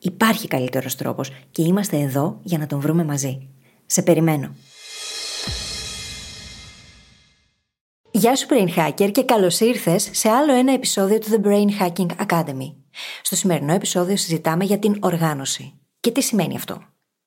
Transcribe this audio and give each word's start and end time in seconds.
Υπάρχει 0.00 0.48
καλύτερος 0.48 0.96
τρόπος 0.96 1.30
και 1.50 1.62
είμαστε 1.62 1.96
εδώ 1.96 2.38
για 2.42 2.58
να 2.58 2.66
τον 2.66 2.80
βρούμε 2.80 3.04
μαζί. 3.04 3.48
Σε 3.86 4.02
περιμένω. 4.02 4.54
Γεια 8.10 8.36
σου 8.36 8.46
Brain 8.50 8.68
Hacker 8.76 9.10
και 9.12 9.24
καλώς 9.24 9.60
ήρθες 9.60 10.08
σε 10.12 10.28
άλλο 10.28 10.52
ένα 10.52 10.72
επεισόδιο 10.72 11.18
του 11.18 11.28
The 11.30 11.46
Brain 11.46 11.68
Hacking 11.80 12.26
Academy. 12.26 12.74
Στο 13.22 13.36
σημερινό 13.36 13.72
επεισόδιο 13.72 14.16
συζητάμε 14.16 14.64
για 14.64 14.78
την 14.78 14.96
οργάνωση. 15.00 15.80
Και 16.00 16.10
τι 16.10 16.22
σημαίνει 16.22 16.56
αυτό; 16.56 16.82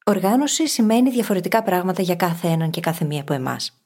Οργάνωση 0.06 0.68
σημαίνει 0.68 1.10
διαφορετικά 1.10 1.64
πράγματα 1.64 2.02
για 2.02 2.16
κάθε 2.16 2.48
έναν 2.48 2.70
και 2.70 2.82
κάθε 2.82 3.06
μία 3.06 3.22
από 3.22 3.34
εμάς. 3.34 3.84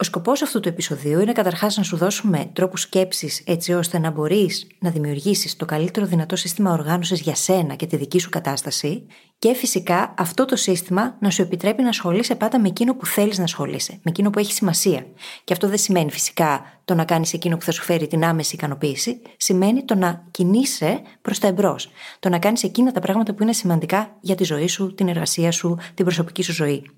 Ο 0.00 0.04
σκοπός 0.04 0.42
αυτού 0.42 0.60
του 0.60 0.68
επεισοδίου 0.68 1.20
είναι 1.20 1.32
καταρχάς 1.32 1.76
να 1.76 1.82
σου 1.82 1.96
δώσουμε 1.96 2.50
τρόπους 2.52 2.80
σκέψης 2.80 3.42
έτσι 3.46 3.72
ώστε 3.72 3.98
να 3.98 4.10
μπορείς 4.10 4.66
να 4.78 4.90
δημιουργήσεις 4.90 5.56
το 5.56 5.64
καλύτερο 5.64 6.06
δυνατό 6.06 6.36
σύστημα 6.36 6.72
οργάνωσης 6.72 7.20
για 7.20 7.34
σένα 7.34 7.74
και 7.74 7.86
τη 7.86 7.96
δική 7.96 8.18
σου 8.18 8.28
κατάσταση 8.28 9.06
και 9.38 9.54
φυσικά 9.54 10.14
αυτό 10.18 10.44
το 10.44 10.56
σύστημα 10.56 11.16
να 11.20 11.30
σου 11.30 11.42
επιτρέπει 11.42 11.82
να 11.82 11.88
ασχολείσαι 11.88 12.34
πάντα 12.34 12.60
με 12.60 12.68
εκείνο 12.68 12.94
που 12.94 13.06
θέλεις 13.06 13.38
να 13.38 13.44
ασχολείσαι, 13.44 13.92
με 13.92 14.10
εκείνο 14.10 14.30
που 14.30 14.38
έχει 14.38 14.52
σημασία. 14.52 15.06
Και 15.44 15.52
αυτό 15.52 15.68
δεν 15.68 15.78
σημαίνει 15.78 16.10
φυσικά 16.10 16.80
το 16.84 16.94
να 16.94 17.04
κάνεις 17.04 17.32
εκείνο 17.32 17.56
που 17.56 17.64
θα 17.64 17.72
σου 17.72 17.82
φέρει 17.82 18.06
την 18.06 18.24
άμεση 18.24 18.54
ικανοποίηση, 18.54 19.20
σημαίνει 19.36 19.84
το 19.84 19.94
να 19.94 20.26
κινείσαι 20.30 21.02
προς 21.22 21.38
τα 21.38 21.46
εμπρός. 21.46 21.88
Το 22.18 22.28
να 22.28 22.38
κάνεις 22.38 22.62
εκείνα 22.62 22.92
τα 22.92 23.00
πράγματα 23.00 23.34
που 23.34 23.42
είναι 23.42 23.52
σημαντικά 23.52 24.16
για 24.20 24.34
τη 24.34 24.44
ζωή 24.44 24.68
σου, 24.68 24.94
την 24.94 25.08
εργασία 25.08 25.50
σου, 25.50 25.78
την 25.94 26.04
προσωπική 26.04 26.42
σου 26.42 26.52
ζωή. 26.52 26.90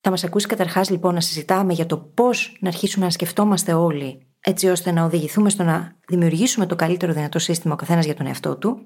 Θα 0.00 0.10
μας 0.10 0.24
ακούσει 0.24 0.46
καταρχάς 0.46 0.90
λοιπόν 0.90 1.14
να 1.14 1.20
συζητάμε 1.20 1.72
για 1.72 1.86
το 1.86 1.98
πώς 1.98 2.56
να 2.60 2.68
αρχίσουμε 2.68 3.04
να 3.04 3.10
σκεφτόμαστε 3.10 3.72
όλοι, 3.72 4.26
έτσι 4.40 4.68
ώστε 4.68 4.90
να 4.90 5.04
οδηγηθούμε 5.04 5.50
στο 5.50 5.62
να 5.62 5.96
δημιουργήσουμε 6.08 6.66
το 6.66 6.76
καλύτερο 6.76 7.12
δυνατό 7.12 7.38
σύστημα 7.38 7.74
ο 7.74 7.76
καθένας 7.76 8.04
για 8.04 8.14
τον 8.14 8.26
εαυτό 8.26 8.56
του. 8.56 8.78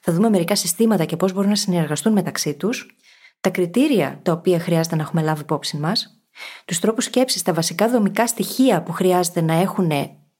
Θα 0.00 0.12
δούμε 0.12 0.28
μερικά 0.28 0.56
συστήματα 0.56 1.04
και 1.04 1.16
πώς 1.16 1.32
μπορούν 1.32 1.48
να 1.48 1.56
συνεργαστούν 1.56 2.12
μεταξύ 2.12 2.54
τους, 2.54 2.96
τα 3.40 3.50
κριτήρια 3.50 4.20
τα 4.22 4.32
οποία 4.32 4.58
χρειάζεται 4.58 4.96
να 4.96 5.02
έχουμε 5.02 5.22
λάβει 5.22 5.40
υπόψη 5.40 5.76
μας, 5.76 6.22
τους 6.64 6.78
τρόπους 6.78 7.04
σκέψης, 7.04 7.42
τα 7.42 7.52
βασικά 7.52 7.88
δομικά 7.88 8.26
στοιχεία 8.26 8.82
που 8.82 8.92
χρειάζεται 8.92 9.40
να 9.40 9.54
έχουν 9.54 9.90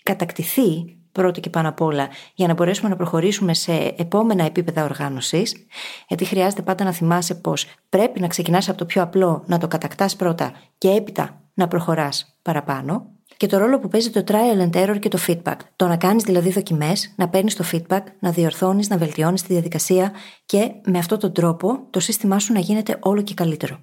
κατακτηθεί 0.02 1.01
πρώτο 1.12 1.40
και 1.40 1.50
πάνω 1.50 1.68
απ' 1.68 1.80
όλα 1.80 2.08
για 2.34 2.46
να 2.46 2.54
μπορέσουμε 2.54 2.88
να 2.88 2.96
προχωρήσουμε 2.96 3.54
σε 3.54 3.94
επόμενα 3.96 4.44
επίπεδα 4.44 4.84
οργάνωσης. 4.84 5.66
Γιατί 6.08 6.24
χρειάζεται 6.24 6.62
πάντα 6.62 6.84
να 6.84 6.92
θυμάσαι 6.92 7.34
πως 7.34 7.66
πρέπει 7.88 8.20
να 8.20 8.26
ξεκινάς 8.26 8.68
από 8.68 8.78
το 8.78 8.84
πιο 8.84 9.02
απλό, 9.02 9.42
να 9.46 9.58
το 9.58 9.68
κατακτάς 9.68 10.16
πρώτα 10.16 10.52
και 10.78 10.90
έπειτα 10.90 11.40
να 11.54 11.68
προχωράς 11.68 12.38
παραπάνω. 12.42 13.06
Και 13.36 13.46
το 13.46 13.58
ρόλο 13.58 13.78
που 13.78 13.88
παίζει 13.88 14.10
το 14.10 14.24
trial 14.26 14.70
and 14.70 14.76
error 14.76 14.98
και 14.98 15.08
το 15.08 15.18
feedback. 15.26 15.56
Το 15.76 15.86
να 15.86 15.96
κάνεις 15.96 16.22
δηλαδή 16.22 16.50
δοκιμές, 16.50 17.14
να 17.16 17.28
παίρνεις 17.28 17.56
το 17.56 17.64
feedback, 17.72 18.02
να 18.18 18.30
διορθώνεις, 18.30 18.88
να 18.88 18.96
βελτιώνεις 18.96 19.42
τη 19.42 19.52
διαδικασία 19.52 20.12
και 20.46 20.72
με 20.84 20.98
αυτόν 20.98 21.18
τον 21.18 21.32
τρόπο 21.32 21.86
το 21.90 22.00
σύστημά 22.00 22.38
σου 22.38 22.52
να 22.52 22.60
γίνεται 22.60 22.98
όλο 23.00 23.22
και 23.22 23.34
καλύτερο. 23.34 23.78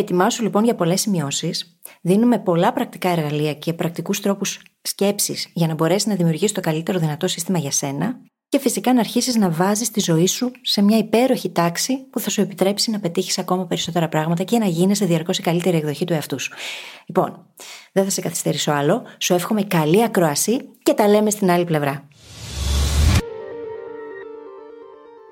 Ετοιμάσου 0.00 0.42
λοιπόν 0.42 0.64
για 0.64 0.74
πολλές 0.74 1.00
σημειώσεις. 1.00 1.78
Δίνουμε 2.00 2.38
πολλά 2.38 2.72
πρακτικά 2.72 3.08
εργαλεία 3.08 3.54
και 3.54 3.72
πρακτικούς 3.72 4.20
τρόπους 4.20 4.60
σκέψης 4.82 5.50
για 5.52 5.66
να 5.66 5.74
μπορέσεις 5.74 6.06
να 6.06 6.14
δημιουργήσεις 6.14 6.52
το 6.52 6.60
καλύτερο 6.60 6.98
δυνατό 6.98 7.28
σύστημα 7.28 7.58
για 7.58 7.70
σένα. 7.70 8.20
Και 8.48 8.58
φυσικά 8.58 8.92
να 8.92 9.00
αρχίσεις 9.00 9.36
να 9.36 9.50
βάζεις 9.50 9.90
τη 9.90 10.00
ζωή 10.00 10.26
σου 10.26 10.50
σε 10.62 10.82
μια 10.82 10.98
υπέροχη 10.98 11.50
τάξη 11.50 11.96
που 12.10 12.20
θα 12.20 12.30
σου 12.30 12.40
επιτρέψει 12.40 12.90
να 12.90 13.00
πετύχεις 13.00 13.38
ακόμα 13.38 13.66
περισσότερα 13.66 14.08
πράγματα 14.08 14.42
και 14.42 14.58
να 14.58 14.66
γίνεσαι 14.66 15.04
διαρκώς 15.04 15.38
η 15.38 15.42
καλύτερη 15.42 15.76
εκδοχή 15.76 16.04
του 16.04 16.12
εαυτού 16.12 16.38
σου. 16.38 16.52
Λοιπόν, 17.06 17.46
δεν 17.92 18.04
θα 18.04 18.10
σε 18.10 18.20
καθυστερήσω 18.20 18.72
άλλο. 18.72 19.02
Σου 19.18 19.34
εύχομαι 19.34 19.62
καλή 19.62 20.02
ακροασή 20.02 20.58
και 20.82 20.92
τα 20.92 21.08
λέμε 21.08 21.30
στην 21.30 21.50
άλλη 21.50 21.64
πλευρά. 21.64 22.08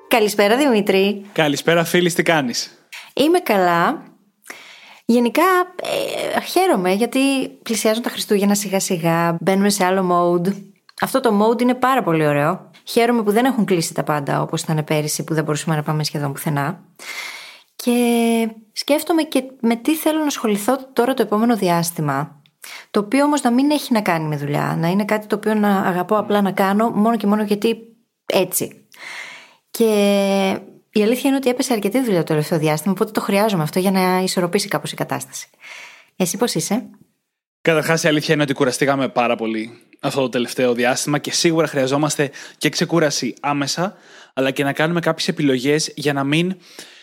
Καλησπέρα 0.09 0.57
Δημήτρη. 0.57 1.25
Καλησπέρα 1.33 1.85
φίλης, 1.85 2.15
τι 2.15 2.23
κάνεις; 2.23 2.89
Είμαι 3.15 3.39
καλά. 3.39 4.17
Γενικά 5.11 5.43
ε, 6.35 6.41
χαίρομαι 6.41 6.93
γιατί 6.93 7.49
πλησιάζουν 7.63 8.03
τα 8.03 8.11
Χριστούγεννα 8.11 8.55
σιγά 8.55 8.81
σιγά, 8.81 9.37
μπαίνουμε 9.41 9.71
σε 9.71 9.85
άλλο 9.85 10.09
mode. 10.13 10.53
Αυτό 11.01 11.21
το 11.21 11.41
mode 11.41 11.63
είναι 11.63 11.75
πάρα 11.75 12.03
πολύ 12.03 12.27
ωραίο. 12.27 12.71
Χαίρομαι 12.85 13.23
που 13.23 13.31
δεν 13.31 13.45
έχουν 13.45 13.65
κλείσει 13.65 13.95
τα 13.95 14.03
πάντα 14.03 14.43
όπως 14.43 14.63
ήταν 14.63 14.85
πέρυσι 14.85 15.25
που 15.25 15.35
δεν 15.35 15.45
μπορούσαμε 15.45 15.77
να 15.77 15.83
πάμε 15.83 16.05
σχεδόν 16.05 16.33
πουθενά. 16.33 16.85
Και 17.77 17.95
σκέφτομαι 18.73 19.23
και 19.23 19.43
με 19.61 19.77
τι 19.77 19.95
θέλω 19.95 20.19
να 20.19 20.27
ασχοληθώ 20.27 20.79
τώρα 20.93 21.15
το 21.15 21.23
επόμενο 21.23 21.57
διάστημα. 21.57 22.43
Το 22.91 23.01
οποίο 23.01 23.25
όμως 23.25 23.43
να 23.43 23.53
μην 23.53 23.71
έχει 23.71 23.93
να 23.93 24.01
κάνει 24.01 24.27
με 24.27 24.37
δουλειά, 24.37 24.77
να 24.79 24.89
είναι 24.89 25.05
κάτι 25.05 25.27
το 25.27 25.37
οποίο 25.37 25.55
να 25.55 25.81
αγαπώ 25.81 26.17
απλά 26.17 26.41
να 26.41 26.53
κάνω 26.53 26.91
μόνο 26.91 27.17
και 27.17 27.27
μόνο 27.27 27.43
γιατί 27.43 27.97
έτσι. 28.27 28.87
Και 29.71 30.61
η 30.93 31.03
αλήθεια 31.03 31.29
είναι 31.29 31.37
ότι 31.37 31.49
έπεσε 31.49 31.73
αρκετή 31.73 32.03
δουλειά 32.03 32.19
το 32.19 32.25
τελευταίο 32.25 32.59
διάστημα, 32.59 32.93
οπότε 32.93 33.11
το 33.11 33.21
χρειάζομαι 33.21 33.63
αυτό 33.63 33.79
για 33.79 33.91
να 33.91 34.21
ισορροπήσει 34.23 34.69
κάπως 34.69 34.93
η 34.93 34.95
κατάσταση. 34.95 35.49
Εσύ 36.17 36.37
πώς 36.37 36.55
είσαι; 36.55 36.89
Καταρχάς, 37.63 38.03
η 38.03 38.09
αλήθεια 38.09 38.35
είναι 38.35 38.43
ότι 38.43 38.53
κουραστήκαμε 38.53 39.09
πάρα 39.09 39.37
πολύ 39.37 39.79
αυτό 40.01 40.21
το 40.21 40.29
τελευταίο 40.29 40.75
διάστημα 40.75 41.19
και 41.19 41.33
σίγουρα 41.33 41.67
χρειαζόμαστε 41.67 42.31
και 42.59 42.69
ξεκούραση 42.69 43.35
άμεσα, 43.41 43.97
αλλά 44.35 44.51
και 44.51 44.65
να 44.65 44.73
κάνουμε 44.73 45.01
κάποιες 45.01 45.29
επιλογές 45.29 45.93
για 45.95 46.13
να 46.13 46.25
μην 46.25 46.57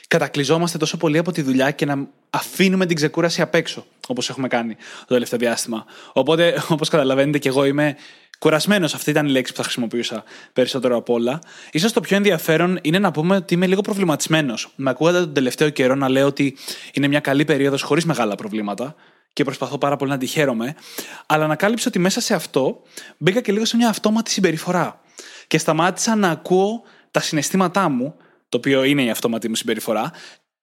κατακλυζόμαστε 0.08 0.78
τόσο 0.78 0.98
πολύ 0.98 1.18
από 1.18 1.32
τη 1.32 1.42
δουλειά 1.42 1.72
και 1.72 1.86
να 1.86 2.08
αφήνουμε 2.30 2.86
την 2.86 2.96
ξεκούραση 2.96 3.42
απ' 3.42 3.56
έξω, 3.56 3.86
όπως 4.08 4.30
έχουμε 4.30 4.48
κάνει 4.48 4.76
το 5.00 5.14
τελευταίο 5.14 5.40
διάστημα. 5.40 5.86
Οπότε, 6.14 6.64
όπως 6.70 6.90
καταλαβαίνετε, 6.90 7.38
και 7.38 7.50
εγώ 7.50 7.66
είμαι 7.66 7.96
Κουρασμένος, 8.40 8.94
αυτή 8.94 9.10
ήταν 9.10 9.26
η 9.26 9.30
λέξη 9.30 9.52
που 9.52 9.58
θα 9.58 9.64
χρησιμοποιούσα 9.64 10.24
περισσότερο 10.54 10.96
από 10.96 11.14
όλα. 11.14 11.40
σω 11.80 11.92
το 11.92 12.02
πιο 12.02 12.18
ενδιαφέρον 12.18 12.80
είναι 12.82 13.00
να 13.00 13.12
πούμε 13.12 13.36
ότι 13.36 13.54
είμαι 13.54 13.68
λίγο 13.68 13.82
προβληματισμένος. 13.82 14.74
Με 14.76 14.90
ακούγατε 14.90 15.20
τον 15.20 15.34
τελευταίο 15.34 15.70
καιρό 15.70 15.96
να 15.96 16.10
λέω 16.10 16.28
ότι 16.28 16.58
είναι 16.94 17.08
μια 17.08 17.20
καλή 17.20 17.46
περίοδος 17.46 17.82
χωρίς 17.82 18.06
μεγάλα 18.06 18.36
προβλήματα 18.36 18.96
και 19.34 19.44
προσπαθώ 19.44 19.78
πάρα 19.78 19.96
πολύ 19.96 20.12
να 20.12 20.18
τη 20.18 20.26
χαίρομαι. 20.26 20.76
Αλλά 21.26 21.44
ανακάλυψα 21.44 21.88
ότι 21.88 22.00
μέσα 22.00 22.22
σε 22.22 22.34
αυτό 22.34 22.82
μπήκα 23.18 23.42
και 23.42 23.52
λίγο 23.52 23.66
σε 23.66 23.78
μια 23.78 23.90
αυτόματη 23.90 24.32
συμπεριφορά. 24.32 25.02
Και 25.48 25.58
σταμάτησα 25.58 26.16
να 26.16 26.30
ακούω 26.30 26.82
τα 27.12 27.20
συναισθήματά 27.20 27.90
μου, 27.90 28.16
το 28.50 28.58
οποίο 28.58 28.84
είναι 28.84 29.04
η 29.04 29.10
αυτόματη 29.10 29.50
μου 29.50 29.56
συμπεριφορά, 29.56 30.12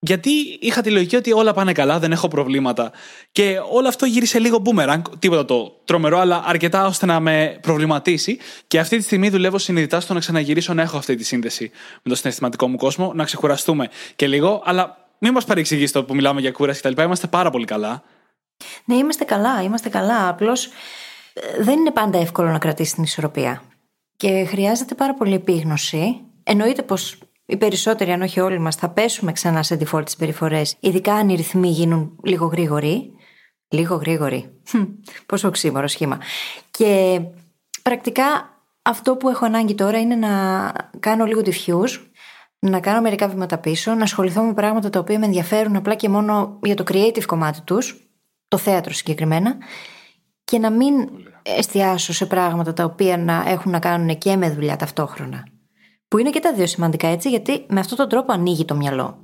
γιατί 0.05 0.31
είχα 0.61 0.81
τη 0.81 0.91
λογική 0.91 1.17
ότι 1.17 1.33
όλα 1.33 1.53
πάνε 1.53 1.73
καλά, 1.73 1.99
δεν 1.99 2.13
έχω 2.13 2.29
προβλήματα. 2.29 2.93
Και 3.33 3.59
όλο 3.71 3.89
αυτό 3.89 4.07
γύρισε 4.07 4.39
λίγο 4.39 4.63
boomerang, 4.65 5.01
τίποτα 5.19 5.45
το 5.45 5.81
τρομερό, 5.85 6.19
αλλά 6.19 6.43
αρκετά 6.47 6.87
ώστε 6.87 7.07
να 7.07 7.21
με 7.21 7.59
προβληματίσει. 7.63 8.39
Και 8.67 8.79
αυτή 8.79 8.97
τη 8.97 9.03
στιγμή 9.03 9.29
δουλεύω 9.29 9.59
συνειδητά 9.59 10.01
στο 10.01 10.15
να 10.15 10.21
ξαναγυρίσω 10.21 10.75
να 10.75 10.83
έχω 10.83 10.97
αυτή 10.97 11.15
τη 11.15 11.25
σύνδεση 11.25 11.71
με 12.03 12.11
το 12.11 12.15
συναισθηματικό 12.15 12.69
μου 12.69 12.77
κόσμο, 12.77 13.13
να 13.15 13.25
ξεκουραστούμε 13.25 13.89
και 14.17 14.27
λίγο. 14.27 14.63
Αλλά 14.65 15.09
μην 15.19 15.33
μας 15.33 15.45
παρεξηγήσετε 15.45 16.03
που 16.03 16.15
μιλάμε 16.15 16.41
για 16.41 16.53
κούραση 16.53 16.81
κτλ. 16.81 17.03
Είμαστε 17.03 17.27
πάρα 17.27 17.51
πολύ 17.51 17.65
καλά. 17.65 18.03
Ναι, 18.85 18.97
είμαστε 18.97 19.25
καλά, 19.25 19.63
είμαστε 19.63 19.89
καλά. 19.89 20.29
Απλώς 20.29 20.67
ε, 21.33 21.63
δεν 21.63 21.79
είναι 21.79 21.91
πάντα 21.91 22.19
εύκολο 22.19 22.51
να 22.51 22.59
κρατήσει 22.59 22.95
την 22.95 23.03
ισορροπία. 23.03 23.63
Και 24.17 24.45
χρειάζεται 24.45 24.95
πάρα 24.95 25.15
πολύ 25.15 25.35
επίγνωση. 25.35 26.21
Εννοείται 26.43 26.83
πως 26.83 27.19
οι 27.53 27.57
περισσότεροι, 27.57 28.13
αν 28.13 28.23
όχι 28.23 28.41
όλοι 28.41 28.59
μας, 28.59 28.77
θα 28.77 28.89
πέσουμε 28.89 29.33
ξανά 29.33 29.63
σε 29.63 29.79
default 29.81 30.09
συμπεριφορέ, 30.09 30.63
ειδικά 30.81 31.15
αν 31.15 31.29
οι 31.29 31.35
ρυθμοί 31.35 31.69
γίνουν 31.69 32.19
λίγο 32.25 32.47
γρήγοροι. 32.47 33.13
Λίγο 33.69 33.95
γρήγοροι. 33.95 34.51
Πόσο 35.27 35.49
οξύμορο 35.49 35.89
σχήμα. 35.89 36.19
Και 36.71 37.21
πρακτικά 37.83 38.25
αυτό 38.83 39.17
που 39.17 39.29
έχω 39.29 39.45
ανάγκη 39.45 39.75
τώρα 39.75 40.01
είναι 40.01 40.15
να 40.15 40.31
κάνω 41.01 41.25
λίγο 41.25 41.41
diffuse, 41.45 42.01
να 42.59 42.81
κάνω 42.81 43.01
μερικά 43.01 43.29
βήματα 43.29 43.59
πίσω, 43.59 43.95
να 43.95 44.03
ασχοληθώ 44.03 44.43
με 44.43 44.55
πράγματα 44.55 44.91
τα 44.91 44.99
οποία 44.99 45.19
με 45.19 45.27
ενδιαφέρουν 45.27 45.77
απλά 45.77 45.95
και 45.95 46.09
μόνο 46.09 46.59
για 46.63 46.75
το 46.75 46.85
creative 46.87 47.25
κομμάτι 47.27 47.61
τους, 47.61 48.11
το 48.49 48.57
θέατρο 48.57 48.93
συγκεκριμένα, 48.93 49.57
και 50.45 50.59
να 50.59 50.71
μην 50.71 50.95
εστιάσω 51.43 52.13
σε 52.13 52.27
πράγματα 52.27 52.73
τα 52.73 52.85
οποία 52.85 53.17
να 53.17 53.45
έχουν 53.47 53.73
να 53.73 53.79
κάνουν 53.79 54.19
και 54.19 54.37
με 54.37 54.51
δουλειά 54.51 54.77
ταυτόχρονα. 54.77 55.52
Που 56.13 56.19
είναι 56.19 56.31
και 56.31 56.41
τα 56.41 56.55
δύο 56.55 56.67
σημαντικά 56.67 57.09
έτσι, 57.09 57.29
γιατί 57.29 57.65
με 57.69 57.81
αυτόν 57.81 57.97
τον 57.97 58.09
τρόπο 58.09 58.33
ανοίγει 58.33 58.65
το 58.65 58.75
μυαλό. 58.75 59.19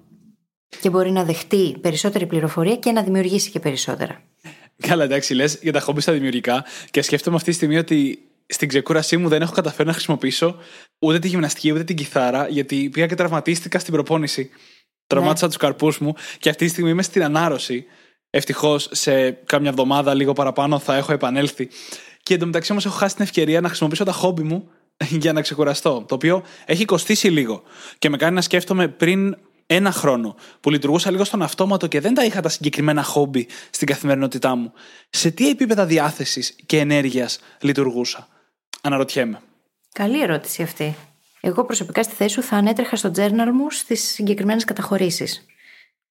Και 0.80 0.90
μπορεί 0.90 1.10
να 1.10 1.24
δεχτεί 1.24 1.76
περισσότερη 1.80 2.26
πληροφορία 2.26 2.76
και 2.76 2.92
να 2.92 3.02
δημιουργήσει 3.02 3.50
και 3.50 3.60
περισσότερα. 3.60 4.22
Καλά, 4.76 5.04
εντάξει, 5.04 5.34
λες 5.34 5.58
για 5.62 5.72
τα 5.72 5.80
χόμπι 5.80 6.00
στα 6.00 6.12
δημιουργικά 6.12 6.64
και 6.90 7.02
σκέφτομαι 7.02 7.36
αυτή 7.36 7.50
τη 7.50 7.56
στιγμή 7.56 7.76
ότι 7.76 8.18
στην 8.46 8.68
ξεκούρασή 8.68 9.16
μου 9.16 9.28
δεν 9.28 9.42
έχω 9.42 9.52
καταφέρει 9.52 9.88
να 9.88 9.94
χρησιμοποιήσω 9.94 10.56
ούτε 10.98 11.18
τη 11.18 11.28
γυμναστική 11.28 11.72
ούτε 11.72 11.84
την 11.84 11.96
κιθάρα, 11.96 12.48
γιατί 12.48 12.88
πήγα 12.92 13.06
και 13.06 13.14
τραυματίστηκα 13.14 13.78
στην 13.78 13.92
προπόνηση. 13.92 14.50
Τραυμάτισα 15.06 15.44
ναι. 15.44 15.50
τους 15.50 15.60
καρπούς 15.60 15.98
μου 15.98 16.14
και 16.38 16.48
αυτή 16.48 16.64
τη 16.64 16.70
στιγμή 16.70 16.90
είμαι 16.90 17.02
στην 17.02 17.24
ανάρρωση. 17.24 17.84
Ευτυχώς 18.30 18.88
σε 18.92 19.30
κάμια 19.30 19.70
εβδομάδα, 19.70 20.14
λίγο 20.14 20.32
παραπάνω, 20.32 20.78
θα 20.78 20.96
έχω 20.96 21.12
επανέλθει. 21.12 21.68
Και 22.22 22.34
εντωμεταξύ 22.34 22.72
όμως 22.72 22.86
έχω 22.86 22.96
χάσει 22.96 23.14
την 23.14 23.24
ευκαιρία 23.24 23.60
να 23.60 23.68
χρησιμοποιήσω 23.68 24.04
τα 24.04 24.12
χόμπι 24.12 24.42
μου 24.42 24.68
για 25.22 25.32
να 25.32 25.40
ξεκουραστώ. 25.40 26.04
Το 26.08 26.14
οποίο 26.14 26.42
έχει 26.64 26.84
κοστίσει 26.84 27.28
λίγο 27.28 27.62
και 27.98 28.08
με 28.08 28.16
κάνει 28.16 28.34
να 28.34 28.40
σκέφτομαι 28.40 28.88
πριν 28.88 29.36
ένα 29.66 29.92
χρόνο 29.92 30.36
που 30.60 30.70
λειτουργούσα 30.70 31.10
λίγο 31.10 31.24
στον 31.24 31.42
αυτόματο 31.42 31.86
και 31.86 32.00
δεν 32.00 32.14
τα 32.14 32.24
είχα 32.24 32.40
τα 32.40 32.48
συγκεκριμένα 32.48 33.02
χόμπι 33.02 33.48
στην 33.70 33.86
καθημερινότητά 33.86 34.54
μου. 34.54 34.72
Σε 35.10 35.30
τι 35.30 35.48
επίπεδα 35.48 35.86
διάθεσης 35.86 36.56
και 36.66 36.78
ενέργειας 36.78 37.38
λειτουργούσα; 37.60 38.28
Αναρωτιέμαι. 38.80 39.40
Καλή 39.92 40.22
ερώτηση 40.22 40.62
αυτή. 40.62 40.96
Εγώ 41.40 41.64
προσωπικά 41.64 42.02
στη 42.02 42.14
θέση 42.14 42.34
σου 42.34 42.42
θα 42.42 42.56
ανέτρεχα 42.56 42.96
στο 42.96 43.10
journal 43.16 43.50
μου 43.54 43.70
στις 43.70 44.02
συγκεκριμένες 44.02 44.64
καταχωρήσεις. 44.64 45.46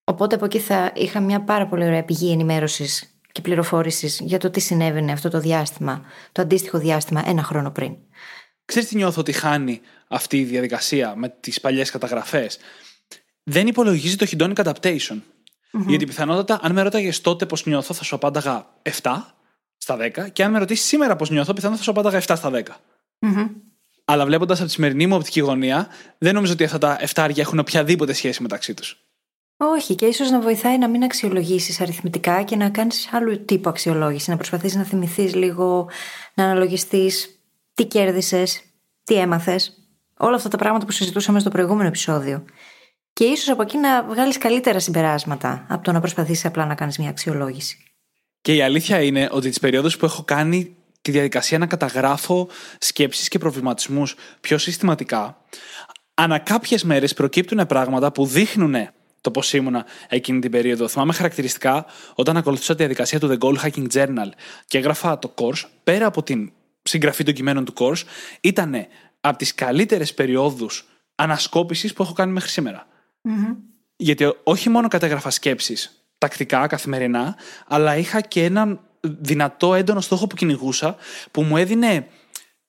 Οπότε 0.03 0.35
από 0.35 0.45
εκεί 0.45 0.59
θα 0.59 0.91
είχα 0.95 1.19
μια 1.19 1.41
πάρα 1.41 1.67
πολύ 1.67 1.85
ωραία 1.85 2.03
πηγή 2.03 2.31
ενημέρωσης 2.31 3.19
και 3.31 3.41
πληροφόρησης 3.41 4.19
για 4.23 4.37
το 4.37 4.49
τι 4.49 4.59
συνέβαινε 4.59 5.11
αυτό 5.11 5.29
το 5.29 5.39
διάστημα, 5.39 6.05
το 6.31 6.41
αντίστοιχο 6.41 6.77
διάστημα 6.77 7.23
ένα 7.27 7.43
χρόνο 7.43 7.71
πριν. 7.71 7.95
Ξέρεις 8.67 8.89
τι 8.89 8.95
νιώθω 8.95 9.19
ότι 9.19 9.31
χάνει 9.31 9.81
αυτή 10.07 10.39
η 10.39 10.43
διαδικασία 10.43 11.15
με 11.15 11.29
τις 11.39 11.61
παλιές 11.61 11.91
καταγραφές; 11.91 12.57
Δεν 13.43 13.67
υπολογίζει 13.67 14.15
το 14.15 14.25
hedonic 14.31 14.55
adaptation. 14.63 15.17
Mm-hmm. 15.71 15.85
Γιατί 15.87 16.05
πιθανότατα, 16.05 16.59
αν 16.61 16.73
με 16.73 16.81
ρώταγες 16.81 17.21
τότε 17.21 17.45
πώς 17.45 17.65
νιώθω, 17.65 17.93
θα 17.93 18.03
σου 18.03 18.15
απάνταγα 18.15 18.67
7 19.01 19.35
στα 19.77 19.97
10. 19.97 20.29
Και 20.33 20.43
αν 20.43 20.51
με 20.51 20.59
ρωτήσεις 20.59 20.85
σήμερα 20.85 21.15
πώς 21.15 21.29
νιώθω, 21.29 21.53
πιθανότατα 21.53 21.85
θα 21.85 21.91
σου 21.91 21.99
απάνταγα 21.99 22.21
7 22.27 22.35
στα 22.37 22.51
10. 22.53 22.61
Mm-hmm. 23.19 23.49
Αλλά 24.05 24.25
βλέποντας 24.25 24.57
από 24.57 24.67
τη 24.67 24.73
σημερινή 24.73 25.07
μου 25.07 25.15
οπτική 25.15 25.39
γωνία, 25.39 25.87
δεν 26.17 26.33
νομίζω 26.33 26.53
ότι 26.53 26.63
αυτά 26.63 26.77
τα 26.77 26.99
7 27.13 27.37
έχουν 27.37 27.59
οποιαδήποτε 27.59 28.13
σχέση 28.13 28.41
μεταξύ 28.41 28.73
τους. 28.73 29.01
Όχι, 29.57 29.95
και 29.95 30.05
ίσως 30.05 30.29
να 30.29 30.39
βοηθάει 30.39 30.77
να 30.77 30.87
μην 30.89 31.03
αξιολογήσεις 31.03 31.81
αριθμητικά 31.81 32.43
και 32.43 32.55
να 32.55 32.69
κάνεις 32.69 33.09
άλλου 33.11 33.45
τύπου 33.45 33.69
αξιολόγηση. 33.69 34.29
Να 34.29 34.35
προσπαθείς 34.35 34.75
να 34.75 34.83
θυμηθείς 34.83 35.35
λίγο, 35.35 35.89
να 36.33 36.43
αναλογιστείς 36.43 37.36
τι 37.77 37.85
κέρδισες, 37.85 38.61
τι 39.03 39.15
έμαθες. 39.15 39.71
Όλα 40.17 40.35
αυτά 40.35 40.49
τα 40.49 40.57
πράγματα 40.57 40.85
που 40.85 40.91
συζητούσαμε 40.91 41.39
στο 41.39 41.49
προηγούμενο 41.49 41.87
επεισόδιο. 41.87 42.45
Και 43.13 43.23
ίσως 43.23 43.49
από 43.49 43.61
εκεί 43.61 43.77
να 43.77 44.03
βγάλεις 44.03 44.37
καλύτερα 44.37 44.79
συμπεράσματα 44.79 45.65
από 45.69 45.83
το 45.83 45.91
να 45.91 45.99
προσπαθήσεις 45.99 46.45
απλά 46.45 46.65
να 46.65 46.75
κάνεις 46.75 46.97
μια 46.97 47.09
αξιολόγηση. 47.09 47.77
Και 48.41 48.55
η 48.55 48.61
αλήθεια 48.61 49.01
είναι 49.01 49.27
ότι 49.31 49.49
τις 49.49 49.59
περιόδους 49.59 49.97
που 49.97 50.05
έχω 50.05 50.23
κάνει 50.23 50.75
τη 51.01 51.11
διαδικασία 51.11 51.57
να 51.57 51.65
καταγράφω 51.65 52.49
σκέψεις 52.79 53.27
και 53.27 53.37
προβληματισμούς 53.37 54.15
πιο 54.41 54.57
συστηματικά, 54.57 55.37
ανά 56.13 56.39
κάποιες 56.39 56.83
μέρες 56.83 57.13
προκύπτουν 57.13 57.65
πράγματα 57.65 58.11
που 58.11 58.25
δείχνουν 58.25 58.75
το 59.21 59.31
πώς 59.31 59.53
ήμουνα 59.53 59.85
εκείνη 60.09 60.39
την 60.39 60.51
περίοδο. 60.51 60.87
Θυμάμαι 60.87 61.13
χαρακτηριστικά 61.13 61.85
όταν 62.15 62.37
ακολουθούσα 62.37 62.71
τη 62.71 62.77
διαδικασία 62.77 63.19
του 63.19 63.27
The 63.27 63.37
Goal 63.37 63.55
Hacking 63.63 63.87
Journal 63.93 64.29
και 64.67 64.77
έγραφα 64.77 65.19
το 65.19 65.33
course, 65.37 65.63
πέρα 65.83 66.05
από 66.05 66.23
την 66.23 66.51
συγγραφή 66.87 67.23
των 67.23 67.33
κειμένων 67.33 67.65
του 67.65 67.73
course, 67.77 68.03
ήταν 68.41 68.75
από 69.19 69.37
τις 69.37 69.55
καλύτερες 69.55 70.13
περιόδους 70.13 70.87
ανασκόπησης 71.15 71.93
που 71.93 72.03
έχω 72.03 72.13
κάνει 72.13 72.31
μέχρι 72.31 72.49
σήμερα. 72.49 72.87
Mm-hmm. 73.23 73.55
Γιατί 73.95 74.33
όχι 74.43 74.69
μόνο 74.69 74.87
κατέγραφα 74.87 75.29
σκέψεις 75.29 76.07
τακτικά, 76.17 76.67
καθημερινά, 76.67 77.35
αλλά 77.67 77.97
είχα 77.97 78.21
και 78.21 78.43
έναν 78.43 78.79
δυνατό 78.99 79.73
έντονο 79.73 80.01
στόχο 80.01 80.27
που 80.27 80.35
κυνηγούσα 80.35 80.95
που 81.31 81.41
μου 81.41 81.57
έδινε 81.57 82.07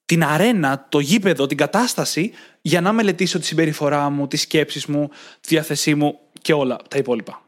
την 0.05 0.25
αρένα, 0.25 0.87
το 0.89 0.99
γήπεδο, 0.99 1.47
την 1.47 1.57
κατάσταση 1.57 2.33
για 2.61 2.81
να 2.81 2.93
μελετήσω 2.93 3.39
τη 3.39 3.47
συμπεριφορά 3.47 4.11
μου, 4.11 4.27
τις 4.27 4.41
σκέψεις 4.41 4.87
μου, 4.87 5.09
τη 5.41 5.49
διάθεσή 5.49 5.95
μου 5.95 6.19
και 6.43 6.53
όλα 6.53 6.77
τα 6.89 6.99
υπόλοιπα. 6.99 7.43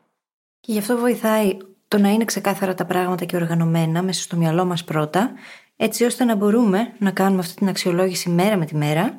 Και 0.60 0.72
γι' 0.72 0.78
αυτό 0.78 0.96
βοηθάει 0.96 1.56
το 1.88 1.98
να 1.98 2.08
είναι 2.08 2.24
ξεκάθαρα 2.24 2.74
τα 2.74 2.84
πράγματα 2.84 3.24
και 3.24 3.36
οργανωμένα 3.36 4.02
μέσα 4.02 4.22
στο 4.22 4.36
μυαλό 4.36 4.64
μας 4.64 4.84
πρώτα, 4.84 5.32
έτσι 5.82 6.04
ώστε 6.04 6.24
να 6.24 6.34
μπορούμε 6.34 6.92
να 6.98 7.10
κάνουμε 7.10 7.40
αυτή 7.40 7.54
την 7.54 7.68
αξιολόγηση 7.68 8.28
μέρα 8.28 8.56
με 8.56 8.64
τη 8.64 8.76
μέρα 8.76 9.18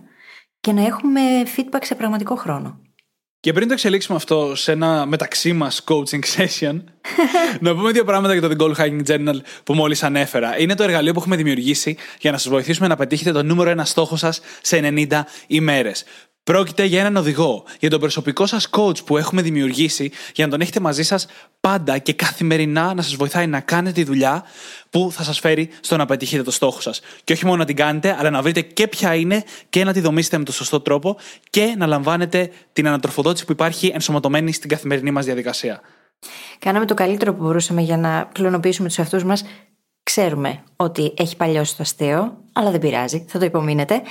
και 0.60 0.72
να 0.72 0.86
έχουμε 0.86 1.22
feedback 1.56 1.80
σε 1.82 1.96
πραγματικό 1.96 2.36
χρόνο. 2.36 2.80
Και 3.40 3.54
πριν 3.54 3.68
το 3.68 3.74
εξελίξουμε 3.74 4.18
αυτό 4.18 4.56
σε 4.56 4.72
ένα 4.72 5.06
μεταξύ 5.06 5.54
μας 5.54 5.84
coaching 5.88 6.20
session, 6.38 6.84
να 7.60 7.76
πούμε 7.76 7.92
δύο 7.92 8.04
πράγματα 8.04 8.34
για 8.34 8.42
το 8.42 8.56
The 8.56 8.62
Goal 8.62 8.76
Hacking 8.76 9.06
Journal 9.08 9.36
που 9.64 9.74
μόλις 9.74 10.04
ανέφερα. 10.04 10.60
Είναι 10.60 10.76
το 10.76 10.84
εργαλείο 10.84 11.14
που 11.14 11.20
έχουμε 11.20 11.36
δημιουργήσει 11.36 11.98
για 12.20 12.32
να 12.32 12.38
σας 12.38 12.52
βοηθήσουμε 12.52 12.88
να 12.88 12.96
πετύχετε 12.96 13.32
το 13.32 13.44
νούμερο 13.44 13.70
ένα 13.70 13.86
στόχο 13.86 14.16
σας 14.16 14.42
σε 14.62 14.80
90 14.84 15.22
ημέρες. 15.48 16.04
Πρόκειται 16.44 16.86
για 16.86 17.00
έναν 17.00 17.16
οδηγό, 17.16 17.64
για 17.80 17.90
τον 17.90 18.00
προσωπικό 18.00 18.46
σας 18.46 18.70
coach 18.72 19.06
που 19.06 19.18
έχουμε 19.18 19.42
δημιουργήσει, 19.42 20.12
για 20.34 20.46
να 20.46 20.52
τον 20.52 20.62
έχετε 20.62 20.80
μαζί 20.80 21.04
σας 21.04 21.28
πάντα 21.60 21.98
και 21.98 22.14
καθημερινά 22.14 22.94
να 22.94 23.02
σας 23.02 23.16
βοηθάει 23.16 23.48
να 23.48 23.60
κάνετε 23.60 23.94
τη 23.94 24.04
δουλειά 24.04 24.44
που 24.90 25.10
θα 25.12 25.24
σας 25.24 25.40
φέρει 25.40 25.70
στο 25.80 25.98
να 25.98 26.06
πετύχετε 26.06 26.44
το 26.44 26.52
στόχο 26.52 26.82
σας. 26.82 27.02
Και 27.24 27.34
όχι 27.34 27.46
μόνο 27.46 27.58
να 27.58 27.66
την 27.66 27.76
κάνετε, 27.76 28.16
αλλά 28.20 28.30
να 28.30 28.42
βρείτε 28.42 28.62
και 28.62 28.88
ποια 28.88 29.16
είναι 29.16 29.44
και 29.70 29.84
να 29.84 29.94
τη 29.94 30.00
δομήσετε 30.00 30.38
με 30.38 30.44
τον 30.44 30.54
σωστό 30.54 30.80
τρόπο 30.80 31.18
και 31.50 31.74
να 31.78 31.86
λαμβάνετε 31.86 32.52
την 32.74 32.88
ανατροφοδότηση 32.88 33.46
που 33.46 33.52
υπάρχει 33.52 33.92
ενσωματωμένη 33.94 34.52
στην 34.54 34.70
καθημερινή 34.70 35.12
μας 35.12 35.26
διαδικασία. 35.26 35.82
Κάναμε 36.60 36.86
το 36.86 36.94
καλύτερο 36.94 37.34
που 37.34 37.44
μπορούσαμε 37.44 37.82
για 37.82 37.98
να 37.98 38.30
κλωνοποιήσουμε 38.32 38.88
τους 38.88 38.98
εαυτούς 38.98 39.24
μας. 39.24 39.44
Ξέρουμε 40.04 40.64
ότι 40.76 41.14
έχει 41.18 41.36
παλιώσει 41.36 41.76
το 41.76 41.84
αστείο, 41.84 42.38
αλλά 42.54 42.72
δεν 42.72 42.80
πειράζει, 42.80 43.26
θα 43.28 43.40
το 43.40 43.46
υπομείνετε. 43.46 44.02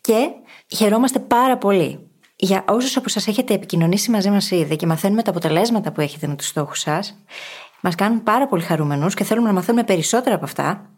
Και 0.00 0.28
χαιρόμαστε 0.68 1.18
πάρα 1.18 1.58
πολύ 1.58 2.08
για 2.36 2.64
όσους 2.68 2.96
από 2.96 3.08
σας 3.08 3.26
έχετε 3.26 3.54
επικοινωνήσει 3.54 4.10
μαζί 4.10 4.30
μας 4.30 4.50
ήδη 4.50 4.76
και 4.76 4.86
μαθαίνουμε 4.86 5.22
τα 5.22 5.30
αποτελέσματα 5.30 5.92
που 5.92 6.00
έχετε 6.00 6.26
με 6.26 6.34
τους 6.34 6.46
στόχους 6.46 6.80
σας. 6.80 7.18
Μας 7.80 7.94
κάνουν 7.94 8.22
πάρα 8.22 8.46
πολύ 8.46 8.62
χαρούμενους 8.62 9.14
και 9.14 9.24
θέλουμε 9.24 9.46
να 9.46 9.52
μαθαίνουμε 9.52 9.84
περισσότερα 9.84 10.34
από 10.34 10.44
αυτά. 10.44 10.90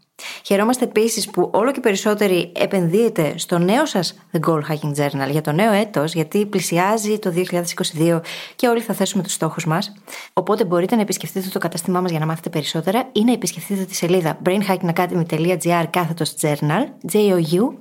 Χαιρόμαστε 0.44 0.84
επίσης 0.84 1.30
που 1.30 1.50
όλο 1.52 1.72
και 1.72 1.80
περισσότεροι 1.80 2.52
επενδύετε 2.56 3.34
στο 3.38 3.58
νέο 3.58 3.86
σας 3.86 4.18
The 4.32 4.38
Goal 4.48 4.60
Hacking 4.70 4.94
Journal 4.96 5.30
για 5.30 5.40
το 5.40 5.52
νέο 5.52 5.72
έτος, 5.72 6.14
γιατί 6.14 6.46
πλησιάζει 6.46 7.18
το 7.18 7.30
2022 7.30 8.20
και 8.56 8.68
όλοι 8.68 8.80
θα 8.80 8.94
θέσουμε 8.94 9.22
τους 9.22 9.32
στόχους 9.32 9.66
μας. 9.66 9.92
Οπότε 10.32 10.64
μπορείτε 10.64 10.94
να 10.94 11.00
επισκεφτείτε 11.00 11.48
το 11.48 11.58
καταστήμά 11.58 12.00
μας 12.00 12.10
για 12.10 12.20
να 12.20 12.26
μάθετε 12.26 12.50
περισσότερα 12.50 13.08
ή 13.12 13.24
να 13.24 13.32
επισκεφτείτε 13.32 13.84
τη 13.84 13.94
σελίδα 13.94 14.38
brainhackingacademy.gr 14.44 15.84
κάθετος 15.90 16.34
journal, 16.40 16.84
J-O-U-R-N-A-L. 17.12 17.80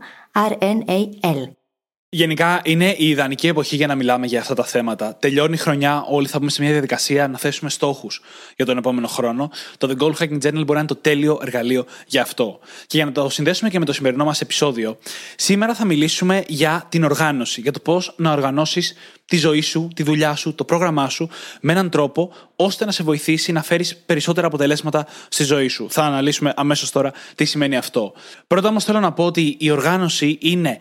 Γενικά 2.11 2.61
είναι 2.63 2.95
η 2.97 3.09
ιδανική 3.09 3.47
εποχή 3.47 3.75
για 3.75 3.87
να 3.87 3.95
μιλάμε 3.95 4.25
για 4.25 4.39
αυτά 4.39 4.55
τα 4.55 4.63
θέματα. 4.63 5.15
Τελειώνει 5.15 5.53
η 5.53 5.57
χρονιά, 5.57 6.05
όλοι 6.07 6.27
θα 6.27 6.39
μπούμε 6.39 6.51
σε 6.51 6.61
μια 6.61 6.71
διαδικασία 6.71 7.27
να 7.27 7.37
θέσουμε 7.37 7.69
στόχους 7.69 8.21
για 8.55 8.65
τον 8.65 8.77
επόμενο 8.77 9.07
χρόνο. 9.07 9.51
Το 9.77 9.89
The 9.91 10.03
Goal 10.03 10.13
Hacking 10.13 10.47
Journal 10.47 10.51
μπορεί 10.53 10.71
να 10.71 10.77
είναι 10.77 10.87
το 10.87 10.95
τέλειο 10.95 11.39
εργαλείο 11.41 11.85
για 12.07 12.21
αυτό. 12.21 12.59
Και 12.87 12.97
για 12.97 13.05
να 13.05 13.11
το 13.11 13.29
συνδέσουμε 13.29 13.69
και 13.69 13.79
με 13.79 13.85
το 13.85 13.93
σημερινό 13.93 14.25
μας 14.25 14.41
επεισόδιο, 14.41 14.97
σήμερα 15.35 15.75
θα 15.75 15.85
μιλήσουμε 15.85 16.43
για 16.47 16.85
την 16.89 17.03
οργάνωση, 17.03 17.61
για 17.61 17.71
το 17.71 17.79
πώς 17.79 18.13
να 18.17 18.31
οργανώσεις 18.31 18.95
τη 19.25 19.37
ζωή 19.37 19.61
σου, 19.61 19.87
τη 19.95 20.03
δουλειά 20.03 20.35
σου, 20.35 20.55
το 20.55 20.63
πρόγραμμά 20.63 21.09
σου 21.09 21.29
με 21.61 21.71
έναν 21.71 21.89
τρόπο 21.89 22.33
ώστε 22.55 22.85
να 22.85 22.91
σε 22.91 23.03
βοηθήσει 23.03 23.51
να 23.51 23.63
φέρεις 23.63 23.97
περισσότερα 23.97 24.47
αποτελέσματα 24.47 25.07
στη 25.29 25.43
ζωή 25.43 25.67
σου. 25.67 25.87
Θα 25.89 26.03
αναλύσουμε 26.03 26.53
αμέσως 26.55 26.91
τώρα 26.91 27.13
τι 27.35 27.45
σημαίνει 27.45 27.77
αυτό. 27.77 28.13
Πρώτα 28.47 28.67
όμως 28.67 28.83
θέλω 28.83 28.99
να 28.99 29.11
πω 29.11 29.25
ότι 29.25 29.55
η 29.59 29.69
οργάνωση 29.69 30.37
είναι 30.41 30.77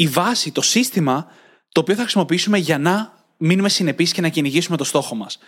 η 0.00 0.06
βάση, 0.06 0.52
το 0.52 0.60
σύστημα 0.60 1.26
το 1.72 1.80
οποίο 1.80 1.94
θα 1.94 2.00
χρησιμοποιήσουμε 2.00 2.58
για 2.58 2.78
να 2.78 3.12
μείνουμε 3.36 3.68
συνεπείς 3.68 4.12
και 4.12 4.20
να 4.20 4.28
κυνηγήσουμε 4.28 4.76
το 4.76 4.84
στόχο 4.84 5.14
μας. 5.14 5.38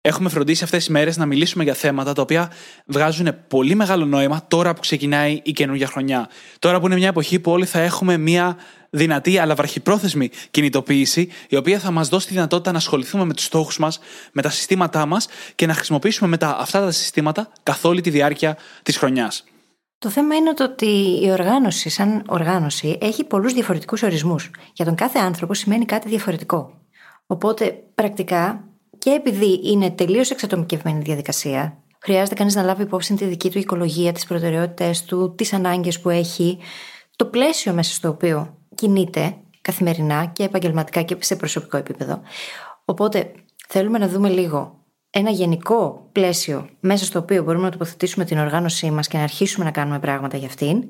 Έχουμε 0.00 0.28
φροντίσει 0.28 0.64
αυτές 0.64 0.78
τις 0.78 0.88
μέρες 0.88 1.16
να 1.16 1.26
μιλήσουμε 1.26 1.64
για 1.64 1.74
θέματα 1.74 2.12
τα 2.12 2.22
οποία 2.22 2.52
βγάζουν 2.86 3.34
πολύ 3.48 3.74
μεγάλο 3.74 4.04
νόημα 4.04 4.44
τώρα 4.48 4.74
που 4.74 4.80
ξεκινάει 4.80 5.40
η 5.42 5.52
καινούργια 5.52 5.86
χρονιά. 5.86 6.28
Τώρα 6.58 6.80
που 6.80 6.86
είναι 6.86 6.94
μια 6.96 7.08
εποχή 7.08 7.40
που 7.40 7.50
όλοι 7.50 7.64
θα 7.64 7.80
έχουμε 7.80 8.16
μια 8.16 8.56
δυνατή 8.90 9.38
αλλά 9.38 9.54
βραχυπρόθεσμη 9.54 10.30
κινητοποίηση, 10.50 11.28
η 11.48 11.56
οποία 11.56 11.78
θα 11.78 11.90
μας 11.90 12.08
δώσει 12.08 12.26
τη 12.26 12.32
δυνατότητα 12.32 12.70
να 12.72 12.78
ασχοληθούμε 12.78 13.24
με 13.24 13.34
τους 13.34 13.44
στόχους 13.44 13.78
μας, 13.78 13.98
με 14.32 14.42
τα 14.42 14.50
συστήματά 14.50 15.06
μας 15.06 15.28
και 15.54 15.66
να 15.66 15.74
χρησιμοποιήσουμε 15.74 16.28
μετά 16.28 16.58
αυτά 16.58 16.80
τα 16.80 16.90
συστήματα 16.90 17.52
καθ' 17.62 17.84
όλη 17.84 18.00
τη 18.00 18.10
διάρκεια 18.10 18.56
της 18.82 18.96
χρονιάς. 18.96 19.44
Το 20.06 20.12
θέμα 20.12 20.34
είναι 20.34 20.52
ότι 20.60 21.20
η 21.22 21.30
οργάνωση, 21.30 21.88
σαν 21.88 22.22
οργάνωση, 22.28 22.98
έχει 23.00 23.24
πολλούς 23.24 23.52
διαφορετικούς 23.52 24.02
ορισμούς. 24.02 24.50
Για 24.72 24.84
τον 24.84 24.94
κάθε 24.94 25.18
άνθρωπο 25.18 25.54
σημαίνει 25.54 25.84
κάτι 25.84 26.08
διαφορετικό. 26.08 26.72
Οπότε, 27.26 27.82
πρακτικά, 27.94 28.64
και 28.98 29.10
επειδή 29.10 29.60
είναι 29.64 29.90
τελείως 29.90 30.30
εξατομικευμένη 30.30 31.00
διαδικασία, 31.02 31.78
χρειάζεται 31.98 32.34
κανείς 32.34 32.54
να 32.54 32.62
λάβει 32.62 32.82
υπόψη 32.82 33.14
τη 33.14 33.24
δική 33.24 33.50
του 33.50 33.58
οικολογία, 33.58 34.12
τις 34.12 34.26
προτεραιότητέ 34.26 34.94
του, 35.06 35.34
τις 35.34 35.52
ανάγκες 35.52 36.00
που 36.00 36.10
έχει, 36.10 36.58
το 37.16 37.24
πλαίσιο 37.24 37.72
μέσα 37.72 37.94
στο 37.94 38.08
οποίο 38.08 38.56
κινείται 38.74 39.36
καθημερινά 39.60 40.26
και 40.26 40.42
επαγγελματικά 40.42 41.02
και 41.02 41.16
σε 41.20 41.36
προσωπικό 41.36 41.76
επίπεδο. 41.76 42.20
Οπότε, 42.84 43.32
θέλουμε 43.68 43.98
να 43.98 44.08
δούμε 44.08 44.28
λίγο 44.28 44.84
ένα 45.18 45.30
γενικό 45.30 46.08
πλαίσιο 46.12 46.68
μέσα 46.80 47.04
στο 47.04 47.18
οποίο 47.18 47.42
μπορούμε 47.42 47.64
να 47.64 47.70
τοποθετήσουμε 47.70 48.24
την 48.24 48.38
οργάνωσή 48.38 48.90
μας 48.90 49.08
και 49.08 49.16
να 49.16 49.22
αρχίσουμε 49.22 49.64
να 49.64 49.70
κάνουμε 49.70 49.98
πράγματα 49.98 50.36
για 50.36 50.46
αυτήν. 50.46 50.84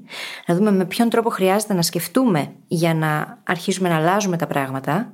Να 0.46 0.54
δούμε 0.54 0.72
με 0.72 0.84
ποιον 0.84 1.08
τρόπο 1.08 1.30
χρειάζεται 1.30 1.74
να 1.74 1.82
σκεφτούμε 1.82 2.52
για 2.66 2.94
να 2.94 3.42
αρχίσουμε 3.46 3.88
να 3.88 3.96
αλλάζουμε 3.96 4.36
τα 4.36 4.46
πράγματα. 4.46 5.12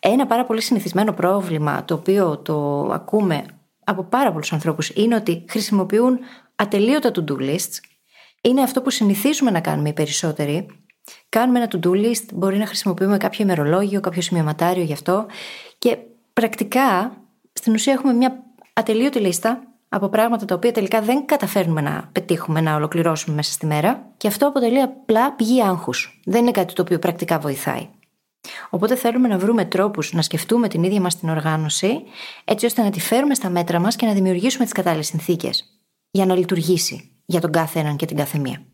Ένα 0.00 0.26
πάρα 0.26 0.44
πολύ 0.44 0.62
συνηθισμένο 0.62 1.12
πρόβλημα 1.12 1.84
το 1.84 1.94
οποίο 1.94 2.38
το 2.38 2.82
ακούμε 2.92 3.44
από 3.84 4.02
πάρα 4.02 4.30
πολλούς 4.32 4.52
ανθρώπους 4.52 4.90
είναι 4.94 5.14
ότι 5.14 5.44
χρησιμοποιούν 5.48 6.18
ατελείωτα 6.56 7.10
to-do 7.14 7.36
lists. 7.36 7.78
Είναι 8.40 8.62
αυτό 8.62 8.82
που 8.82 8.90
συνηθίζουμε 8.90 9.50
να 9.50 9.60
κάνουμε 9.60 9.88
οι 9.88 9.92
περισσότεροι. 9.92 10.66
Κάνουμε 11.28 11.58
ένα 11.58 11.70
to-do 11.72 11.90
list, 11.90 12.24
μπορεί 12.32 12.58
να 12.58 12.66
χρησιμοποιούμε 12.66 13.16
κάποιο 13.16 13.44
ημερολόγιο, 13.44 14.00
κάποιο 14.00 14.22
σημειωματάριο 14.22 14.82
γι' 14.82 14.92
αυτό 14.92 15.26
και 15.78 15.98
πρακτικά 16.32 17.16
στην 17.62 17.74
ουσία 17.74 17.92
έχουμε 17.92 18.12
μια 18.12 18.42
ατελείωτη 18.72 19.18
λίστα 19.18 19.62
από 19.88 20.08
πράγματα 20.08 20.44
τα 20.44 20.54
οποία 20.54 20.72
τελικά 20.72 21.00
δεν 21.00 21.26
καταφέρνουμε 21.26 21.80
να 21.80 22.08
πετύχουμε, 22.12 22.60
να 22.60 22.74
ολοκληρώσουμε 22.74 23.36
μέσα 23.36 23.52
στη 23.52 23.66
μέρα 23.66 24.12
και 24.16 24.28
αυτό 24.28 24.46
αποτελεί 24.46 24.80
απλά 24.80 25.32
πηγή 25.32 25.62
άγχους. 25.62 26.20
Δεν 26.24 26.40
είναι 26.40 26.50
κάτι 26.50 26.74
το 26.74 26.82
οποίο 26.82 26.98
πρακτικά 26.98 27.38
βοηθάει. 27.38 27.88
Οπότε 28.70 28.94
θέλουμε 28.96 29.28
να 29.28 29.38
βρούμε 29.38 29.64
τρόπους 29.64 30.12
να 30.12 30.22
σκεφτούμε 30.22 30.68
την 30.68 30.82
ίδια 30.82 31.00
μας 31.00 31.18
την 31.18 31.28
οργάνωση, 31.28 32.02
έτσι 32.44 32.66
ώστε 32.66 32.82
να 32.82 32.90
τη 32.90 33.00
φέρουμε 33.00 33.34
στα 33.34 33.50
μέτρα 33.50 33.80
μας 33.80 33.96
και 33.96 34.06
να 34.06 34.12
δημιουργήσουμε 34.12 34.64
τις 34.64 34.72
κατάλληλες 34.72 35.06
συνθήκες 35.06 35.64
για 36.10 36.26
να 36.26 36.34
λειτουργήσει 36.34 37.10
για 37.24 37.40
τον 37.40 37.52
κάθε 37.52 37.78
έναν 37.78 37.96
και 37.96 38.06
την 38.06 38.16
κάθε 38.16 38.38
μία. 38.38 38.71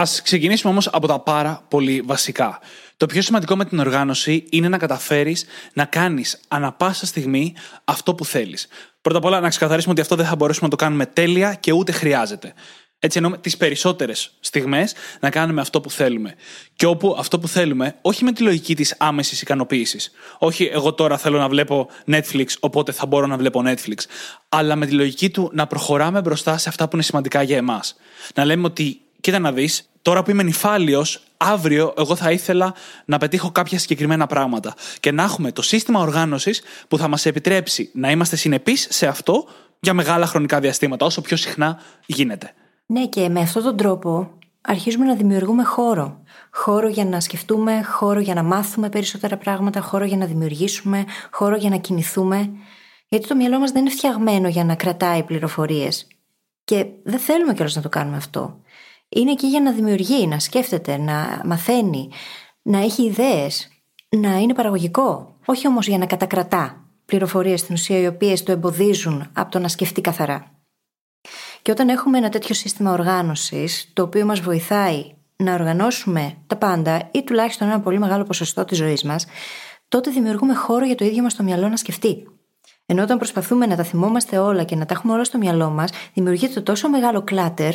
Α 0.00 0.02
ξεκινήσουμε 0.22 0.72
όμως 0.72 0.88
από 0.88 1.06
τα 1.06 1.20
πάρα 1.20 1.64
πολύ 1.68 2.00
βασικά. 2.00 2.58
Το 2.96 3.06
πιο 3.06 3.22
σημαντικό 3.22 3.56
με 3.56 3.64
την 3.64 3.78
οργάνωση 3.78 4.44
είναι 4.50 4.68
να 4.68 4.78
καταφέρεις 4.78 5.44
να 5.72 5.84
κάνεις 5.84 6.40
ανα 6.48 6.72
πάσα 6.72 7.06
στιγμή 7.06 7.54
αυτό 7.84 8.14
που 8.14 8.24
θέλεις. 8.24 8.66
Πρώτα 9.00 9.18
απ' 9.18 9.24
όλα, 9.24 9.40
να 9.40 9.48
ξεκαθαρίσουμε 9.48 9.92
ότι 9.92 10.00
αυτό 10.00 10.16
δεν 10.16 10.26
θα 10.26 10.36
μπορέσουμε 10.36 10.68
να 10.68 10.76
το 10.76 10.84
κάνουμε 10.84 11.06
τέλεια 11.06 11.54
και 11.54 11.72
ούτε 11.72 11.92
χρειάζεται. 11.92 12.54
Έτσι 12.98 13.18
εννοούμε 13.18 13.38
τις 13.38 13.56
περισσότερες 13.56 14.30
στιγμές 14.40 14.94
να 15.20 15.30
κάνουμε 15.30 15.60
αυτό 15.60 15.80
που 15.80 15.90
θέλουμε. 15.90 16.34
Και 16.76 16.86
όπου 16.86 17.16
αυτό 17.18 17.38
που 17.38 17.48
θέλουμε, 17.48 17.94
όχι 18.00 18.24
με 18.24 18.32
τη 18.32 18.42
λογική 18.42 18.74
της 18.74 18.94
άμεσης 18.98 19.42
ικανοποίησης. 19.42 20.10
Όχι, 20.38 20.70
εγώ 20.72 20.94
τώρα 20.94 21.18
θέλω 21.18 21.38
να 21.38 21.48
βλέπω 21.48 21.88
Netflix, 22.06 22.46
οπότε 22.60 22.92
θα 22.92 23.06
μπορώ 23.06 23.26
να 23.26 23.36
βλέπω 23.36 23.62
Netflix. 23.66 23.98
Αλλά 24.48 24.76
με 24.76 24.86
τη 24.86 24.92
λογική 24.92 25.30
του 25.30 25.50
να 25.52 25.66
προχωράμε 25.66 26.20
μπροστά 26.20 26.58
σε 26.58 26.68
αυτά 26.68 26.84
που 26.84 26.90
είναι 26.94 27.04
σημαντικά 27.04 27.42
για 27.42 27.56
εμάς. 27.56 27.96
Να 28.34 28.44
λέμε 28.44 28.66
ότι 28.66 29.03
κοίτα 29.24 29.38
να 29.38 29.52
δεις, 29.52 29.90
τώρα 30.02 30.22
που 30.22 30.30
είμαι 30.30 30.42
νυφάλιος, 30.42 31.22
αύριο 31.36 31.94
εγώ 31.96 32.16
θα 32.16 32.30
ήθελα 32.30 32.74
να 33.04 33.18
πετύχω 33.18 33.50
κάποια 33.50 33.78
συγκεκριμένα 33.78 34.26
πράγματα. 34.26 34.74
Και 35.00 35.12
να 35.12 35.22
έχουμε 35.22 35.52
το 35.52 35.62
σύστημα 35.62 36.00
οργάνωσης 36.00 36.62
που 36.88 36.98
θα 36.98 37.08
μας 37.08 37.26
επιτρέψει 37.26 37.90
να 37.94 38.10
είμαστε 38.10 38.36
συνεπείς 38.36 38.86
σε 38.90 39.06
αυτό 39.06 39.46
για 39.80 39.94
μεγάλα 39.94 40.26
χρονικά 40.26 40.60
διαστήματα, 40.60 41.06
όσο 41.06 41.20
πιο 41.20 41.36
συχνά 41.36 41.80
γίνεται. 42.06 42.52
Ναι, 42.86 43.06
και 43.06 43.28
με 43.28 43.40
αυτόν 43.40 43.62
τον 43.62 43.76
τρόπο 43.76 44.38
αρχίζουμε 44.60 45.04
να 45.04 45.14
δημιουργούμε 45.14 45.64
χώρο. 45.64 46.22
Χώρο 46.50 46.88
για 46.88 47.04
να 47.04 47.20
σκεφτούμε, 47.20 47.82
χώρο 47.82 48.20
για 48.20 48.34
να 48.34 48.42
μάθουμε 48.42 48.88
περισσότερα 48.88 49.36
πράγματα, 49.36 49.80
χώρο 49.80 50.04
για 50.04 50.16
να 50.16 50.26
δημιουργήσουμε, 50.26 51.04
χώρο 51.30 51.56
για 51.56 51.70
να 51.70 51.76
κινηθούμε. 51.76 52.50
Γιατί 53.08 53.26
το 53.26 53.34
μυαλό 53.36 53.58
μας 53.58 53.70
δεν 53.70 53.80
είναι 53.80 53.90
φτιαγμένο 53.90 54.48
για 54.48 54.64
να 54.64 54.74
κρατάει 54.74 55.22
πληροφορίες. 55.22 56.06
Και 56.64 56.86
δεν 57.04 57.18
θέλουμε 57.18 57.54
κιόλας 57.54 57.76
να 57.76 57.82
το 57.82 57.88
κάνουμε 57.88 58.16
αυτό 58.16 58.62
είναι 59.14 59.30
εκεί 59.30 59.46
για 59.46 59.60
να 59.60 59.72
δημιουργεί, 59.72 60.26
να 60.26 60.38
σκέφτεται, 60.38 60.96
να 60.96 61.42
μαθαίνει, 61.44 62.08
να 62.62 62.78
έχει 62.78 63.02
ιδέες, 63.02 63.68
να 64.08 64.38
είναι 64.38 64.54
παραγωγικό. 64.54 65.36
Όχι 65.44 65.66
όμως 65.66 65.86
για 65.86 65.98
να 65.98 66.06
κατακρατά 66.06 66.84
πληροφορίες 67.04 67.60
στην 67.60 67.74
ουσία 67.74 67.98
οι 67.98 68.06
οποίες 68.06 68.42
το 68.42 68.52
εμποδίζουν 68.52 69.30
από 69.32 69.50
το 69.50 69.58
να 69.58 69.68
σκεφτεί 69.68 70.00
καθαρά. 70.00 70.52
Και 71.62 71.70
όταν 71.70 71.88
έχουμε 71.88 72.18
ένα 72.18 72.28
τέτοιο 72.28 72.54
σύστημα 72.54 72.92
οργάνωσης, 72.92 73.90
το 73.92 74.02
οποίο 74.02 74.24
μας 74.24 74.40
βοηθάει 74.40 75.14
να 75.36 75.54
οργανώσουμε 75.54 76.34
τα 76.46 76.56
πάντα 76.56 77.08
ή 77.12 77.22
τουλάχιστον 77.22 77.68
ένα 77.68 77.80
πολύ 77.80 77.98
μεγάλο 77.98 78.24
ποσοστό 78.24 78.64
της 78.64 78.78
ζωής 78.78 79.02
μας, 79.02 79.26
τότε 79.88 80.10
δημιουργούμε 80.10 80.54
χώρο 80.54 80.86
για 80.86 80.94
το 80.94 81.04
ίδιο 81.04 81.22
μας 81.22 81.34
το 81.34 81.42
μυαλό 81.42 81.68
να 81.68 81.76
σκεφτεί. 81.76 82.28
Ενώ 82.86 83.02
όταν 83.02 83.18
προσπαθούμε 83.18 83.66
να 83.66 83.76
τα 83.76 83.82
θυμόμαστε 83.82 84.38
όλα 84.38 84.64
και 84.64 84.76
να 84.76 84.86
τα 84.86 84.94
έχουμε 84.94 85.12
όλα 85.12 85.24
στο 85.24 85.38
μυαλό 85.38 85.70
μας, 85.70 85.90
δημιουργείται 86.14 86.60
τόσο 86.60 86.88
μεγάλο 86.88 87.22
κλάτερ 87.22 87.74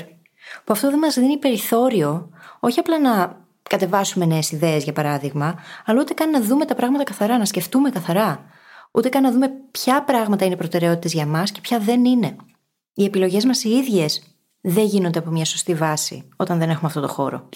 που 0.63 0.73
αυτό 0.73 0.89
δεν 0.89 0.99
μας 0.99 1.13
δίνει 1.13 1.37
περιθώριο, 1.37 2.29
όχι 2.59 2.79
απλά 2.79 2.99
να 2.99 3.37
κατεβάσουμε 3.69 4.25
νέες 4.25 4.51
ιδέες, 4.51 4.83
για 4.83 4.93
παράδειγμα, 4.93 5.55
αλλά 5.85 6.01
ούτε 6.01 6.13
καν 6.13 6.29
να 6.29 6.41
δούμε 6.41 6.65
τα 6.65 6.75
πράγματα 6.75 7.03
καθαρά, 7.03 7.37
να 7.37 7.45
σκεφτούμε 7.45 7.89
καθαρά. 7.89 8.45
Ούτε 8.91 9.09
καν 9.09 9.21
να 9.21 9.31
δούμε 9.31 9.51
ποια 9.71 10.03
πράγματα 10.03 10.45
είναι 10.45 10.55
προτεραιότητες 10.55 11.13
για 11.13 11.25
μας 11.25 11.51
και 11.51 11.61
ποια 11.61 11.79
δεν 11.79 12.05
είναι. 12.05 12.35
Οι 12.93 13.03
επιλογές 13.03 13.45
μας 13.45 13.63
οι 13.63 13.69
ίδιες 13.69 14.23
δεν 14.61 14.85
γίνονται 14.85 15.19
από 15.19 15.29
μια 15.29 15.45
σωστή 15.45 15.73
βάση 15.73 16.29
όταν 16.35 16.59
δεν 16.59 16.69
έχουμε 16.69 16.87
αυτό 16.87 17.01
το 17.01 17.07
χώρο. 17.07 17.49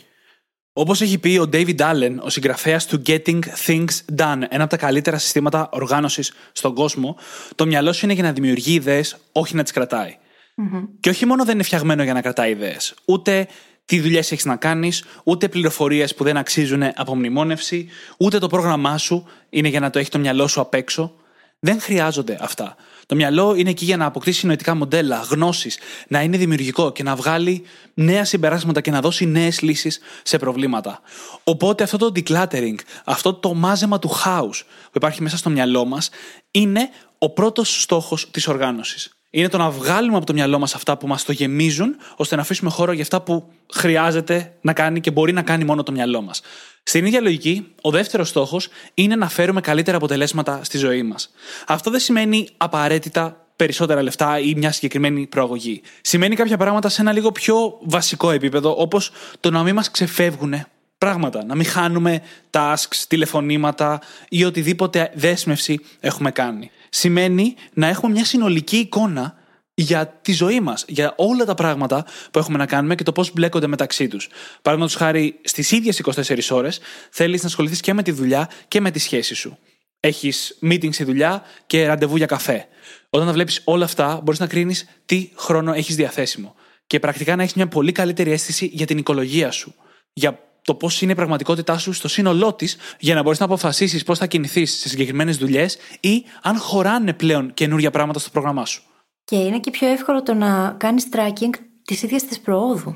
Όπως 0.74 1.02
έχει 1.02 1.18
πει 1.18 1.38
ο 1.38 1.50
David 1.54 1.78
Allen, 1.78 2.16
ο 2.22 2.30
συγγραφέας 2.30 2.86
του 2.86 3.02
Getting 3.06 3.40
Things 3.66 4.18
Done, 4.18 4.42
ένα 4.50 4.64
από 4.64 4.68
τα 4.68 4.78
καλύτερα 4.78 5.18
συστήματα 5.18 5.70
οργάνωσης 5.72 6.34
στον 6.52 6.74
κόσμο, 6.74 7.18
το 7.56 7.66
μυαλό 7.66 7.94
σου 7.94 8.06
είναι 8.06 8.14
για 8.14 8.24
να 8.24 8.32
δημιουργεί 8.32 8.74
ιδέες, 8.74 9.18
όχι 9.32 9.56
να 9.56 9.64
τις 9.64 9.72
κρατάει. 9.72 10.18
Mm-hmm. 10.58 10.88
Και 11.00 11.10
όχι 11.10 11.26
μόνο 11.26 11.46
δεν 11.46 11.54
είναι 11.54 11.64
φτιαγμένο 11.64 12.04
για 12.04 12.14
να 12.14 12.22
κρατάει 12.22 12.52
ιδέες, 12.52 12.94
ούτε 13.06 13.48
τι 13.86 14.00
δουλειές 14.00 14.32
έχεις 14.32 14.46
να 14.46 14.56
κάνεις, 14.56 15.04
ούτε 15.24 15.50
πληροφορίες 15.50 16.16
που 16.16 16.24
δεν 16.24 16.38
αξίζουν 16.38 16.84
από 16.96 17.16
μνημόνευση, 17.16 17.88
ούτε 18.18 18.38
το 18.40 18.48
πρόγραμμά 18.48 18.98
σου 18.98 19.28
είναι 19.50 19.68
για 19.68 19.80
να 19.80 19.90
το 19.90 20.00
έχει 20.00 20.10
το 20.10 20.20
μυαλό 20.20 20.48
σου 20.48 20.62
απ' 20.62 20.74
έξω. 20.74 21.16
Δεν 21.60 21.82
χρειάζονται 21.82 22.38
αυτά. 22.42 22.76
Το 23.06 23.16
μυαλό 23.16 23.56
είναι 23.56 23.70
εκεί 23.70 23.86
για 23.86 23.98
να 23.98 24.06
αποκτήσει 24.06 24.46
νοητικά 24.46 24.76
μοντέλα, 24.76 25.18
γνώσεις, 25.30 25.78
να 26.08 26.22
είναι 26.22 26.38
δημιουργικό 26.38 26.92
και 26.92 27.04
να 27.04 27.16
βγάλει 27.16 27.64
νέα 27.94 28.26
συμπεράσματα 28.26 28.82
και 28.82 28.92
να 28.92 29.02
δώσει 29.02 29.26
νέες 29.26 29.62
λύσεις 29.62 30.00
σε 30.24 30.38
προβλήματα. 30.38 31.02
Οπότε 31.44 31.84
αυτό 31.84 31.98
το 31.98 32.12
decluttering, 32.16 32.76
αυτό 33.04 33.34
το 33.34 33.54
μάζεμα 33.54 34.00
του 34.00 34.10
χάους 34.10 34.64
που 34.64 34.92
υπάρχει 34.94 35.22
μέσα 35.22 35.38
στο 35.38 35.50
μυαλό 35.50 35.86
μας, 35.86 36.10
είναι 36.52 36.90
ο 37.18 37.30
πρώτος 37.30 37.82
στόχος 37.82 38.32
της 38.32 38.48
οργάνωσης 38.48 39.23
είναι 39.36 39.48
το 39.48 39.58
να 39.58 39.70
βγάλουμε 39.70 40.18
από 40.18 40.26
το 40.26 40.34
μυαλό 40.34 40.60
μας 40.60 40.76
αυτά 40.76 40.98
που 40.98 41.08
μας 41.08 41.24
το 41.24 41.32
γεμίζουν, 41.32 41.96
ώστε 42.16 42.36
να 42.36 42.42
αφήσουμε 42.42 42.70
χώρο 42.70 42.92
για 42.92 43.02
αυτά 43.02 43.22
που 43.22 43.52
χρειάζεται 43.74 44.54
να 44.62 44.74
κάνει 44.74 45.00
και 45.00 45.12
μπορεί 45.12 45.34
να 45.34 45.42
κάνει 45.42 45.64
μόνο 45.64 45.84
το 45.84 45.92
μυαλό 45.92 46.22
μας. 46.22 46.42
Στην 46.84 47.06
ίδια 47.06 47.22
λογική, 47.22 47.68
ο 47.82 47.92
δεύτερος 47.92 48.30
στόχος 48.30 48.68
είναι 48.94 49.16
να 49.16 49.30
φέρουμε 49.30 49.62
καλύτερα 49.62 49.98
αποτελέσματα 49.98 50.64
στη 50.64 50.78
ζωή 50.78 51.04
μας. 51.04 51.30
Αυτό 51.68 51.92
δεν 51.92 52.00
σημαίνει 52.00 52.48
απαραίτητα 52.58 53.46
περισσότερα 53.56 54.02
λεφτά 54.02 54.40
ή 54.40 54.54
μια 54.56 54.72
συγκεκριμένη 54.72 55.28
προαγωγή. 55.28 55.82
Σημαίνει 56.02 56.36
κάποια 56.36 56.58
πράγματα 56.58 56.90
σε 56.90 57.02
ένα 57.02 57.12
λίγο 57.12 57.32
πιο 57.32 57.78
βασικό 57.82 58.32
επίπεδο, 58.32 58.76
όπως 58.78 59.12
το 59.40 59.50
να 59.52 59.64
μην 59.64 59.76
μας 59.76 59.92
ξεφεύγουν 59.92 60.66
πράγματα. 60.98 61.46
Να 61.46 61.56
μην 61.56 61.66
χάνουμε 61.66 62.22
tasks, 62.52 63.04
τηλεφωνήματα 63.08 64.02
ή 64.30 64.44
οτιδήποτε 64.44 65.12
δέσμευση 65.14 65.80
έχουμε 66.00 66.32
κάνει. 66.32 66.72
Σημαίνει 66.96 67.56
να 67.74 67.88
έχουμε 67.88 68.12
μια 68.12 68.26
συνολική 68.26 68.78
εικόνα 68.78 69.36
για 69.74 70.08
τη 70.08 70.32
ζωή 70.32 70.60
μας, 70.60 70.86
για 70.88 71.14
όλα 71.18 71.46
τα 71.46 71.54
πράγματα 71.54 72.06
που 72.32 72.40
έχουμε 72.40 72.58
να 72.58 72.66
κάνουμε 72.66 72.96
και 72.96 73.04
το 73.04 73.12
πώς 73.12 73.34
μπλέκονται 73.34 73.68
μεταξύ 73.68 74.08
τους. 74.08 74.30
Παραδείγματος 74.62 75.02
χάρη, 75.02 75.40
στις 75.44 75.72
ίδιες 75.72 76.00
24 76.00 76.52
ώρες 76.52 76.80
θέλεις 77.10 77.42
να 77.42 77.48
ασχοληθείς 77.48 77.80
και 77.80 77.94
με 77.94 78.04
τη 78.04 78.12
δουλειά 78.12 78.50
και 78.68 78.82
με 78.82 78.92
τη 78.92 79.00
σχέση 79.00 79.36
σου. 79.36 79.58
Έχεις 80.00 80.58
meeting 80.62 80.94
στη 80.94 81.04
δουλειά 81.04 81.44
και 81.66 81.86
ραντεβού 81.86 82.18
για 82.18 82.26
καφέ. 82.26 82.68
Όταν 83.10 83.28
τα 83.28 83.34
βλέπεις 83.34 83.62
όλα 83.64 83.86
αυτά, 83.86 84.20
μπορείς 84.24 84.40
να 84.40 84.48
κρίνεις 84.48 84.86
τι 85.06 85.30
χρόνο 85.36 85.74
έχεις 85.74 85.96
διαθέσιμο. 85.96 86.56
Και 86.88 87.00
πρακτικά 87.00 87.36
να 87.36 87.42
έχεις 87.42 87.56
μια 87.56 87.68
πολύ 87.68 87.92
καλύτερη 87.92 88.32
αίσθηση 88.32 88.66
για 88.74 88.86
την 88.86 88.98
οικολογία 88.98 89.52
σου. 89.52 89.76
Για 90.14 90.40
το 90.64 90.76
πώς 90.76 91.02
είναι 91.02 91.12
η 91.12 91.16
πραγματικότητά 91.16 91.78
σου 91.78 91.94
στο 91.94 92.08
σύνολό 92.08 92.54
της, 92.54 92.78
για 93.00 93.16
να 93.16 93.22
μπορείς 93.22 93.40
να 93.40 93.46
αποφασίσεις 93.46 94.04
πώς 94.04 94.18
θα 94.18 94.28
κινηθείς 94.28 94.72
σε 94.80 94.90
συγκεκριμένες 94.90 95.38
δουλειές 95.38 95.78
ή 96.00 96.24
αν 96.42 96.58
χωράνε 96.58 97.14
πλέον 97.14 97.54
καινούργια 97.54 97.92
πράγματα 97.92 98.20
στο 98.20 98.30
πρόγραμμά 98.30 98.66
σου. 98.66 98.84
Και 99.24 99.36
είναι 99.36 99.60
και 99.60 99.72
πιο 99.72 99.88
εύκολο 99.88 100.24
το 100.24 100.34
να 100.34 100.76
κάνεις 100.80 101.08
tracking 101.12 101.54
της 101.84 102.04
ίδιας 102.04 102.24
της 102.24 102.40
προόδου. 102.40 102.96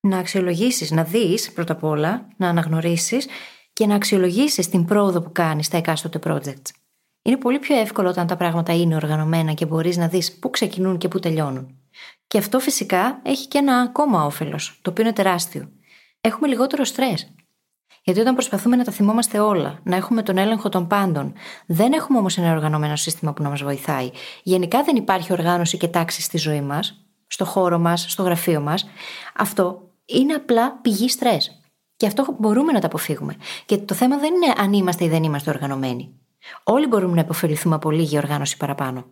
Να 0.00 0.18
αξιολογήσεις, 0.18 0.90
να 0.90 1.04
δεις 1.04 1.52
πρώτα 1.52 1.72
απ' 1.72 1.84
όλα, 1.84 2.28
να 2.36 2.48
αναγνωρίσεις 2.48 3.26
και 3.72 3.86
να 3.86 3.94
αξιολογήσεις 3.94 4.68
την 4.68 4.84
πρόοδο 4.84 5.20
που 5.20 5.32
κάνεις 5.32 5.66
στα 5.66 5.76
εκάστοτε 5.76 6.18
projects. 6.24 6.70
Είναι 7.22 7.36
πολύ 7.36 7.58
πιο 7.58 7.78
εύκολο 7.78 8.08
όταν 8.08 8.26
τα 8.26 8.36
πράγματα 8.36 8.74
είναι 8.74 8.94
οργανωμένα 8.94 9.52
και 9.52 9.66
μπορείς 9.66 9.96
να 9.96 10.08
δεις 10.08 10.38
πού 10.38 10.50
ξεκινούν 10.50 10.98
και 10.98 11.08
πού 11.08 11.18
τελειώνουν. 11.18 11.76
Και 12.26 12.38
αυτό 12.38 12.58
φυσικά 12.58 13.20
έχει 13.22 13.48
και 13.48 13.58
ένα 13.58 13.80
ακόμα 13.80 14.24
όφελος, 14.24 14.78
το 14.82 14.90
οποίο 14.90 15.04
είναι 15.04 15.12
τεράστιο. 15.12 15.68
Έχουμε 16.20 16.48
λιγότερο 16.48 16.84
στρες. 16.84 17.32
Γιατί 18.02 18.20
όταν 18.20 18.34
προσπαθούμε 18.34 18.76
να 18.76 18.84
τα 18.84 18.92
θυμόμαστε 18.92 19.38
όλα, 19.38 19.78
να 19.82 19.96
έχουμε 19.96 20.22
τον 20.22 20.38
έλεγχο 20.38 20.68
των 20.68 20.86
πάντων, 20.86 21.32
δεν 21.66 21.92
έχουμε 21.92 22.18
όμως 22.18 22.38
ένα 22.38 22.52
οργανωμένο 22.52 22.96
σύστημα 22.96 23.32
που 23.32 23.42
να 23.42 23.48
μας 23.48 23.62
βοηθάει. 23.62 24.10
Γενικά 24.42 24.82
δεν 24.82 24.96
υπάρχει 24.96 25.32
οργάνωση 25.32 25.76
και 25.76 25.88
τάξη 25.88 26.22
στη 26.22 26.38
ζωή 26.38 26.60
μας, 26.60 27.04
στο 27.26 27.44
χώρο 27.44 27.78
μας, 27.78 28.06
στο 28.08 28.22
γραφείο 28.22 28.60
μας. 28.60 28.88
Αυτό 29.36 29.90
είναι 30.04 30.34
απλά 30.34 30.72
πηγή 30.72 31.08
στρες. 31.08 31.60
Και 31.96 32.06
αυτό 32.06 32.36
μπορούμε 32.38 32.72
να 32.72 32.80
το 32.80 32.86
αποφύγουμε. 32.86 33.36
Και 33.66 33.76
το 33.78 33.94
θέμα 33.94 34.18
δεν 34.18 34.34
είναι 34.34 34.52
αν 34.56 34.72
είμαστε 34.72 35.04
ή 35.04 35.08
δεν 35.08 35.22
είμαστε 35.22 35.50
οργανωμένοι. 35.50 36.14
Όλοι 36.64 36.86
μπορούμε 36.86 37.14
να 37.14 37.20
υποφεληθούμε 37.20 37.74
από 37.74 37.90
λίγη 37.90 38.16
οργάνωση 38.16 38.56
παραπάνω. 38.56 39.04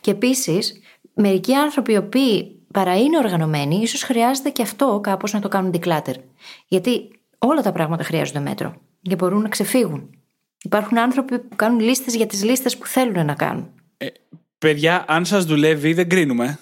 Και 0.00 0.10
επίσης, 0.10 0.80
μερικοί 1.14 1.54
άνθρωποι 1.54 1.92
οι 1.92 1.96
οποίοι 1.96 2.58
παρά 2.72 2.98
είναι 2.98 3.18
οργανωμένοι, 3.18 3.76
ίσως 3.76 4.02
χρειάζεται 4.02 4.50
και 4.50 4.62
αυτό 4.62 5.00
κάπως 5.02 5.32
να 5.32 5.40
το 5.40 5.48
κάνουν 5.48 5.74
declutter. 5.74 6.14
Γιατί 6.66 7.10
όλα 7.38 7.62
τα 7.62 7.72
πράγματα 7.72 8.04
χρειάζονται 8.04 8.40
μέτρο 8.40 8.74
και 9.02 9.14
μπορούν 9.14 9.42
να 9.42 9.48
ξεφύγουν. 9.48 10.10
Υπάρχουν 10.62 10.98
άνθρωποι 10.98 11.38
που 11.38 11.56
κάνουν 11.56 11.80
λίστες 11.80 12.14
για 12.14 12.26
τις 12.26 12.44
λίστες 12.44 12.76
που 12.76 12.86
θέλουν 12.86 13.26
να 13.26 13.34
κάνουν. 13.34 13.70
Ε, 13.96 14.06
παιδιά, 14.58 15.04
αν 15.08 15.24
σας 15.24 15.44
δουλεύει, 15.44 15.92
δεν 15.92 16.08
κρίνουμε. 16.08 16.58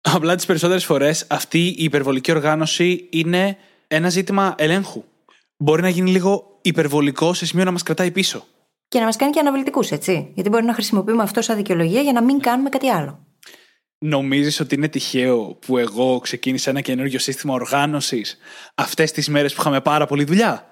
Απλά 0.00 0.34
τις 0.34 0.46
περισσότερες 0.46 0.84
φορές 0.84 1.26
αυτή 1.28 1.66
η 1.66 1.74
υπερβολική 1.78 2.30
οργάνωση 2.30 3.08
είναι 3.10 3.56
ένα 3.88 4.08
ζήτημα 4.08 4.54
ελέγχου. 4.58 5.04
Μπορεί 5.56 5.82
να 5.82 5.88
γίνει 5.88 6.10
λίγο 6.10 6.58
υπερβολικό 6.62 7.34
σε 7.34 7.46
σημείο 7.46 7.64
να 7.64 7.70
μας 7.70 7.82
κρατάει 7.82 8.10
πίσω. 8.10 8.46
Και 8.92 8.98
να 8.98 9.04
μας 9.04 9.16
κάνει 9.16 9.32
και 9.32 9.40
αναβλητικούς, 9.40 9.90
έτσι. 9.90 10.30
Γιατί 10.34 10.48
μπορεί 10.48 10.64
να 10.64 10.74
χρησιμοποιούμε 10.74 11.22
αυτό 11.22 11.42
σαν 11.42 11.56
δικαιολογία 11.56 12.00
για 12.00 12.12
να 12.12 12.22
μην 12.22 12.40
κάνουμε 12.40 12.68
κάτι 12.68 12.88
άλλο. 12.88 13.26
Νομίζεις 13.98 14.60
ότι 14.60 14.74
είναι 14.74 14.88
τυχαίο 14.88 15.58
που 15.66 15.78
εγώ 15.78 16.18
ξεκίνησα 16.18 16.70
ένα 16.70 16.80
καινούργιο 16.80 17.18
σύστημα 17.18 17.54
οργάνωσης 17.54 18.38
αυτές 18.74 19.12
τις 19.12 19.28
μέρες 19.28 19.54
που 19.54 19.60
είχαμε 19.60 19.80
πάρα 19.80 20.06
πολύ 20.06 20.24
δουλειά; 20.24 20.66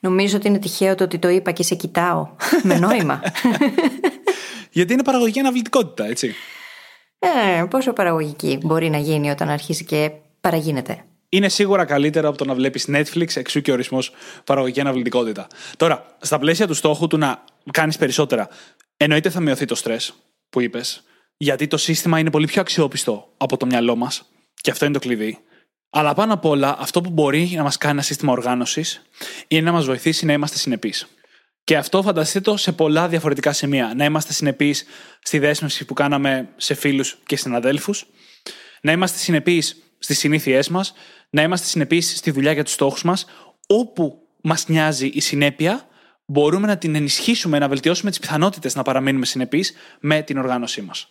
Νομίζω 0.00 0.36
ότι 0.36 0.48
είναι 0.48 0.58
τυχαίο 0.58 0.94
το 0.94 1.04
ότι 1.04 1.18
το 1.18 1.28
είπα 1.28 1.50
και 1.50 1.62
σε 1.62 1.74
κοιτάω 1.74 2.28
με 2.62 2.78
νόημα. 2.78 3.22
Γιατί 4.76 4.92
είναι 4.92 5.02
παραγωγική 5.02 5.38
αναβλητικότητα, 5.38 6.04
έτσι. 6.04 6.34
Ε, 7.18 7.64
πόσο 7.64 7.92
παραγωγική 7.92 8.58
μπορεί 8.62 8.90
να 8.90 8.98
γίνει 8.98 9.30
όταν 9.30 9.48
αρχίσει 9.48 9.84
και 9.84 10.10
παραγίνεται. 10.40 11.04
Είναι 11.28 11.48
σίγουρα 11.48 11.84
καλύτερο 11.84 12.28
από 12.28 12.38
το 12.38 12.44
να 12.44 12.54
βλέπεις 12.54 12.88
Netflix, 12.88 13.36
εξού 13.36 13.60
και 13.60 13.72
ορισμός 13.72 14.12
παραγωγική 14.44 14.80
αναβλητικότητα. 14.80 15.46
Τώρα, 15.76 16.16
στα 16.20 16.38
πλαίσια 16.38 16.66
του 16.66 16.74
στόχου 16.74 17.06
του 17.06 17.18
να 17.18 17.44
κάνεις 17.70 17.96
περισσότερα, 17.96 18.48
εννοείται 18.96 19.30
θα 19.30 19.40
μειωθεί 19.40 19.64
το 19.64 19.74
στρε 19.74 19.96
που 20.50 20.60
είπες, 20.60 21.02
γιατί 21.36 21.66
το 21.66 21.76
σύστημα 21.76 22.18
είναι 22.18 22.30
πολύ 22.30 22.46
πιο 22.46 22.60
αξιόπιστο 22.60 23.32
από 23.36 23.56
το 23.56 23.66
μυαλό 23.66 23.96
μας. 23.96 24.22
Και 24.54 24.70
αυτό 24.70 24.84
είναι 24.84 24.94
το 24.94 25.00
κλειδί. 25.00 25.38
Αλλά 25.90 26.14
πάνω 26.14 26.34
απ' 26.34 26.44
όλα, 26.44 26.76
αυτό 26.78 27.00
που 27.00 27.10
μπορεί 27.10 27.52
να 27.54 27.62
μας 27.62 27.78
κάνει 27.78 27.94
ένα 27.94 28.02
σύστημα 28.02 28.32
οργάνωσης 28.32 29.02
είναι 29.48 29.62
να 29.62 29.72
μας 29.72 29.84
βοηθήσει 29.86 30.26
να 30.26 30.32
είμαστε 30.32 30.58
συνεπείς. 30.58 31.06
Και 31.64 31.76
αυτό 31.76 32.02
φανταστείτε 32.02 32.50
το 32.50 32.56
σε 32.56 32.72
πολλά 32.72 33.08
διαφορετικά 33.08 33.52
σημεία. 33.52 33.92
Να 33.96 34.04
είμαστε 34.04 34.32
συνεπείς 34.32 34.84
στη 35.22 35.38
δέσμευση 35.38 35.84
που 35.84 35.94
κάναμε 35.94 36.48
σε 36.56 36.74
φίλους 36.74 37.18
και 37.26 37.36
συναδέλφους, 37.36 38.06
να 38.80 38.92
είμαστε 38.92 39.18
συνεπείς 39.18 39.82
στις 39.98 40.18
συνήθειές 40.18 40.68
μας, 40.68 40.92
να 41.30 41.42
είμαστε 41.42 41.66
συνεπείς 41.66 42.16
στη 42.16 42.30
δουλειά 42.30 42.52
για 42.52 42.64
τους 42.64 42.72
στόχους 42.72 43.04
μας, 43.04 43.26
όπου 43.66 44.28
μας 44.42 44.68
νοιάζει 44.68 45.06
η 45.06 45.20
συνέπεια, 45.20 45.88
μπορούμε 46.26 46.66
να 46.66 46.78
την 46.78 46.94
ενισχύσουμε, 46.94 47.58
να 47.58 47.68
βελτιώσουμε 47.68 48.10
τις 48.10 48.18
πιθανότητες 48.18 48.74
να 48.74 48.82
παραμείνουμε 48.82 49.24
συνεπείς 49.24 49.72
με 50.00 50.22
την 50.22 50.38
οργάνωσή 50.38 50.82
μας. 50.82 51.08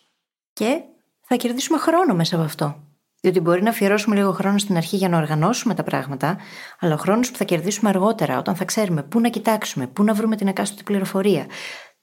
Και 0.53 0.82
θα 1.21 1.36
κερδίσουμε 1.36 1.77
χρόνο 1.77 2.13
μέσα 2.13 2.36
από 2.36 2.43
αυτό. 2.43 2.82
Διότι 3.21 3.39
μπορεί 3.39 3.63
να 3.63 3.69
αφιερώσουμε 3.69 4.15
λίγο 4.15 4.32
χρόνο 4.32 4.58
στην 4.58 4.77
αρχή 4.77 4.95
για 4.95 5.10
να 5.10 5.17
οργανώσουμε 5.17 5.73
τα 5.73 5.84
πράγματα, 5.84 6.38
αλλά 6.80 6.93
ο 6.93 6.97
χρόνος 6.97 7.32
που 7.32 7.38
θα 7.38 7.43
κερδίσουμε 7.43 7.89
αργότερα, 7.89 8.38
όταν 8.38 8.56
θα 8.56 8.65
ξέρουμε 8.65 9.03
πού 9.03 9.19
να 9.19 9.30
κοιτάξουμε, 9.30 9.88
πού 9.88 10.03
να 10.03 10.13
βρούμε 10.13 10.36
την 10.36 10.47
εκάστοτε 10.47 10.84
πληροφορία, 10.84 11.45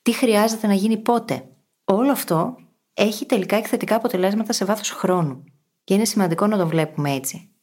τι 0.03 0.13
χρειάζεται 0.13 0.67
να 0.67 0.75
γίνει 0.75 0.97
πότε. 0.97 1.49
Όλο 1.85 2.11
αυτό 2.11 2.57
έχει 2.95 3.27
τελικά 3.27 3.57
εκθετικά 3.57 3.97
αποτελέσματα 3.97 4.53
σε 4.53 4.65
βάθος 4.65 4.91
χρόνου. 4.91 5.45
Και 5.85 5.95
είναι 5.95 6.05
σημαντικό 6.05 6.47
να 6.47 6.59
το 6.59 6.67
βλέπουμε 6.67 7.11
έτσι. 7.11 7.54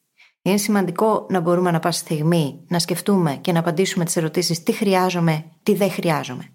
Είναι 0.42 0.56
σημαντικό 0.56 1.26
να 1.30 1.40
μπορούμε 1.40 1.70
να 1.70 1.78
πάση 1.78 1.98
στιγμή 1.98 2.64
να 2.68 2.78
σκεφτούμε 2.78 3.36
και 3.36 3.52
να 3.52 3.58
απαντήσουμε 3.58 4.04
τις 4.04 4.16
ερωτήσεις 4.16 4.62
τι 4.62 4.72
χρειάζομαι, 4.72 5.44
τι 5.62 5.74
δεν 5.74 5.90
χρειάζομαι. 5.90 6.48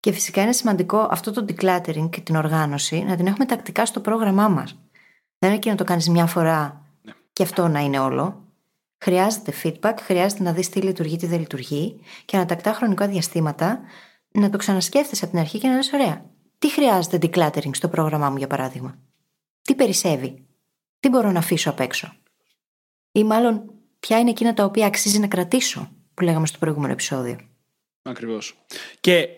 Και 0.00 0.12
φυσικά 0.12 0.42
είναι 0.42 0.52
σημαντικό 0.52 1.08
αυτό 1.10 1.32
το 1.32 1.44
decluttering 1.48 2.08
και 2.10 2.20
την 2.20 2.36
οργάνωση 2.36 3.02
να 3.02 3.16
την 3.16 3.26
έχουμε 3.26 3.44
τακτικά 3.44 3.86
στο 3.86 4.00
πρόγραμμά 4.00 4.48
μας. 4.48 4.78
Δεν 5.38 5.52
αρκεί 5.52 5.68
να 5.68 5.74
το 5.74 5.84
κάνεις 5.84 6.08
μια 6.08 6.26
φορά 6.26 6.84
ναι. 7.02 7.12
και 7.32 7.42
αυτό 7.42 7.68
να 7.68 7.80
είναι 7.80 7.98
όλο. 7.98 8.44
Χρειάζεται 9.04 9.52
feedback, 9.62 9.94
χρειάζεται 10.00 10.42
να 10.42 10.52
δεις 10.52 10.68
τι 10.68 10.80
λειτουργεί, 10.80 11.16
τι 11.16 11.26
δεν 11.26 11.38
λειτουργεί 11.38 12.00
και 12.24 12.36
να 12.36 12.46
τακτά 12.46 12.72
χρονικά 12.72 13.08
διαστήματα 13.08 13.80
να 14.32 14.50
το 14.50 14.56
ξανασκέφτεσαι 14.56 15.24
από 15.24 15.32
την 15.32 15.42
αρχή 15.42 15.58
και 15.58 15.68
να 15.68 15.74
λες: 15.74 15.92
Ωραία, 15.92 16.24
τι 16.58 16.70
χρειάζεται 16.70 17.18
decluttering 17.22 17.74
στο 17.74 17.88
πρόγραμμά 17.88 18.30
μου, 18.30 18.36
για 18.36 18.46
παράδειγμα; 18.46 18.98
Τι 19.62 19.74
περισσεύει, 19.74 20.46
τι 21.00 21.08
μπορώ 21.08 21.30
να 21.30 21.38
αφήσω 21.38 21.70
απ' 21.70 21.80
έξω; 21.80 22.12
Ή 23.12 23.24
μάλλον, 23.24 23.62
ποια 24.00 24.18
είναι 24.18 24.30
εκείνα 24.30 24.54
τα 24.54 24.64
οποία 24.64 24.86
αξίζει 24.86 25.18
να 25.18 25.26
κρατήσω, 25.26 25.90
που 26.14 26.22
λέγαμε 26.22 26.46
στο 26.46 26.58
προηγούμενο 26.58 26.92
επεισόδιο. 26.92 27.38
Ακριβώς. 28.02 28.54
Και 29.00 29.28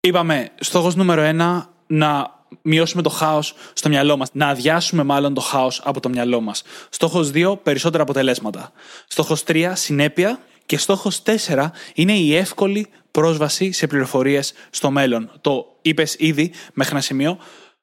είπαμε, 0.00 0.48
στόχος 0.60 0.94
νούμερο 0.94 1.20
ένα, 1.20 1.72
να 1.86 2.40
μειώσουμε 2.62 3.02
το 3.02 3.08
χάος 3.08 3.54
στο 3.72 3.88
μυαλό 3.88 4.16
μας. 4.16 4.28
Να 4.32 4.48
αδειάσουμε 4.48 5.02
μάλλον 5.02 5.34
το 5.34 5.40
χάος 5.40 5.80
από 5.84 6.00
το 6.00 6.08
μυαλό 6.08 6.40
μας. 6.40 6.62
Στόχος 6.88 7.30
2, 7.30 7.56
περισσότερα 7.62 8.02
αποτελέσματα. 8.02 8.72
Στόχος 9.08 9.42
3, 9.44 9.72
συνέπεια. 9.74 10.40
Και 10.66 10.78
στόχος 10.78 11.22
4 11.22 11.72
είναι 11.94 12.12
η 12.12 12.36
εύκολη 12.36 12.86
πρόσβαση 13.10 13.72
σε 13.72 13.86
πληροφορίες 13.86 14.52
στο 14.70 14.90
μέλλον. 14.90 15.30
Το 15.40 15.78
είπες 15.82 16.16
ήδη 16.18 16.52
μέχρι 16.72 16.92
ένα 16.92 17.02
σημείο. 17.02 17.38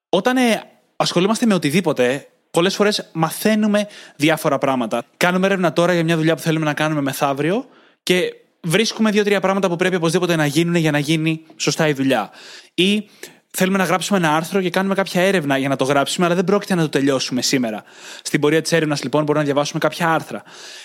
Όταν 0.09 0.37
ε, 0.37 0.63
ασχολούμαστε 0.95 1.45
με 1.45 1.53
οτιδήποτε, 1.53 2.27
πολλές 2.51 2.75
φορές 2.75 3.09
μαθαίνουμε 3.11 3.87
διάφορα 4.15 4.57
πράγματα. 4.57 5.03
Κάνουμε 5.17 5.45
έρευνα 5.45 5.73
τώρα 5.73 5.93
για 5.93 6.03
μια 6.03 6.17
δουλειά 6.17 6.35
που 6.35 6.41
θέλουμε 6.41 6.65
να 6.65 6.73
κάνουμε 6.73 7.01
μεθαύριο 7.01 7.65
και 8.03 8.33
βρίσκουμε 8.61 9.11
δύο-τρία 9.11 9.39
πράγματα 9.39 9.69
που 9.69 9.75
πρέπει 9.75 9.95
οπωσδήποτε 9.95 10.35
να 10.35 10.45
γίνουν 10.45 10.75
για 10.75 10.91
να 10.91 10.99
γίνει 10.99 11.41
σωστά 11.55 11.87
η 11.87 11.93
δουλειά. 11.93 12.29
Ή 12.73 13.09
θέλουμε 13.51 13.77
να 13.77 13.83
γράψουμε 13.83 14.17
ένα 14.17 14.35
άρθρο 14.35 14.61
και 14.61 14.69
κάνουμε 14.69 14.95
κάποια 14.95 15.21
έρευνα 15.21 15.57
για 15.57 15.69
να 15.69 15.75
το 15.75 15.83
γράψουμε, 15.83 16.25
αλλά 16.25 16.35
δεν 16.35 16.43
πρόκειται 16.43 16.75
να 16.75 16.81
το 16.81 16.89
τελειώσουμε 16.89 17.41
σήμερα. 17.41 17.83
Στην 18.21 18.39
πορεία 18.39 18.61
της 18.61 18.71
έρευνας, 18.71 19.03
λοιπόν, 19.03 19.21
μπορούμε 19.21 19.39
να 19.39 19.45
διαβάσουμε 19.45 19.79
κάποια 19.79 20.13
άρθρα. 20.13 20.43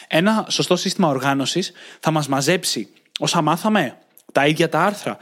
Ένα 0.08 0.46
σωστό 0.48 0.76
σύστημα 0.76 1.08
οργάνωσης 1.08 1.72
θα 2.00 2.10
μας 2.10 2.28
μαζέψει 2.28 2.88
όσα 3.18 3.42
μάθαμε, 3.42 3.96
τα 4.32 4.46
ίδια 4.46 4.68
τα 4.68 4.80
άρθρα, 4.80 5.16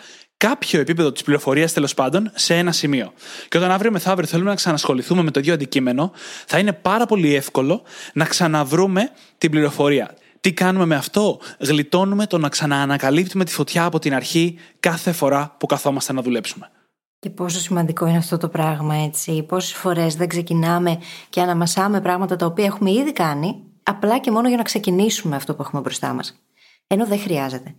κάποιο 0.48 0.80
επίπεδο 0.80 1.12
της 1.12 1.22
πληροφορίας 1.22 1.72
τέλος 1.72 1.94
πάντων 1.94 2.30
σε 2.34 2.56
ένα 2.56 2.72
σημείο. 2.72 3.12
Και 3.48 3.58
όταν 3.58 3.70
αύριο 3.70 3.90
μεθαύριο 3.90 4.28
θέλουμε 4.28 4.50
να 4.50 4.56
ξανασχοληθούμε 4.56 5.22
με 5.22 5.30
το 5.30 5.40
ίδιο 5.40 5.54
αντικείμενο, 5.54 6.12
θα 6.46 6.58
είναι 6.58 6.72
πάρα 6.72 7.06
πολύ 7.06 7.34
εύκολο 7.34 7.82
να 8.12 8.24
ξαναβρούμε 8.24 9.10
την 9.38 9.50
πληροφορία. 9.50 10.14
Τι 10.40 10.52
κάνουμε 10.52 10.86
με 10.86 10.94
αυτό, 10.94 11.38
γλιτώνουμε 11.58 12.26
το 12.26 12.38
να 12.38 12.48
ξαναανακαλύπτουμε 12.48 13.44
τη 13.44 13.52
φωτιά 13.52 13.84
από 13.84 13.98
την 13.98 14.14
αρχή 14.14 14.58
κάθε 14.80 15.12
φορά 15.12 15.56
που 15.58 15.66
καθόμαστε 15.66 16.12
να 16.12 16.22
δουλέψουμε. 16.22 16.70
Και 17.18 17.30
πόσο 17.30 17.58
σημαντικό 17.58 18.06
είναι 18.06 18.16
αυτό 18.18 18.36
το 18.36 18.48
πράγμα, 18.48 18.94
έτσι. 18.94 19.42
Πόσες 19.42 19.72
φορές 19.72 20.14
δεν 20.14 20.28
ξεκινάμε 20.28 20.98
και 21.28 21.40
αναμασάμε 21.40 22.00
πράγματα 22.00 22.36
τα 22.36 22.46
οποία 22.46 22.64
έχουμε 22.64 22.90
ήδη 22.90 23.12
κάνει, 23.12 23.62
απλά 23.82 24.18
και 24.18 24.30
μόνο 24.30 24.48
για 24.48 24.56
να 24.56 24.62
ξεκινήσουμε 24.62 25.36
αυτό 25.36 25.54
που 25.54 25.62
έχουμε 25.62 25.80
μπροστά 25.80 26.12
μας. 26.12 26.42
Ενώ 26.86 27.06
δεν 27.06 27.18
χρειάζεται. 27.18 27.74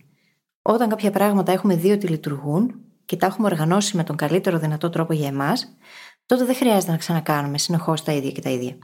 Όταν 0.66 0.88
κάποια 0.88 1.10
πράγματα 1.10 1.52
έχουμε 1.52 1.76
δει 1.76 1.90
ότι 1.90 2.06
λειτουργούν 2.06 2.74
και 3.04 3.16
τα 3.16 3.26
έχουμε 3.26 3.46
οργανώσει 3.46 3.96
με 3.96 4.04
τον 4.04 4.16
καλύτερο 4.16 4.58
δυνατό 4.58 4.90
τρόπο 4.90 5.12
για 5.12 5.28
εμάς, 5.28 5.76
τότε 6.26 6.44
δεν 6.44 6.54
χρειάζεται 6.54 6.92
να 6.92 6.98
ξανακάνουμε 6.98 7.58
συνεχώς 7.58 8.02
τα 8.02 8.12
ίδια 8.12 8.30
και 8.30 8.40
τα 8.40 8.50
ίδια. 8.50 8.78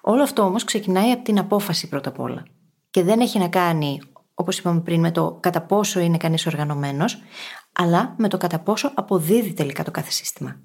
Όλο 0.00 0.22
αυτό 0.22 0.42
όμως 0.42 0.64
ξεκινάει 0.64 1.10
από 1.10 1.24
την 1.24 1.38
απόφαση 1.38 1.88
πρώτα 1.88 2.08
απ' 2.08 2.20
όλα. 2.20 2.42
Και 2.90 3.02
δεν 3.02 3.20
έχει 3.20 3.38
να 3.38 3.48
κάνει, 3.48 4.00
όπως 4.34 4.58
είπαμε 4.58 4.80
πριν, 4.80 5.00
με 5.00 5.10
το 5.10 5.38
κατά 5.40 5.60
πόσο 5.60 6.00
είναι 6.00 6.16
κανείς 6.16 6.46
οργανωμένος, 6.46 7.22
αλλά 7.72 8.14
με 8.18 8.28
το 8.28 8.36
κατά 8.36 8.58
πόσο 8.58 8.92
αποδίδει 8.94 9.52
τελικά 9.52 9.84
το 9.84 9.90
κάθε 9.90 10.10
σύστημα. 10.10 10.60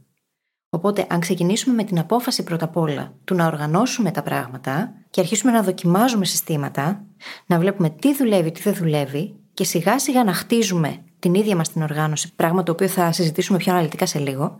Οπότε, 0.69 1.05
αν 1.09 1.19
ξεκινήσουμε 1.19 1.75
με 1.75 1.83
την 1.83 1.99
απόφαση 1.99 2.43
πρώτα 2.43 2.65
απ' 2.65 2.77
όλα 2.77 3.13
του 3.23 3.35
να 3.35 3.45
οργανώσουμε 3.45 4.11
τα 4.11 4.23
πράγματα 4.23 4.93
και 5.09 5.19
αρχίσουμε 5.19 5.51
να 5.51 5.63
δοκιμάζουμε 5.63 6.25
συστήματα, 6.25 7.05
να 7.45 7.59
βλέπουμε 7.59 7.89
τι 7.89 8.15
δουλεύει, 8.15 8.51
τι 8.51 8.61
δεν 8.61 8.73
δουλεύει 8.73 9.40
και 9.53 9.63
σιγά 9.63 9.99
σιγά 9.99 10.23
να 10.23 10.33
χτίζουμε 10.33 11.03
την 11.19 11.33
ίδια 11.33 11.55
μας 11.55 11.71
την 11.71 11.81
οργάνωση, 11.81 12.33
πράγμα 12.35 12.63
το 12.63 12.71
οποίο 12.71 12.87
θα 12.87 13.11
συζητήσουμε 13.11 13.57
πιο 13.57 13.73
αναλυτικά 13.73 14.05
σε 14.05 14.19
λίγο, 14.19 14.59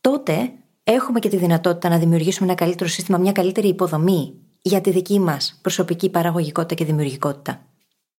τότε 0.00 0.52
έχουμε 0.84 1.18
και 1.18 1.28
τη 1.28 1.36
δυνατότητα 1.36 1.88
να 1.88 1.98
δημιουργήσουμε 1.98 2.48
ένα 2.48 2.58
καλύτερο 2.58 2.88
σύστημα, 2.88 3.18
μια 3.18 3.32
καλύτερη 3.32 3.68
υποδομή 3.68 4.34
για 4.62 4.80
τη 4.80 4.90
δική 4.90 5.18
μας 5.18 5.58
προσωπική 5.62 6.10
παραγωγικότητα 6.10 6.74
και 6.74 6.84
δημιουργικότητα. 6.84 7.64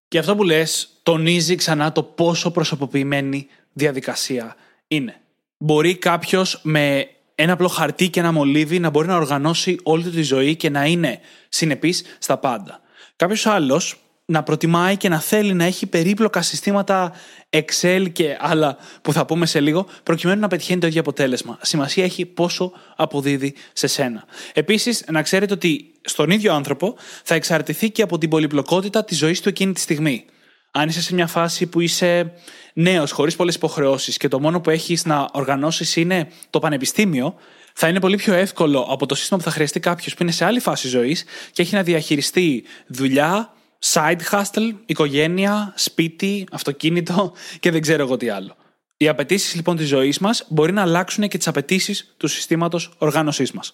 Και 0.08 0.18
αυτό 0.18 0.36
που 0.36 0.44
λες, 0.44 1.00
τονίζει 1.04 1.56
ξανά 1.56 1.92
το 1.92 2.04
πόσο 2.04 2.52
προσωποποιημένη 2.52 3.48
διαδικασία 3.74 4.56
είναι. 4.88 5.16
Μπορεί 5.58 5.98
κάποιος 5.98 6.60
με 6.64 7.08
ένα 7.36 7.54
απλό 7.54 7.68
χαρτί 7.68 8.10
και 8.10 8.20
ένα 8.20 8.32
μολύβι 8.32 8.80
να 8.80 8.90
μπορεί 8.90 9.08
να 9.08 9.16
οργανώσει 9.16 9.78
όλη 9.84 10.04
του 10.04 10.10
τη 10.10 10.22
ζωή 10.22 10.56
και 10.56 10.70
να 10.70 10.86
είναι 10.86 11.20
συνεπής 11.50 12.04
στα 12.20 12.38
πάντα. 12.38 12.80
Κάποιος 13.16 13.46
άλλος 13.46 14.02
να 14.32 14.44
προτιμάει 14.44 14.98
και 14.98 15.10
να 15.10 15.20
θέλει 15.20 15.54
να 15.54 15.64
έχει 15.64 15.86
περίπλοκα 15.86 16.42
συστήματα 16.42 17.14
Excel 17.50 18.08
και 18.12 18.38
άλλα 18.40 18.78
που 19.02 19.14
θα 19.14 19.26
πούμε 19.26 19.46
σε 19.46 19.60
λίγο, 19.60 19.88
προκειμένου 20.04 20.40
να 20.40 20.48
πετυχαίνει 20.48 20.80
το 20.80 20.88
ίδιο 20.88 21.00
αποτέλεσμα. 21.00 21.58
Σημασία 21.62 22.04
έχει 22.04 22.26
πόσο 22.26 22.72
αποδίδει 22.96 23.54
σε 23.74 23.88
σένα. 23.88 24.26
Επίσης, 24.54 25.04
να 25.12 25.22
ξέρετε 25.22 25.54
ότι 25.54 25.92
στον 26.02 26.30
ίδιο 26.30 26.54
άνθρωπο 26.54 26.96
θα 27.24 27.36
εξαρτηθεί 27.36 27.90
και 27.90 28.02
από 28.02 28.18
την 28.18 28.30
πολυπλοκότητα 28.30 29.04
της 29.04 29.18
ζωής 29.18 29.42
του 29.42 29.50
εκείνη 29.50 29.74
τη 29.74 29.80
στιγμή. 29.80 30.26
Αν 30.72 30.90
είσαι 30.90 31.02
σε 31.02 31.14
μια 31.14 31.28
φάση 31.28 31.68
που 31.68 31.80
είσαι 31.80 32.34
νέος, 32.74 33.12
χωρίς 33.12 33.36
πολλές 33.36 33.56
υποχρεώσεις 33.56 34.18
και 34.18 34.28
το 34.28 34.40
μόνο 34.40 34.62
που 34.62 34.70
έχεις 34.70 35.06
να 35.06 35.28
οργανώσεις 35.32 35.96
είναι 35.96 36.28
το 36.50 36.60
πανεπιστήμιο, 36.60 37.36
θα 37.74 37.88
είναι 37.88 38.00
πολύ 38.00 38.16
πιο 38.16 38.34
εύκολο 38.34 38.80
από 38.80 39.06
το 39.06 39.16
σύστημα 39.16 39.40
που 39.40 39.46
θα 39.46 39.52
χρειαστεί 39.52 39.80
κάποιος 39.80 40.14
που 40.14 40.24
είναι 40.24 40.32
σε 40.32 40.46
άλλη 40.46 40.60
φάση 40.60 40.88
ζωής 40.88 41.24
και 41.52 41.62
έχει 41.62 41.76
να 41.76 41.84
διαχειριστεί 41.84 42.64
δουλειά, 42.88 43.54
side 43.84 44.20
hustle, 44.32 44.74
οικογένεια, 44.86 45.74
σπίτι, 45.76 46.48
αυτοκίνητο 46.52 47.34
και 47.60 47.72
δεν 47.72 47.82
ξέρω 47.82 48.04
εγώ 48.04 48.18
τι 48.18 48.30
άλλο. 48.30 48.56
Οι 48.98 49.08
απαιτήσεις 49.08 49.56
λοιπόν 49.56 49.76
της 49.76 49.88
ζωής 49.88 50.20
μας 50.20 50.46
μπορεί 50.50 50.72
να 50.72 50.82
αλλάξουν 50.82 51.28
και 51.28 51.38
τις 51.38 51.48
απαιτήσεις 51.48 52.14
του 52.18 52.28
συστήματος 52.28 52.94
οργάνωσής 52.98 53.52
μας. 53.52 53.74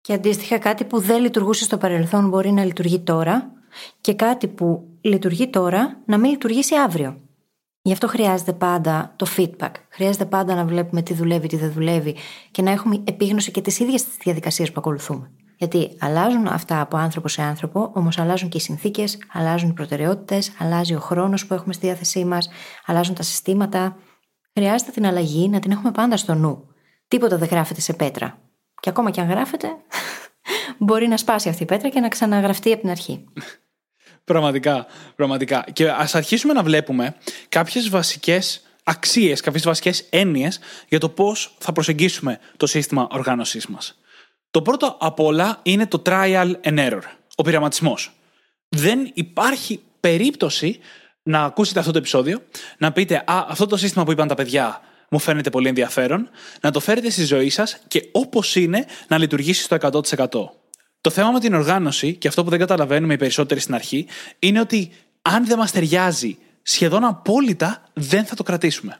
Και 0.00 0.12
αντίστοιχα, 0.12 0.58
κάτι 0.58 0.84
που 0.84 1.00
δεν 1.00 1.20
λειτουργούσε 1.20 1.64
στο 1.64 1.78
παρελθόν 1.78 2.28
μπορεί 2.28 2.50
να 2.50 2.64
λειτουργεί 2.64 3.00
τώρα, 3.00 3.52
και 4.00 4.14
κάτι 4.14 4.48
που 4.48 4.88
λειτουργεί 5.00 5.48
τώρα 5.48 6.02
να 6.06 6.18
μην 6.18 6.30
λειτουργήσει 6.30 6.74
αύριο. 6.76 7.20
Γι' 7.82 7.92
αυτό 7.92 8.08
χρειάζεται 8.08 8.52
πάντα 8.52 9.14
το 9.16 9.26
feedback. 9.36 9.70
Χρειάζεται 9.88 10.24
πάντα 10.24 10.54
να 10.54 10.64
βλέπουμε 10.64 11.02
τι 11.02 11.14
δουλεύει, 11.14 11.48
τι 11.48 11.56
δεν 11.56 11.72
δουλεύει 11.72 12.16
και 12.50 12.62
να 12.62 12.70
έχουμε 12.70 13.02
επίγνωση 13.04 13.50
και 13.50 13.60
τις 13.60 13.78
ίδιες 13.78 14.04
τι 14.04 14.10
διαδικασίες 14.22 14.68
που 14.68 14.74
ακολουθούμε. 14.78 15.30
Γιατί 15.58 15.96
αλλάζουν 15.98 16.46
αυτά 16.46 16.80
από 16.80 16.96
άνθρωπο 16.96 17.28
σε 17.28 17.42
άνθρωπο, 17.42 17.90
όμως 17.94 18.18
αλλάζουν 18.18 18.48
και 18.48 18.56
οι 18.56 18.60
συνθήκες, 18.60 19.18
αλλάζουν 19.32 19.70
οι 19.70 19.72
προτεραιότητες, 19.72 20.52
αλλάζει 20.58 20.94
ο 20.94 20.98
χρόνος 20.98 21.46
που 21.46 21.54
έχουμε 21.54 21.72
στη 21.72 21.86
διάθεσή 21.86 22.24
μας, 22.24 22.48
αλλάζουν 22.86 23.14
τα 23.14 23.22
συστήματα. 23.22 23.96
Χρειάζεται 24.54 24.90
την 24.90 25.06
αλλαγή 25.06 25.48
να 25.48 25.60
την 25.60 25.70
έχουμε 25.70 25.90
πάντα 25.90 26.16
στο 26.16 26.34
νου. 26.34 26.68
Τίποτα 27.08 27.36
δεν 27.36 27.48
γράφεται 27.48 27.80
σε 27.80 27.92
πέτρα. 27.92 28.38
Και 28.80 28.88
ακόμα 28.88 29.10
και 29.10 29.20
αν 29.20 29.28
γράφεται, 29.28 29.68
μπορεί 30.78 31.06
να 31.08 31.16
σπάσει 31.16 31.48
αυτή 31.48 31.62
η 31.62 31.66
πέτρα 31.66 31.88
και 31.88 32.00
να 32.00 32.08
ξαναγραφτεί 32.08 32.72
από 32.72 32.80
την 32.80 32.90
αρχή. 32.90 33.24
Πραγματικά, 34.24 34.86
πραγματικά. 35.16 35.64
Και 35.72 35.90
ας 35.90 36.14
αρχίσουμε 36.14 36.52
να 36.52 36.62
βλέπουμε 36.62 37.14
κάποιες 37.48 37.88
βασικές 37.88 38.62
αξίες, 38.82 39.40
κάποιες 39.40 39.64
βασικές 39.64 40.00
έννοιες 40.10 40.58
για 40.88 40.98
το 40.98 41.08
πώς 41.08 41.56
θα 41.58 41.72
προσεγγίσουμε 41.72 42.38
το 42.56 42.66
σύστημα 42.66 43.08
οργάνωσής 43.10 43.66
μας. 43.66 43.98
Το 44.50 44.62
πρώτο 44.62 44.96
απ' 45.00 45.20
όλα 45.20 45.58
είναι 45.62 45.86
το 45.86 46.02
trial 46.06 46.52
and 46.62 46.78
error, 46.78 47.02
ο 47.36 47.42
πειραματισμός. 47.42 48.12
Δεν 48.68 49.10
υπάρχει 49.14 49.80
περίπτωση 50.00 50.78
να 51.22 51.42
ακούσετε 51.42 51.78
αυτό 51.78 51.92
το 51.92 51.98
επεισόδιο, 51.98 52.42
να 52.78 52.92
πείτε 52.92 53.16
Α, 53.16 53.46
αυτό 53.48 53.66
το 53.66 53.76
σύστημα 53.76 54.04
που 54.04 54.12
είπαν 54.12 54.28
τα 54.28 54.34
παιδιά 54.34 54.82
μου 55.10 55.18
φαίνεται 55.18 55.50
πολύ 55.50 55.68
ενδιαφέρον, 55.68 56.28
να 56.60 56.70
το 56.70 56.80
φέρετε 56.80 57.10
στη 57.10 57.24
ζωή 57.24 57.50
σας 57.50 57.78
και 57.88 58.08
όπως 58.12 58.56
είναι 58.56 58.86
να 59.08 59.18
λειτουργήσει 59.18 59.62
στο 59.62 59.76
100%. 59.80 60.28
Το 61.00 61.10
θέμα 61.10 61.30
με 61.30 61.40
την 61.40 61.54
οργάνωση, 61.54 62.14
και 62.14 62.28
αυτό 62.28 62.44
που 62.44 62.50
δεν 62.50 62.58
καταλαβαίνουμε 62.58 63.12
οι 63.12 63.16
περισσότεροι 63.16 63.60
στην 63.60 63.74
αρχή, 63.74 64.06
είναι 64.38 64.60
ότι 64.60 64.92
αν 65.22 65.46
δεν 65.46 65.58
μας 65.58 65.70
ταιριάζει 65.70 66.38
σχεδόν 66.62 67.04
απόλυτα, 67.04 67.82
δεν 67.92 68.24
θα 68.24 68.34
το 68.34 68.42
κρατήσουμε. 68.42 68.98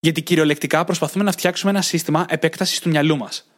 Γιατί 0.00 0.22
κυριολεκτικά 0.22 0.84
προσπαθούμε 0.84 1.24
να 1.24 1.32
φτιάξουμε 1.32 1.70
ένα 1.70 1.82
σύστημα 1.82 2.24
επέκτασης 2.28 2.80
του 2.80 2.88
μυαλού 2.88 3.16
μας. 3.16 3.49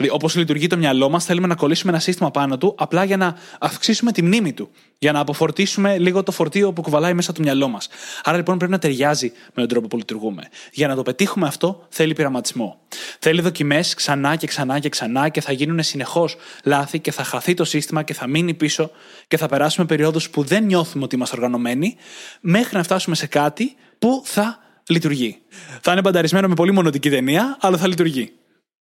Δηλαδή, 0.00 0.16
όπως 0.16 0.36
λειτουργεί 0.36 0.66
το 0.66 0.76
μυαλό 0.76 1.08
μας, 1.08 1.24
θέλουμε 1.24 1.46
να 1.46 1.54
κολλήσουμε 1.54 1.92
ένα 1.92 2.00
σύστημα 2.00 2.30
πάνω 2.30 2.58
του, 2.58 2.74
απλά 2.78 3.04
για 3.04 3.16
να 3.16 3.36
αυξήσουμε 3.60 4.12
τη 4.12 4.22
μνήμη 4.22 4.52
του. 4.52 4.70
Για 4.98 5.12
να 5.12 5.20
αποφορτήσουμε 5.20 5.98
λίγο 5.98 6.22
το 6.22 6.32
φορτίο 6.32 6.72
που 6.72 6.82
κουβαλάει 6.82 7.14
μέσα 7.14 7.32
το 7.32 7.40
μυαλό 7.42 7.68
μας. 7.68 7.88
Άρα 8.22 8.36
λοιπόν 8.36 8.56
πρέπει 8.58 8.72
να 8.72 8.78
ταιριάζει 8.78 9.32
με 9.46 9.52
τον 9.54 9.68
τρόπο 9.68 9.86
που 9.86 9.96
λειτουργούμε. 9.96 10.42
Για 10.72 10.88
να 10.88 10.94
το 10.94 11.02
πετύχουμε 11.02 11.46
αυτό, 11.46 11.86
θέλει 11.88 12.12
πειραματισμό. 12.12 12.80
Θέλει 13.18 13.40
δοκιμές 13.40 13.94
ξανά 13.94 14.36
και 14.36 14.46
ξανά 14.46 14.78
και 14.78 14.88
ξανά 14.88 15.28
και 15.28 15.40
θα 15.40 15.52
γίνουν 15.52 15.82
συνεχώς 15.82 16.36
λάθη 16.64 16.98
και 16.98 17.12
θα 17.12 17.24
χαθεί 17.24 17.54
το 17.54 17.64
σύστημα 17.64 18.02
και 18.02 18.14
θα 18.14 18.26
μείνει 18.26 18.54
πίσω 18.54 18.90
και 19.28 19.36
θα 19.36 19.46
περάσουμε 19.48 19.86
περιόδους 19.86 20.30
που 20.30 20.42
δεν 20.42 20.64
νιώθουμε 20.64 21.04
ότι 21.04 21.14
είμαστε 21.14 21.36
οργανωμένοι, 21.36 21.96
μέχρι 22.40 22.76
να 22.76 22.82
φτάσουμε 22.82 23.16
σε 23.16 23.26
κάτι 23.26 23.76
που 23.98 24.22
θα 24.24 24.58
λειτουργεί. 24.88 25.38
Θα 25.80 25.92
είναι 25.92 26.00
μπανταρισμένο 26.00 26.48
με 26.48 26.54
πολύ 26.54 26.72
μονοτική 26.72 27.10
ταινία, 27.10 27.56
αλλά 27.60 27.76
θα 27.76 27.86
λειτουργεί. 27.86 28.32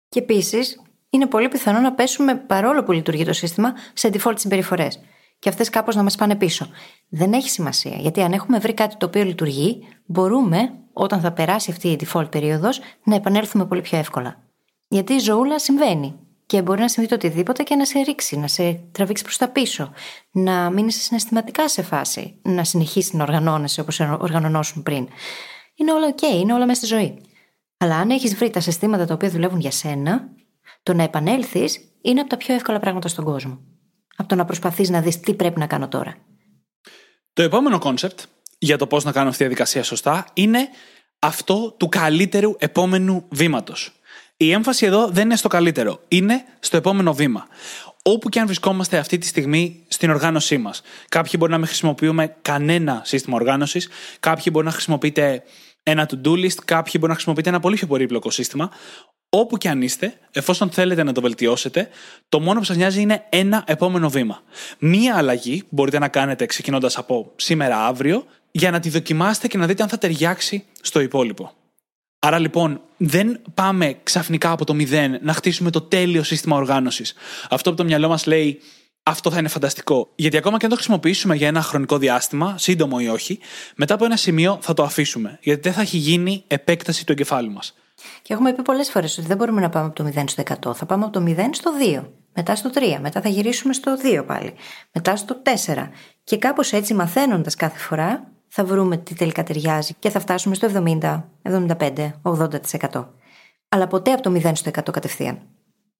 Και 0.09 0.19
επίσης, 0.19 0.82
είναι 1.13 1.25
πολύ 1.25 1.47
πιθανό 1.47 1.79
να 1.79 1.93
πέσουμε 1.93 2.35
παρόλο 2.35 2.83
που 2.83 2.91
λειτουργεί 2.91 3.25
το 3.25 3.33
σύστημα 3.33 3.73
σε 3.93 4.09
default 4.13 4.33
συμπεριφορές. 4.35 4.99
Και 5.39 5.49
αυτές 5.49 5.69
κάπως 5.69 5.95
να 5.95 6.03
μας 6.03 6.15
πάνε 6.15 6.35
πίσω. 6.35 6.67
Δεν 7.09 7.33
έχει 7.33 7.49
σημασία, 7.49 7.95
γιατί 7.99 8.21
αν 8.21 8.33
έχουμε 8.33 8.59
βρει 8.59 8.73
κάτι 8.73 8.97
το 8.97 9.05
οποίο 9.05 9.23
λειτουργεί, 9.23 9.87
μπορούμε, 10.05 10.73
όταν 10.93 11.19
θα 11.19 11.31
περάσει 11.31 11.71
αυτή 11.71 11.87
η 11.87 11.99
default 12.03 12.31
περίοδος, 12.31 12.79
να 13.03 13.15
επανέλθουμε 13.15 13.65
πολύ 13.65 13.81
πιο 13.81 13.97
εύκολα. 13.97 14.43
Γιατί 14.87 15.13
η 15.13 15.19
ζωούλα 15.19 15.59
συμβαίνει. 15.59 16.15
Και 16.45 16.61
μπορεί 16.61 16.79
να 16.79 16.87
συμβεί 16.87 17.09
το 17.09 17.15
οτιδήποτε 17.15 17.63
και 17.63 17.75
να 17.75 17.85
σε 17.85 17.99
ρίξει, 17.99 18.37
να 18.37 18.47
σε 18.47 18.79
τραβήξει 18.91 19.23
προς 19.23 19.37
τα 19.37 19.47
πίσω, 19.47 19.91
να 20.31 20.69
μείνει 20.69 20.91
συναισθηματικά 20.91 21.67
σε 21.67 21.81
φάση, 21.81 22.39
να 22.41 22.63
συνεχίσει 22.63 23.15
να 23.17 23.23
οργανώνεσαι 23.23 23.81
όπως 23.81 23.99
οργανωνόσουν 23.99 24.83
πριν. 24.83 25.07
Είναι 25.75 25.91
όλα 25.91 26.15
OK, 26.15 26.21
είναι 26.33 26.53
όλα 26.53 26.65
μέσα 26.65 26.85
στη 26.85 26.95
ζωή. 26.95 27.21
Αλλά 27.77 27.95
αν 27.95 28.09
έχεις 28.09 28.35
βρει 28.35 28.49
τα 28.49 28.59
συστήματα 28.59 29.05
τα 29.05 29.13
οποία 29.13 29.29
δουλεύουν 29.29 29.59
για 29.59 29.71
σένα, 29.71 30.29
το 30.83 30.93
να 30.93 31.03
επανέλθεις 31.03 31.79
είναι 32.01 32.19
από 32.19 32.29
τα 32.29 32.37
πιο 32.37 32.53
εύκολα 32.55 32.79
πράγματα 32.79 33.07
στον 33.07 33.25
κόσμο. 33.25 33.59
Από 34.15 34.27
το 34.27 34.35
να 34.35 34.45
προσπαθείς 34.45 34.89
να 34.89 35.01
δεις 35.01 35.19
τι 35.19 35.33
πρέπει 35.33 35.59
να 35.59 35.67
κάνω 35.67 35.87
τώρα. 35.87 36.15
Το 37.33 37.41
επόμενο 37.41 37.79
concept 37.79 38.19
για 38.57 38.77
το 38.77 38.87
πώς 38.87 39.03
να 39.03 39.11
κάνω 39.11 39.29
αυτή 39.29 39.37
τη 39.37 39.43
διαδικασία 39.47 39.83
σωστά 39.83 40.25
είναι 40.33 40.69
αυτό 41.19 41.75
του 41.77 41.89
καλύτερου 41.89 42.55
επόμενου 42.57 43.25
βήματος. 43.29 43.91
Η 44.37 44.51
έμφαση 44.51 44.85
εδώ 44.85 45.07
δεν 45.07 45.25
είναι 45.25 45.35
στο 45.35 45.47
καλύτερο, 45.47 45.99
είναι 46.07 46.43
στο 46.59 46.77
επόμενο 46.77 47.13
βήμα. 47.13 47.47
Όπου 48.03 48.29
και 48.29 48.39
αν 48.39 48.45
βρισκόμαστε 48.45 48.97
αυτή 48.97 49.17
τη 49.17 49.25
στιγμή 49.25 49.85
στην 49.87 50.09
οργάνωσή 50.09 50.57
μας. 50.57 50.81
Κάποιοι 51.09 51.33
μπορεί 51.37 51.51
να 51.51 51.57
μην 51.57 51.67
χρησιμοποιούμε 51.67 52.35
κανένα 52.41 53.01
σύστημα 53.05 53.35
οργάνωσης, 53.35 53.89
κάποιοι 54.19 54.45
μπορεί 54.51 54.65
να 54.65 54.71
χρησιμοποιείτε 54.71 55.43
ένα 55.83 56.09
to-do 56.09 56.31
list, 56.31 56.55
κάποιοι 56.65 56.93
μπορεί 56.95 57.07
να 57.07 57.13
χρησιμοποιείτε 57.13 57.49
ένα 57.49 57.59
πολύ 57.59 57.75
πιο 57.75 57.87
πολύπλοκο 57.87 58.31
σύστημα 58.31 58.71
όπου 59.35 59.57
και 59.57 59.69
αν 59.69 59.81
είστε, 59.81 60.13
εφόσον 60.31 60.69
θέλετε 60.69 61.03
να 61.03 61.11
το 61.11 61.21
βελτιώσετε, 61.21 61.89
το 62.29 62.39
μόνο 62.39 62.59
που 62.59 62.65
σας 62.65 62.75
νοιάζει 62.75 63.01
είναι 63.01 63.25
ένα 63.29 63.63
επόμενο 63.67 64.09
βήμα. 64.09 64.41
Μία 64.79 65.17
αλλαγή 65.17 65.63
μπορείτε 65.69 65.99
να 65.99 66.07
κάνετε 66.07 66.45
ξεκινώντας 66.45 66.97
από 66.97 67.31
σήμερα 67.35 67.85
αύριο, 67.85 68.25
για 68.51 68.71
να 68.71 68.79
τη 68.79 68.89
δοκιμάσετε 68.89 69.47
και 69.47 69.57
να 69.57 69.67
δείτε 69.67 69.83
αν 69.83 69.89
θα 69.89 69.97
ταιριάξει 69.97 70.65
στο 70.81 70.99
υπόλοιπο. 70.99 71.51
Άρα 72.19 72.39
λοιπόν, 72.39 72.81
δεν 72.97 73.41
πάμε 73.53 73.97
ξαφνικά 74.03 74.51
από 74.51 74.65
το 74.65 74.73
μηδέν 74.73 75.19
να 75.21 75.33
χτίσουμε 75.33 75.69
το 75.69 75.81
τέλειο 75.81 76.23
σύστημα 76.23 76.55
οργάνωσης. 76.55 77.13
Αυτό 77.49 77.69
που 77.69 77.75
το 77.75 77.83
μυαλό 77.83 78.07
μας 78.07 78.25
λέει, 78.25 78.59
αυτό 79.03 79.31
θα 79.31 79.37
είναι 79.37 79.47
φανταστικό. 79.47 80.11
Γιατί 80.15 80.37
ακόμα 80.37 80.57
και 80.57 80.65
αν 80.65 80.69
το 80.69 80.77
χρησιμοποιήσουμε 80.77 81.35
για 81.35 81.47
ένα 81.47 81.61
χρονικό 81.61 81.97
διάστημα, 81.97 82.55
σύντομο 82.57 82.97
ή 82.99 83.07
όχι, 83.07 83.39
μετά 83.75 83.93
από 83.93 84.05
ένα 84.05 84.17
σημείο 84.17 84.57
θα 84.61 84.73
το 84.73 84.83
αφήσουμε. 84.83 85.39
Γιατί 85.41 85.61
δεν 85.61 85.73
θα 85.73 85.81
έχει 85.81 85.97
γίνει 85.97 86.43
επέκταση 86.47 87.05
του 87.05 87.11
εγκεφάλου 87.11 87.51
μας. 87.51 87.73
Και 88.21 88.33
έχουμε 88.33 88.53
πει 88.53 88.61
πολλές 88.61 88.89
φορές 88.89 89.17
ότι 89.17 89.27
δεν 89.27 89.37
μπορούμε 89.37 89.61
να 89.61 89.69
πάμε 89.69 89.85
από 89.85 89.95
το 89.95 90.11
0 90.15 90.23
στο 90.27 90.43
100. 90.69 90.75
Θα 90.75 90.85
πάμε 90.85 91.03
από 91.03 91.13
το 91.19 91.23
0 91.27 91.49
στο 91.51 91.71
2. 91.97 92.03
Μετά 92.33 92.55
στο 92.55 92.69
3. 92.73 92.99
Μετά 93.01 93.21
θα 93.21 93.29
γυρίσουμε 93.29 93.73
στο 93.73 93.95
2 94.03 94.23
πάλι. 94.27 94.53
Μετά 94.93 95.15
στο 95.15 95.41
4. 95.65 95.89
Και 96.23 96.37
κάπως 96.37 96.73
έτσι 96.73 96.93
μαθαίνοντας 96.93 97.55
κάθε 97.55 97.77
φορά, 97.77 98.31
θα 98.47 98.65
βρούμε 98.65 98.97
τι 98.97 99.15
τελικά 99.15 99.43
ταιριάζει 99.43 99.93
και 99.99 100.09
θα 100.09 100.19
φτάσουμε 100.19 100.55
στο 100.55 100.67
70, 100.67 101.23
75, 101.41 102.11
80%. 102.21 103.07
Αλλά 103.69 103.87
ποτέ 103.87 104.11
από 104.11 104.21
το 104.21 104.31
0 104.43 104.51
στο 104.53 104.69
100 104.69 104.91
κατευθείαν. 104.91 105.39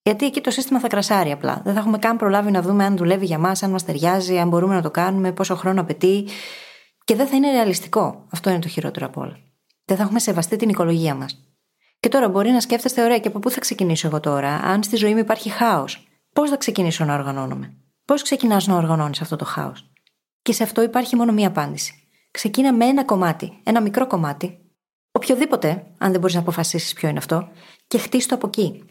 Γιατί 0.02 0.26
εκεί 0.26 0.42
το 0.42 0.52
σύστημα 0.52 0.80
θα 0.80 0.88
κρασάρει 0.88 1.32
απλά. 1.32 1.62
Δεν 1.64 1.74
θα 1.74 1.80
έχουμε 1.80 1.98
καν 1.98 2.18
προλάβει 2.18 2.52
να 2.52 2.62
δούμε 2.62 2.86
αν 2.86 2.98
δουλεύει 2.98 3.26
για 3.26 3.38
μας, 3.38 3.64
αν 3.64 3.72
μας 3.72 3.86
ταιριάζει, 3.86 4.38
αν 4.38 4.48
μπορούμε 4.48 4.76
να 4.76 4.82
το 4.82 4.92
κάνουμε, 4.92 5.32
πόσο 5.32 5.56
χρόνο 5.56 5.82
απαιτεί. 5.82 6.28
Και 7.04 7.16
δεν 7.16 7.28
θα 7.28 7.36
είναι 7.36 7.52
ρεαλιστικό. 7.52 8.26
Αυτό 8.32 8.50
είναι 8.50 8.60
το 8.60 8.68
χειρότερο 8.68 9.06
από 9.06 9.22
όλα. 9.22 9.38
Δεν 9.86 9.98
θα 9.98 10.04
έχουμε 10.04 10.20
σεβαστεί 10.20 10.56
την 10.56 10.70
οικολογία 10.70 11.16
μας. 11.16 11.53
Και 12.04 12.10
τώρα 12.10 12.30
μπορεί 12.30 12.52
να 12.52 12.60
σκέφτεστε, 12.60 13.04
ωραία, 13.04 13.20
και 13.20 13.28
από 13.28 13.40
πού 13.40 13.50
θα 13.50 13.60
ξεκινήσω 13.60 14.08
εγώ 14.08 14.20
τώρα, 14.20 14.56
αν 14.56 14.84
στη 14.84 14.96
ζωή 14.96 15.12
μου 15.12 15.20
υπάρχει 15.20 15.50
χάος. 15.50 16.08
Πώς 16.34 16.50
θα 16.50 16.58
ξεκινήσω 16.58 17.06
να 17.06 17.14
οργανώνομαι; 17.14 17.74
Πώς 18.06 18.22
ξεκινάς 18.22 18.68
να 18.68 18.76
οργανώνεις 18.76 19.22
αυτό 19.22 19.36
το 19.36 19.46
χάος; 19.46 19.92
Και 20.42 20.54
σε 20.54 20.64
αυτό 20.64 20.82
υπάρχει 20.82 21.16
μόνο 21.16 21.32
μία 21.32 21.48
απάντηση. 21.48 21.94
Ξεκίνα 22.32 22.74
με 22.74 22.86
ένα 22.86 23.04
κομμάτι, 23.06 23.60
ένα 23.64 23.82
μικρό 23.82 24.08
κομμάτι, 24.08 24.58
οποιοδήποτε, 25.12 25.86
αν 25.98 26.12
δεν 26.12 26.20
μπορείς 26.20 26.36
να 26.36 26.42
αποφασίσεις 26.42 26.94
ποιο 26.94 27.10
είναι 27.10 27.18
αυτό, 27.18 27.48
και 27.88 27.98
χτίσει 27.98 28.28
το 28.28 28.36
από 28.36 28.48
εκεί. 28.48 28.84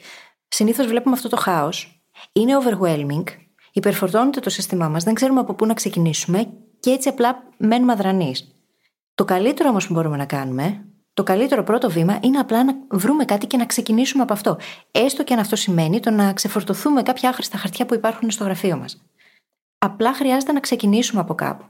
Συνήθως 0.48 0.86
βλέπουμε 0.86 1.14
αυτό 1.14 1.28
το 1.28 1.36
χάος. 1.36 2.02
Είναι 2.32 2.52
overwhelming, 2.62 3.24
υπερφορτώνεται 3.72 4.40
το 4.40 4.50
σύστημά 4.50 4.88
μας, 4.88 5.04
δεν 5.04 5.14
ξέρουμε 5.14 5.40
από 5.40 5.54
πού 5.54 5.66
να 5.66 5.74
ξεκινήσουμε 5.74 6.52
και 6.80 6.90
έτσι 6.90 7.08
απλά 7.08 7.42
μένουμε 7.56 7.92
αδρανείς. 7.92 8.54
Το 9.14 9.24
καλύτερο 9.24 9.68
όμως 9.68 9.86
που 9.86 9.92
μπορούμε 9.92 10.16
να 10.16 10.26
κάνουμε, 10.26 10.86
το 11.14 11.22
καλύτερο 11.22 11.62
πρώτο 11.64 11.90
βήμα 11.90 12.18
είναι 12.22 12.38
απλά 12.38 12.64
να 12.64 12.74
βρούμε 12.90 13.24
κάτι 13.24 13.46
και 13.46 13.56
να 13.56 13.66
ξεκινήσουμε 13.66 14.22
από 14.22 14.32
αυτό. 14.32 14.56
Έστω 14.90 15.24
και 15.24 15.32
αν 15.32 15.38
αυτό 15.38 15.56
σημαίνει 15.56 16.00
το 16.00 16.10
να 16.10 16.32
ξεφορτωθούμε 16.32 17.02
κάποια 17.02 17.28
άχρηστα 17.28 17.58
χαρτιά 17.58 17.86
που 17.86 17.94
υπάρχουν 17.94 18.30
στο 18.30 18.44
γραφείο 18.44 18.76
μας. 18.76 19.02
Απλά 19.78 20.14
χρειάζεται 20.14 20.52
να 20.52 20.60
ξεκινήσουμε 20.60 21.20
από 21.20 21.34
κάπου. 21.34 21.64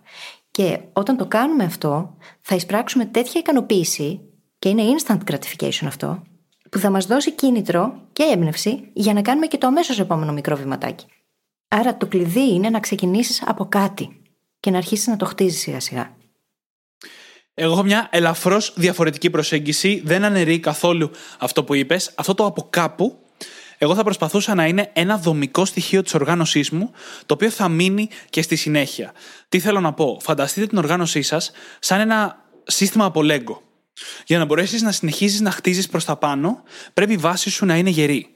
Και 0.51 0.81
όταν 0.93 1.17
το 1.17 1.27
κάνουμε 1.27 1.65
αυτό, 1.65 2.17
θα 2.41 2.55
εισπράξουμε 2.55 3.05
τέτοια 3.05 3.41
ικανοποίηση, 3.41 4.21
και 4.59 4.69
είναι 4.69 4.83
instant 4.83 5.19
gratification 5.31 5.87
αυτό, 5.87 6.23
που 6.71 6.79
θα 6.79 6.91
μας 6.91 7.07
δώσει 7.07 7.33
κίνητρο 7.33 8.01
και 8.13 8.23
έμπνευση 8.23 8.91
για 8.93 9.13
να 9.13 9.23
κάνουμε 9.23 9.47
και 9.47 9.59
το 9.59 9.67
αμέσως 9.67 9.99
επόμενο 10.01 10.33
μικρό 10.33 10.57
βηματάκι. 10.57 11.07
Άρα 11.69 11.97
το 11.97 12.07
κλειδί 12.07 12.53
είναι 12.55 12.71
να 12.71 12.81
ξεκινήσεις 12.81 13.43
από 13.47 13.65
κάτι 13.65 14.21
και 14.61 14.71
να 14.71 14.77
αρχίσεις 14.77 15.07
να 15.07 15.17
το 15.17 15.25
χτίζεις 15.25 15.61
σιγά 15.61 15.81
σιγά. 15.81 16.17
Εγώ 17.55 17.73
έχω 17.73 17.83
μια 17.83 18.09
ελαφρώς 18.11 18.73
διαφορετική 18.77 19.31
προσέγγιση. 19.31 20.03
Δεν 20.05 20.25
αναιρεί 20.25 20.61
καθόλου 20.61 21.11
αυτό 21.39 21.65
που 21.65 21.75
είπες. 21.75 22.13
Αυτό 22.15 22.35
το 22.35 22.45
από 22.45 22.67
κάπου, 22.71 23.19
εγώ 23.79 23.95
θα 23.95 24.05
προσπαθούσα 24.05 24.55
να 24.55 24.67
είναι 24.67 24.91
ένα 24.93 25.19
δομικό 25.19 25.65
στοιχείο 25.65 26.03
της 26.03 26.15
οργάνωσής 26.15 26.71
μου, 26.71 26.91
το 27.27 27.35
οποίο 27.35 27.51
θα 27.51 27.69
μείνει 27.69 28.09
και 28.31 28.43
στη 28.43 28.57
συνέχεια. 28.57 29.13
Τι 29.49 29.59
θέλω 29.59 29.81
να 29.81 29.93
πω, 29.93 30.19
φανταστείτε 30.23 30.67
την 30.67 30.79
οργάνωσή 30.79 31.23
σας 31.23 31.51
σαν 31.79 32.01
ένα 32.01 32.45
σύστημα 32.65 33.05
από 33.05 33.21
Lego. 33.25 33.57
Για 34.27 34.39
να 34.39 34.45
μπορέσεις 34.45 34.83
να 34.83 34.93
συνεχίζεις 34.93 35.41
να 35.41 35.51
χτίζεις 35.51 35.89
προς 35.89 36.05
τα 36.05 36.17
πάνω, 36.17 36.63
πρέπει 36.95 37.13
η 37.13 37.17
βάση 37.17 37.51
σου 37.51 37.67
να 37.67 37.77
είναι 37.77 37.91
γερή. 37.91 38.35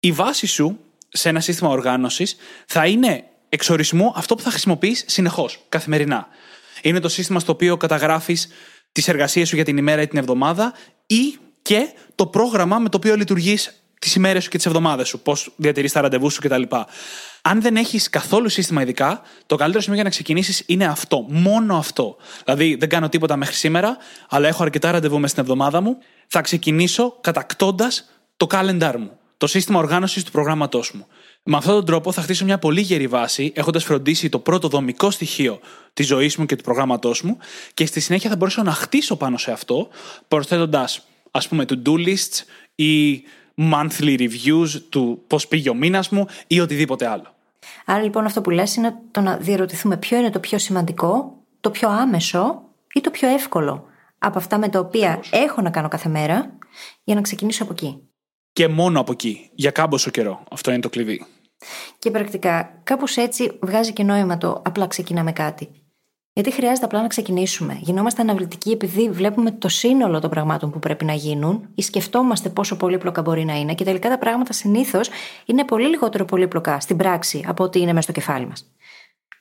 Η 0.00 0.12
βάση 0.12 0.46
σου 0.46 0.78
σε 1.08 1.28
ένα 1.28 1.40
σύστημα 1.40 1.70
οργάνωσης 1.70 2.36
θα 2.66 2.86
είναι 2.86 3.24
εξορισμού 3.48 4.12
αυτό 4.16 4.34
που 4.34 4.42
θα 4.42 4.50
χρησιμοποιείς 4.50 5.04
συνεχώς, 5.06 5.64
καθημερινά. 5.68 6.28
Είναι 6.82 7.00
το 7.00 7.08
σύστημα 7.08 7.40
στο 7.40 7.52
οποίο 7.52 7.76
καταγράφεις 7.76 8.48
τις 8.92 9.08
εργασίες 9.08 9.48
σου 9.48 9.54
για 9.54 9.64
την 9.64 9.76
ημέρα 9.76 10.02
ή 10.02 10.06
την 10.06 10.18
εβδομάδα 10.18 10.72
ή 11.06 11.36
και 11.62 11.92
το 12.14 12.26
πρόγραμμα 12.26 12.78
με 12.78 12.88
το 12.88 12.96
οποίο 12.96 13.16
λειτουργείς 13.16 13.82
τις 13.98 14.14
ημέρες 14.14 14.44
σου 14.44 14.50
και 14.50 14.56
τις 14.56 14.66
εβδομάδες 14.66 15.08
σου, 15.08 15.20
πώς 15.20 15.52
διατηρείς 15.56 15.92
τα 15.92 16.00
ραντεβού 16.00 16.30
σου 16.30 16.40
κτλ. 16.40 16.62
Αν 17.42 17.60
δεν 17.60 17.76
έχεις 17.76 18.10
καθόλου 18.10 18.48
σύστημα 18.48 18.82
ειδικά, 18.82 19.22
το 19.46 19.56
καλύτερο 19.56 19.82
σημείο 19.82 19.94
για 19.94 20.04
να 20.04 20.10
ξεκινήσεις 20.10 20.62
είναι 20.66 20.84
αυτό. 20.84 21.26
Μόνο 21.28 21.76
αυτό. 21.76 22.16
Δηλαδή, 22.44 22.74
δεν 22.74 22.88
κάνω 22.88 23.08
τίποτα 23.08 23.36
μέχρι 23.36 23.54
σήμερα, 23.54 23.96
αλλά 24.28 24.48
έχω 24.48 24.62
αρκετά 24.62 24.90
ραντεβού 24.90 25.18
μες 25.20 25.30
στην 25.30 25.42
εβδομάδα 25.42 25.80
μου. 25.80 25.96
Θα 26.26 26.40
ξεκινήσω 26.40 27.18
κατακτώντας 27.20 28.10
το 28.36 28.46
calendar 28.50 28.94
μου, 28.98 29.18
το 29.36 29.46
σύστημα 29.46 29.78
οργάνωσης 29.78 30.24
του 30.24 30.30
προγράμματός 30.30 30.92
μου. 30.92 31.06
Με 31.44 31.56
αυτόν 31.56 31.74
τον 31.74 31.84
τρόπο 31.84 32.12
θα 32.12 32.22
χτίσω 32.22 32.44
μια 32.44 32.58
πολύ 32.58 32.80
γερή 32.80 33.06
βάση, 33.06 33.52
έχοντας 33.54 33.84
φροντίσει 33.84 34.28
το 34.28 34.38
πρώτο 34.38 34.68
δομικό 34.68 35.10
στοιχείο 35.10 35.60
της 35.92 36.06
ζωής 36.06 36.36
μου 36.36 36.46
και 36.46 36.56
του 36.56 36.62
προγράμματός 36.62 37.22
μου, 37.22 37.38
και 37.74 37.86
στη 37.86 38.00
συνέχεια 38.00 38.30
θα 38.30 38.36
μπορέσω 38.36 38.62
να 38.62 38.72
χτίσω 38.72 39.16
πάνω 39.16 39.36
σε 39.36 39.52
αυτό, 39.52 39.88
προσθέτοντας, 40.28 41.06
ας 41.30 41.48
πούμε, 41.48 41.64
to-do 41.68 41.92
lists 41.92 42.44
ή 42.74 43.22
monthly 43.56 44.18
reviews 44.18 44.68
του 44.88 45.22
πώς 45.26 45.48
πήγε 45.48 45.70
ο 45.70 45.74
μήνας 45.74 46.08
μου 46.08 46.26
ή 46.46 46.60
οτιδήποτε 46.60 47.06
άλλο. 47.06 47.34
Άρα 47.84 48.02
λοιπόν 48.02 48.24
αυτό 48.24 48.40
που 48.40 48.50
λες 48.50 48.74
είναι 48.76 48.94
το 49.10 49.20
να 49.20 49.36
διαρωτηθούμε 49.36 49.96
ποιο 49.96 50.18
είναι 50.18 50.30
το 50.30 50.40
πιο 50.40 50.58
σημαντικό, 50.58 51.36
το 51.60 51.70
πιο 51.70 51.88
άμεσο 51.88 52.62
ή 52.94 53.00
το 53.00 53.10
πιο 53.10 53.28
εύκολο 53.28 53.86
από 54.18 54.38
αυτά 54.38 54.58
με 54.58 54.68
τα 54.68 54.78
οποία 54.78 55.20
έχω 55.30 55.60
να 55.60 55.70
κάνω 55.70 55.88
κάθε 55.88 56.08
μέρα 56.08 56.58
για 57.04 57.14
να 57.14 57.20
ξεκινήσω 57.20 57.62
από 57.62 57.72
εκεί. 57.72 58.11
Και 58.52 58.68
μόνο 58.68 59.00
από 59.00 59.12
εκεί, 59.12 59.50
για 59.54 59.70
κάμποσο 59.70 60.10
καιρό. 60.10 60.44
Αυτό 60.50 60.70
είναι 60.70 60.80
το 60.80 60.88
κλειδί. 60.88 61.26
Και 61.98 62.10
πρακτικά, 62.10 62.80
κάπως 62.82 63.16
έτσι 63.16 63.58
βγάζει 63.62 63.92
και 63.92 64.02
νόημα 64.02 64.38
το 64.38 64.62
απλά 64.64 64.86
ξεκινάμε 64.86 65.32
κάτι. 65.32 65.68
Γιατί 66.34 66.52
χρειάζεται 66.52 66.84
απλά 66.84 67.00
να 67.00 67.06
ξεκινήσουμε. 67.06 67.78
Γινόμαστε 67.80 68.22
αναβλητικοί 68.22 68.70
επειδή 68.70 69.10
βλέπουμε 69.10 69.50
το 69.50 69.68
σύνολο 69.68 70.20
των 70.20 70.30
πραγμάτων 70.30 70.70
που 70.70 70.78
πρέπει 70.78 71.04
να 71.04 71.12
γίνουν 71.12 71.68
ή 71.74 71.82
σκεφτόμαστε 71.82 72.48
πόσο 72.48 72.76
πολύπλοκα 72.76 73.22
μπορεί 73.22 73.44
να 73.44 73.54
είναι 73.58 73.74
και 73.74 73.84
τελικά 73.84 74.08
τα 74.08 74.18
πράγματα 74.18 74.52
συνήθως 74.52 75.08
είναι 75.44 75.64
πολύ 75.64 75.88
λιγότερο 75.88 76.24
πολύπλοκα 76.24 76.80
στην 76.80 76.96
πράξη 76.96 77.44
από 77.46 77.64
ό,τι 77.64 77.80
είναι 77.80 77.92
μέσα 77.92 78.02
στο 78.02 78.12
κεφάλι 78.12 78.46
μας. 78.46 78.72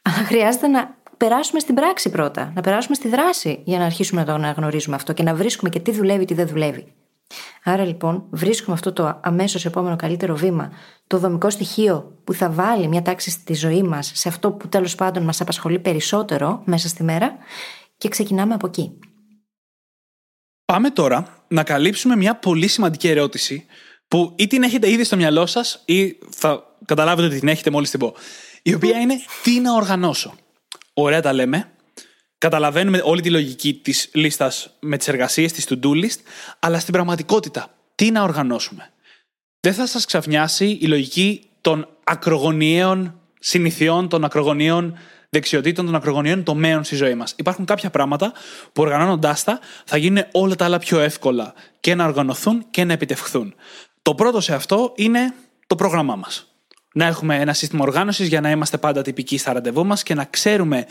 Αλλά 0.02 0.26
χρειάζεται 0.26 0.68
να 0.68 0.98
περάσουμε 1.18 1.60
στην 1.60 1.76
πράξη 1.76 2.10
πρώτα, 2.10 2.52
να 2.56 2.62
περάσουμε 2.62 2.96
στη 2.96 3.08
δράση 3.08 3.62
για 3.64 3.78
να 3.78 3.86
αρχίσουμε 3.86 4.22
να 4.22 4.28
το 4.28 4.34
αναγνωρίζουμε 4.34 4.96
αυτό 4.96 5.14
και 5.14 5.24
να 5.24 5.36
βρίσκουμε 5.36 5.70
και 5.70 5.80
τι 5.80 5.92
δουλεύει, 5.92 6.26
τι 6.26 6.34
δεν 6.34 6.48
δουλεύει. 6.48 6.94
Άρα 7.64 7.86
λοιπόν 7.86 8.24
βρίσκουμε 8.30 8.76
αυτό 8.76 8.94
το 8.94 9.20
αμέσως 9.24 9.66
επόμενο 9.66 9.96
καλύτερο 9.96 10.36
βήμα, 10.36 10.72
το 11.08 11.18
δομικό 11.18 11.50
στοιχείο 11.50 12.18
που 12.24 12.34
θα 12.34 12.50
βάλει 12.50 12.88
μια 12.88 13.02
τάξη 13.02 13.30
στη 13.30 13.54
ζωή 13.54 13.84
μας 13.84 14.12
σε 14.14 14.28
αυτό 14.28 14.52
που 14.52 14.68
τέλος 14.68 14.96
πάντων 14.96 15.24
μας 15.24 15.42
απασχολεί 15.42 15.80
περισσότερο 15.80 16.62
μέσα 16.66 16.88
στη 16.88 17.04
μέρα 17.04 17.36
και 17.98 18.08
ξεκινάμε 18.08 18.54
από 18.54 18.68
εκεί. 18.68 19.00
Πάμε 20.66 20.90
τώρα 20.90 21.46
να 21.48 21.64
καλύψουμε 21.64 22.16
μια 22.16 22.36
πολύ 22.36 22.68
σημαντική 22.68 23.08
ερώτηση 23.08 23.66
που 24.08 24.34
ή 24.38 24.48
την 24.48 24.64
έχετε 24.64 24.90
ήδη 24.90 25.04
στο 25.04 25.16
μυαλό 25.16 25.46
σας 25.46 25.82
ή 25.86 26.18
θα 26.30 26.64
καταλάβετε 26.86 27.28
ότι 27.28 27.40
την 27.40 27.48
έχετε 27.48 27.70
μόλις 27.70 27.90
την 27.90 28.00
πω. 28.00 28.14
Η 28.62 28.74
οποία 28.74 29.00
είναι 29.00 29.16
τι 29.44 29.60
να 29.60 29.74
οργανώσω. 29.74 30.34
Ωραία 30.94 31.22
τα 31.22 31.34
λέμε, 31.34 31.72
Καταλαβαίνουμε 32.42 33.02
όλη 33.04 33.22
τη 33.22 33.30
λογική 33.30 33.74
της 33.74 34.10
λίστας 34.14 34.70
με 34.80 34.98
τις 34.98 35.08
εργασίες, 35.08 35.52
της 35.52 35.68
to-do 35.70 35.90
list, 35.90 36.20
αλλά 36.60 36.80
στην 36.80 36.94
πραγματικότητα, 36.94 37.76
τι 37.96 38.12
να 38.12 38.24
οργανώσουμε; 38.24 38.92
Δεν 39.60 39.74
θα 39.74 39.88
σας 39.88 40.06
ξαφνιάσει 40.06 40.78
η 40.82 40.88
λογική 40.88 41.50
των 41.62 41.88
ακρογωνιαίων 42.04 43.20
συνηθιών, 43.40 44.10
των 44.10 44.24
ακρογωνιαίων 44.24 44.98
δεξιοτήτων, 45.30 45.86
των 45.86 45.96
ακρογωνιαίων 45.96 46.44
τομέων 46.44 46.84
στη 46.84 46.96
ζωή 46.96 47.16
μας. 47.16 47.34
Υπάρχουν 47.38 47.66
κάποια 47.66 47.90
πράγματα 47.90 48.34
που 48.74 48.82
οργανώνοντάς 48.82 49.44
τα 49.44 49.60
θα 49.86 49.98
γίνουν 49.98 50.24
όλα 50.32 50.56
τα 50.56 50.66
άλλα 50.66 50.80
πιο 50.80 51.00
εύκολα 51.00 51.54
και 51.80 51.96
να 51.96 52.06
οργανωθούν 52.06 52.66
και 52.72 52.84
να 52.84 52.94
επιτευχθούν. 52.94 53.56
Το 54.02 54.16
πρώτο 54.16 54.42
σε 54.42 54.54
αυτό 54.54 54.94
είναι 54.96 55.34
το 55.68 55.76
πρόγραμμά 55.76 56.16
μας. 56.16 56.46
Να 56.94 57.06
έχουμε 57.06 57.40
ένα 57.40 57.54
σύστημα 57.54 57.84
οργάνωσης 57.84 58.28
για 58.28 58.42
να 58.42 58.50
είμαστε 58.50 58.78
πάντα 58.78 59.02
τυπικοί 59.02 59.38
στα 59.38 59.54
ραντεβού 59.54 59.86
μας 59.86 60.04
και 60.04 60.14
να 60.14 60.26
ξέρουμε 60.26 60.86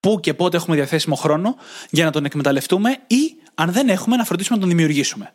πού 0.00 0.20
και 0.20 0.34
πότε 0.34 0.56
έχουμε 0.56 0.76
διαθέσιμο 0.76 1.14
χρόνο 1.14 1.56
για 1.90 2.04
να 2.04 2.10
τον 2.10 2.24
εκμεταλλευτούμε 2.24 2.90
ή, 3.06 3.36
αν 3.54 3.72
δεν 3.72 3.88
έχουμε, 3.88 4.16
να 4.16 4.24
φροντίσουμε 4.24 4.56
να 4.56 4.66
τον 4.66 4.76
δημιουργήσουμε. 4.76 5.32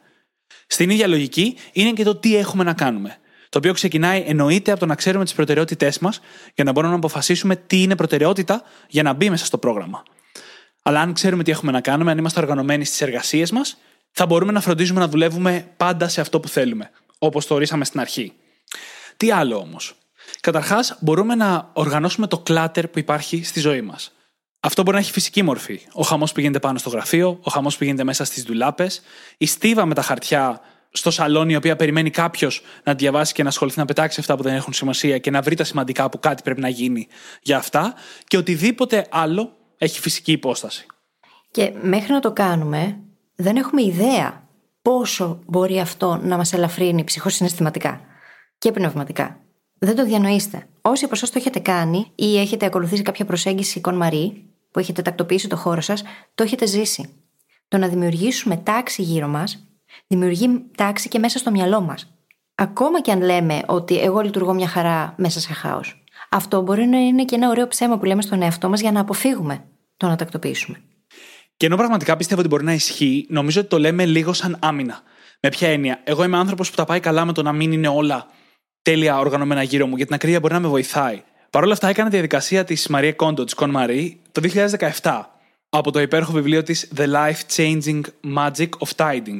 Στην 0.67 0.89
ίδια 0.89 1.08
λογική 1.08 1.58
είναι 1.71 1.91
και 1.91 2.04
το 2.04 2.15
τι 2.15 2.36
έχουμε 2.36 2.63
να 2.63 2.73
κάνουμε. 2.73 3.17
Το 3.49 3.58
οποίο 3.58 3.73
ξεκινάει 3.73 4.23
εννοείται 4.28 4.71
από 4.71 4.80
το 4.80 4.86
να 4.86 4.95
ξέρουμε 4.95 5.23
τις 5.23 5.34
προτεραιότητές 5.34 5.99
μας 5.99 6.19
για 6.56 6.63
να 6.63 6.71
μπορούμε 6.71 6.91
να 6.91 6.99
αποφασίσουμε 6.99 7.56
τι 7.56 7.82
είναι 7.82 7.95
προτεραιότητα 7.95 8.63
για 8.88 9.04
να 9.04 9.13
μπει 9.13 9.30
μέσα 9.30 9.45
στο 9.45 9.58
πρόγραμμα. 9.58 10.04
Αλλά 10.84 11.02
αν 11.02 11.13
ξέρουμε 11.13 11.43
τι 11.43 11.52
έχουμε 11.52 11.71
να 11.71 11.82
κάνουμε, 11.82 12.12
αν 12.12 12.17
είμαστε 12.17 12.39
οργανωμένοι 12.39 12.86
στις 12.86 13.02
εργασίες 13.02 13.52
μας, 13.52 13.78
θα 14.12 14.26
μπορούμε 14.26 14.52
να 14.52 14.62
φροντίζουμε 14.62 14.99
να 14.99 15.08
δουλεύουμε 15.08 15.67
πάντα 15.78 16.08
σε 16.08 16.21
αυτό 16.21 16.39
που 16.39 16.47
θέλουμε, 16.47 16.89
όπως 17.17 17.47
το 17.47 17.54
ορίσαμε 17.54 17.86
στην 17.86 17.99
αρχή. 17.99 18.34
Τι 19.17 19.32
άλλο 19.32 19.58
όμως; 19.58 19.95
Καταρχάς, 20.39 20.97
μπορούμε 20.99 21.36
να 21.36 21.69
οργανώσουμε 21.73 22.28
το 22.28 22.39
κλάτερ 22.39 22.88
που 22.88 22.99
υπάρχει 22.99 23.43
στη 23.43 23.60
ζωή 23.60 23.82
μας. 23.82 24.12
Αυτό 24.65 24.82
μπορεί 24.82 24.95
να 24.95 25.02
έχει 25.02 25.12
φυσική 25.12 25.41
μορφή. 25.41 25.80
Ο 25.93 26.04
χαμός 26.04 26.32
που 26.32 26.39
γίνεται 26.39 26.60
πάνω 26.60 26.78
στο 26.78 26.89
γραφείο, 26.89 27.39
ο 27.41 27.52
χαμός 27.52 27.78
που 27.78 27.84
γίνεται 27.84 28.04
μέσα 28.04 28.26
στις 28.26 28.43
δουλάπε, 28.43 28.88
η 29.38 29.45
στίβα 29.45 29.86
με 29.86 29.93
τα 29.93 30.02
χαρτιά 30.02 30.62
στο 30.89 31.12
σαλόνι, 31.12 31.54
η 31.54 31.56
οποία 31.56 31.76
περιμένει 31.76 32.10
κάποιος 32.10 32.62
να 32.84 32.93
διαβάσει 32.93 33.34
και 33.34 33.43
να 33.43 33.49
ασχοληθεί 33.49 33.80
να 33.80 33.86
πετάξει 33.86 34.19
αυτά 34.19 34.36
που 34.36 34.43
δεν 34.43 34.56
έχουν 34.56 34.73
σημασία 34.73 35.17
και 35.17 35.32
να 35.32 35.41
βρει 35.41 35.56
τα 35.56 35.63
σημαντικά 35.63 36.10
που 36.10 36.19
κάτι 36.19 36.43
πρέπει 36.43 36.62
να 36.62 36.69
γίνει 36.69 37.08
για 37.41 37.58
αυτά 37.58 37.93
και 38.28 38.38
οτιδήποτε 38.38 39.08
άλλο 39.10 39.58
έχει 39.78 39.99
φυσική 39.99 40.32
υπόσταση. 40.32 40.86
Και 41.52 41.73
μέχρι 41.82 42.13
να 42.13 42.19
το 42.19 42.32
κάνουμε, 42.32 42.99
δεν 43.36 43.56
έχουμε 43.56 43.82
ιδέα 43.84 44.47
πόσο 44.82 45.39
μπορεί 45.45 45.80
αυτό 45.80 46.19
να 46.23 46.38
μας 46.38 46.54
ελαφρύνει 46.54 47.04
ψυχοσυναισθηματικά 47.04 48.02
και 48.58 48.71
πνευματικά. 48.71 49.39
Δεν 49.80 49.95
το 49.95 50.06
διανοείστε. 50.06 50.67
Όσοι 50.82 51.06
από 51.06 51.15
εσά 51.15 51.26
το 51.26 51.34
έχετε 51.36 51.60
κάνει 51.60 52.12
ή 52.15 52.39
έχετε 52.39 52.65
ακολουθήσει 52.65 53.02
κάποια 53.02 53.26
προσέγγιση 53.26 53.82
κονμαρή, 53.82 54.53
που 54.74 54.80
έχετε 54.80 55.02
τακτοποιήσει 55.02 55.48
το 55.48 55.56
χώρο 55.56 55.82
σας, 55.82 56.04
το 56.36 56.44
έχετε 56.44 56.66
ζήσει. 56.66 57.10
Το 57.68 57.78
να 57.78 57.88
δημιουργήσουμε 57.88 58.58
τάξη 58.58 59.02
γύρω 59.02 59.28
μας, 59.28 59.68
δημιουργεί 60.08 60.62
τάξη 60.78 61.08
και 61.08 61.20
μέσα 61.20 61.38
στο 61.38 61.52
μυαλό 61.52 61.82
μας. 61.82 62.14
Ακόμα 62.56 63.02
και 63.02 63.12
αν 63.12 63.22
λέμε 63.22 63.62
ότι 63.66 64.00
εγώ 64.00 64.22
λειτουργώ 64.22 64.54
μια 64.54 64.68
χαρά 64.68 65.14
μέσα 65.18 65.40
σε 65.40 65.54
χάος. 65.54 66.04
Αυτό 66.30 66.62
μπορεί 66.62 66.86
να 66.86 66.98
είναι 66.98 67.26
και 67.26 67.36
ένα 67.36 67.50
ωραίο 67.50 67.68
ψέμα 67.68 67.98
που 67.98 68.06
λέμε 68.06 68.22
στον 68.22 68.42
εαυτό 68.42 68.70
μας 68.70 68.82
για 68.82 68.92
να 68.92 69.00
αποφύγουμε 69.00 69.66
το 69.98 70.08
να 70.08 70.16
τακτοποιήσουμε. 70.16 70.82
Και 71.58 71.66
ενώ 71.66 71.76
πραγματικά 71.76 72.18
πιστεύω 72.18 72.40
ότι 72.40 72.50
μπορεί 72.50 72.64
να 72.64 72.74
ισχύει, 72.74 73.26
νομίζω 73.30 73.60
ότι 73.60 73.70
το 73.70 73.80
λέμε 73.80 74.06
λίγο 74.06 74.34
σαν 74.34 74.58
άμυνα. 74.62 75.02
Με 75.40 75.50
ποια 75.50 75.68
έννοια; 75.70 76.02
Εγώ 76.04 76.24
είμαι 76.24 76.38
άνθρωπος 76.38 76.70
που 76.70 76.76
τα 76.76 76.86
πάει 76.86 77.00
καλά 77.00 77.26
με 77.26 77.34
το 77.34 77.42
να 77.42 77.52
μην 77.52 77.72
είναι 77.72 77.88
όλα 77.88 78.28
τέλεια 78.82 79.20
οργανωμένα 79.20 79.64
γύρω 79.64 79.84
μου, 79.86 79.96
γιατί 79.96 80.06
την 80.06 80.16
ακρίβεια 80.16 80.40
μπορεί 80.40 80.54
να 80.54 80.60
με 80.60 80.68
βοηθάει. 80.68 81.24
Παρ' 81.54 81.63
όλα 81.63 81.74
αυτά, 81.74 81.88
έκανα 81.88 82.10
τη 82.10 82.13
διαδικασία 82.13 82.63
της 82.63 82.88
Μαρία 82.88 83.13
Κόντο, 83.13 83.44
της 83.44 83.54
Κον 83.54 83.70
Μαρή, 83.70 84.20
το 84.32 84.42
2017, 85.02 85.22
από 85.70 85.92
το 85.92 86.02
υπέροχο 86.02 86.32
βιβλίο 86.32 86.63
της 86.63 86.92
The 86.98 87.06
Life 87.06 87.56
Changing 87.56 88.02
Magic 88.38 88.70
of 88.70 88.89
Tiding. 88.96 89.39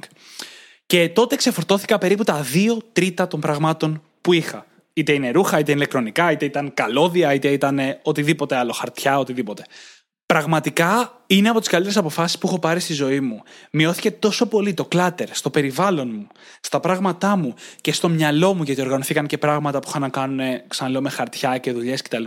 Και 0.86 1.10
τότε 1.10 1.36
ξεφορτώθηκα 1.36 1.98
περίπου 1.98 2.24
τα 2.24 2.42
δύο 2.42 2.82
τρίτα 2.94 3.28
των 3.28 3.40
πραγμάτων 3.40 4.02
που 4.22 4.34
είχα. 4.34 4.66
Είτε 4.94 5.14
είναι 5.14 5.32
ρούχα, 5.32 5.60
είτε 5.60 5.72
είναι 5.72 5.80
ηλεκτρονικά, 5.80 6.32
είτε 6.32 6.46
ήταν 6.46 6.74
καλώδια, 6.74 7.34
είτε 7.34 7.48
ήταν 7.48 7.80
οτιδήποτε 8.04 8.56
άλλο, 8.56 8.72
χαρτιά, 8.72 9.20
οτιδήποτε. 9.20 9.64
Πραγματικά 10.34 11.22
είναι 11.28 11.50
από 11.50 11.60
τις 11.60 11.70
καλύτερες 11.70 11.98
αποφάσεις 11.98 12.38
που 12.38 12.48
έχω 12.48 12.60
πάρει 12.60 12.80
στη 12.80 12.94
ζωή 12.94 13.20
μου. 13.20 13.42
Μειώθηκε 13.72 14.12
τόσο 14.12 14.46
πολύ 14.46 14.74
το 14.74 14.86
κλάτερ 14.86 15.36
στο 15.36 15.50
περιβάλλον 15.50 16.10
μου, 16.14 16.28
στα 16.62 16.80
πράγματά 16.80 17.36
μου 17.36 17.54
και 17.82 17.92
στο 17.92 18.10
μυαλό 18.10 18.54
μου, 18.54 18.64
γιατί 18.64 18.82
οργανωθήκαν 18.82 19.28
και 19.28 19.38
πράγματα 19.38 19.80
που 19.80 19.88
είχαν 19.90 20.02
να 20.02 20.10
κάνουν, 20.10 20.40
ξαναλέω, 20.68 21.02
με 21.02 21.10
χαρτιά 21.10 21.58
και 21.58 21.72
δουλειές 21.72 22.02
κτλ. 22.02 22.24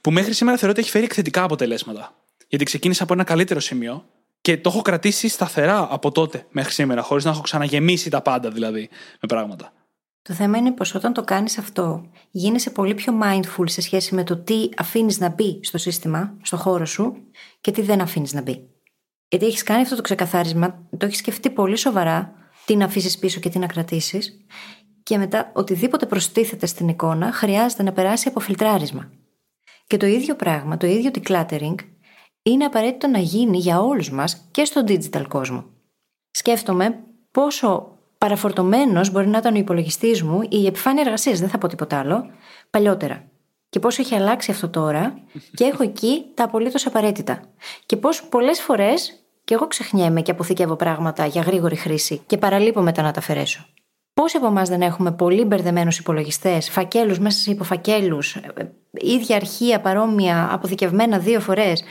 Που 0.00 0.10
μέχρι 0.10 0.32
σήμερα 0.32 0.56
θεωρώ 0.56 0.72
ότι 0.72 0.80
έχει 0.80 0.90
φέρει 0.90 1.04
εκθετικά 1.04 1.42
αποτελέσματα. 1.42 2.14
Γιατί 2.48 2.64
ξεκίνησα 2.64 3.02
από 3.02 3.12
ένα 3.12 3.24
καλύτερο 3.24 3.60
σημείο 3.60 4.04
και 4.40 4.56
το 4.56 4.68
έχω 4.68 4.82
κρατήσει 4.82 5.28
σταθερά 5.28 5.88
από 5.90 6.12
τότε 6.12 6.46
μέχρι 6.50 6.72
σήμερα, 6.72 7.02
χωρίς 7.02 7.24
να 7.24 7.30
έχω 7.30 7.40
ξαναγεμίσει 7.40 8.10
τα 8.10 8.20
πάντα 8.20 8.50
δηλαδή 8.50 8.88
με 9.20 9.28
πράγματα. 9.28 9.72
Το 10.28 10.34
θέμα 10.34 10.58
είναι 10.58 10.72
πως 10.72 10.94
όταν 10.94 11.12
το 11.12 11.24
κάνεις 11.24 11.58
αυτό, 11.58 12.10
γίνεσαι 12.30 12.70
πολύ 12.70 12.94
πιο 12.94 13.20
mindful 13.22 13.64
σε 13.64 13.80
σχέση 13.80 14.14
με 14.14 14.24
το 14.24 14.36
τι 14.36 14.68
αφήνεις 14.76 15.18
να 15.18 15.28
μπει 15.28 15.60
στο 15.62 15.78
σύστημα, 15.78 16.36
στο 16.42 16.56
χώρο 16.56 16.84
σου 16.84 17.16
και 17.60 17.70
τι 17.70 17.82
δεν 17.82 18.00
αφήνεις 18.00 18.32
να 18.32 18.42
μπει. 18.42 18.68
Γιατί 19.28 19.46
έχεις 19.46 19.62
κάνει 19.62 19.82
αυτό 19.82 19.96
το 19.96 20.02
ξεκαθάρισμα, 20.02 20.88
το 20.96 21.06
έχεις 21.06 21.18
σκεφτεί 21.18 21.50
πολύ 21.50 21.76
σοβαρά, 21.76 22.32
τι 22.64 22.76
να 22.76 22.84
αφήσεις 22.84 23.18
πίσω 23.18 23.40
και 23.40 23.48
τι 23.48 23.58
να 23.58 23.66
κρατήσεις, 23.66 24.44
και 25.02 25.18
μετά 25.18 25.50
οτιδήποτε 25.54 26.06
προστίθεται 26.06 26.66
στην 26.66 26.88
εικόνα 26.88 27.32
χρειάζεται 27.32 27.82
να 27.82 27.92
περάσει 27.92 28.28
από 28.28 28.40
φιλτράρισμα. 28.40 29.10
Και 29.86 29.96
το 29.96 30.06
ίδιο 30.06 30.36
πράγμα, 30.36 30.76
το 30.76 30.86
ίδιο 30.86 31.10
decluttering, 31.14 31.74
είναι 32.42 32.64
απαραίτητο 32.64 33.06
να 33.06 33.18
γίνει 33.18 33.58
για 33.58 33.80
όλους 33.80 34.10
μας 34.10 34.48
και 34.50 34.64
στο 34.64 34.84
digital 34.86 35.24
κόσμο. 35.28 35.64
Σκέφτομαι 36.30 37.04
πόσο 37.30 37.93
παραφορτωμένος 38.24 39.10
μπορεί 39.10 39.26
να 39.26 39.38
ήταν 39.38 39.54
ο 39.54 39.58
υπολογιστής 39.58 40.22
μου 40.22 40.42
ή 40.42 40.48
η 40.50 40.66
επιφάνεια 40.66 41.02
εργασίας, 41.02 41.40
δεν 41.40 41.48
θα 41.48 41.58
πω 41.58 41.68
τίποτα 41.68 41.98
άλλο, 41.98 42.26
παλιότερα. 42.70 43.24
Και 43.68 43.78
πώς 43.78 43.98
έχει 43.98 44.14
αλλάξει 44.14 44.50
αυτό 44.50 44.68
τώρα 44.68 45.18
και 45.54 45.64
έχω 45.64 45.82
εκεί 45.82 46.24
τα 46.34 46.44
απολύτως 46.44 46.86
απαραίτητα. 46.86 47.40
Και 47.86 47.96
πώς 47.96 48.22
πολλές 48.22 48.60
φορές 48.60 49.24
και 49.44 49.54
εγώ 49.54 49.66
ξεχνιέμαι 49.66 50.22
και 50.22 50.30
αποθηκεύω 50.30 50.76
πράγματα 50.76 51.26
για 51.26 51.42
γρήγορη 51.42 51.76
χρήση 51.76 52.22
και 52.26 52.36
παραλείπω 52.36 52.80
μετά 52.80 53.02
να 53.02 53.12
τα 53.12 53.18
αφαιρέσω. 53.18 53.66
Πόσοι 54.14 54.36
από 54.36 54.46
εμάς 54.46 54.68
δεν 54.68 54.82
έχουμε 54.82 55.12
πολύ 55.12 55.44
μπερδεμένους 55.44 55.98
υπολογιστές, 55.98 56.70
φακέλους 56.70 57.18
μέσα 57.18 57.38
σε 57.38 57.50
υποφακέλους, 57.50 58.34
ε, 58.36 58.72
ίδια 58.90 59.36
αρχεία 59.36 59.80
παρόμοια 59.80 60.48
αποθηκευμένα 60.52 61.18
δύο 61.18 61.40
φορές 61.40 61.84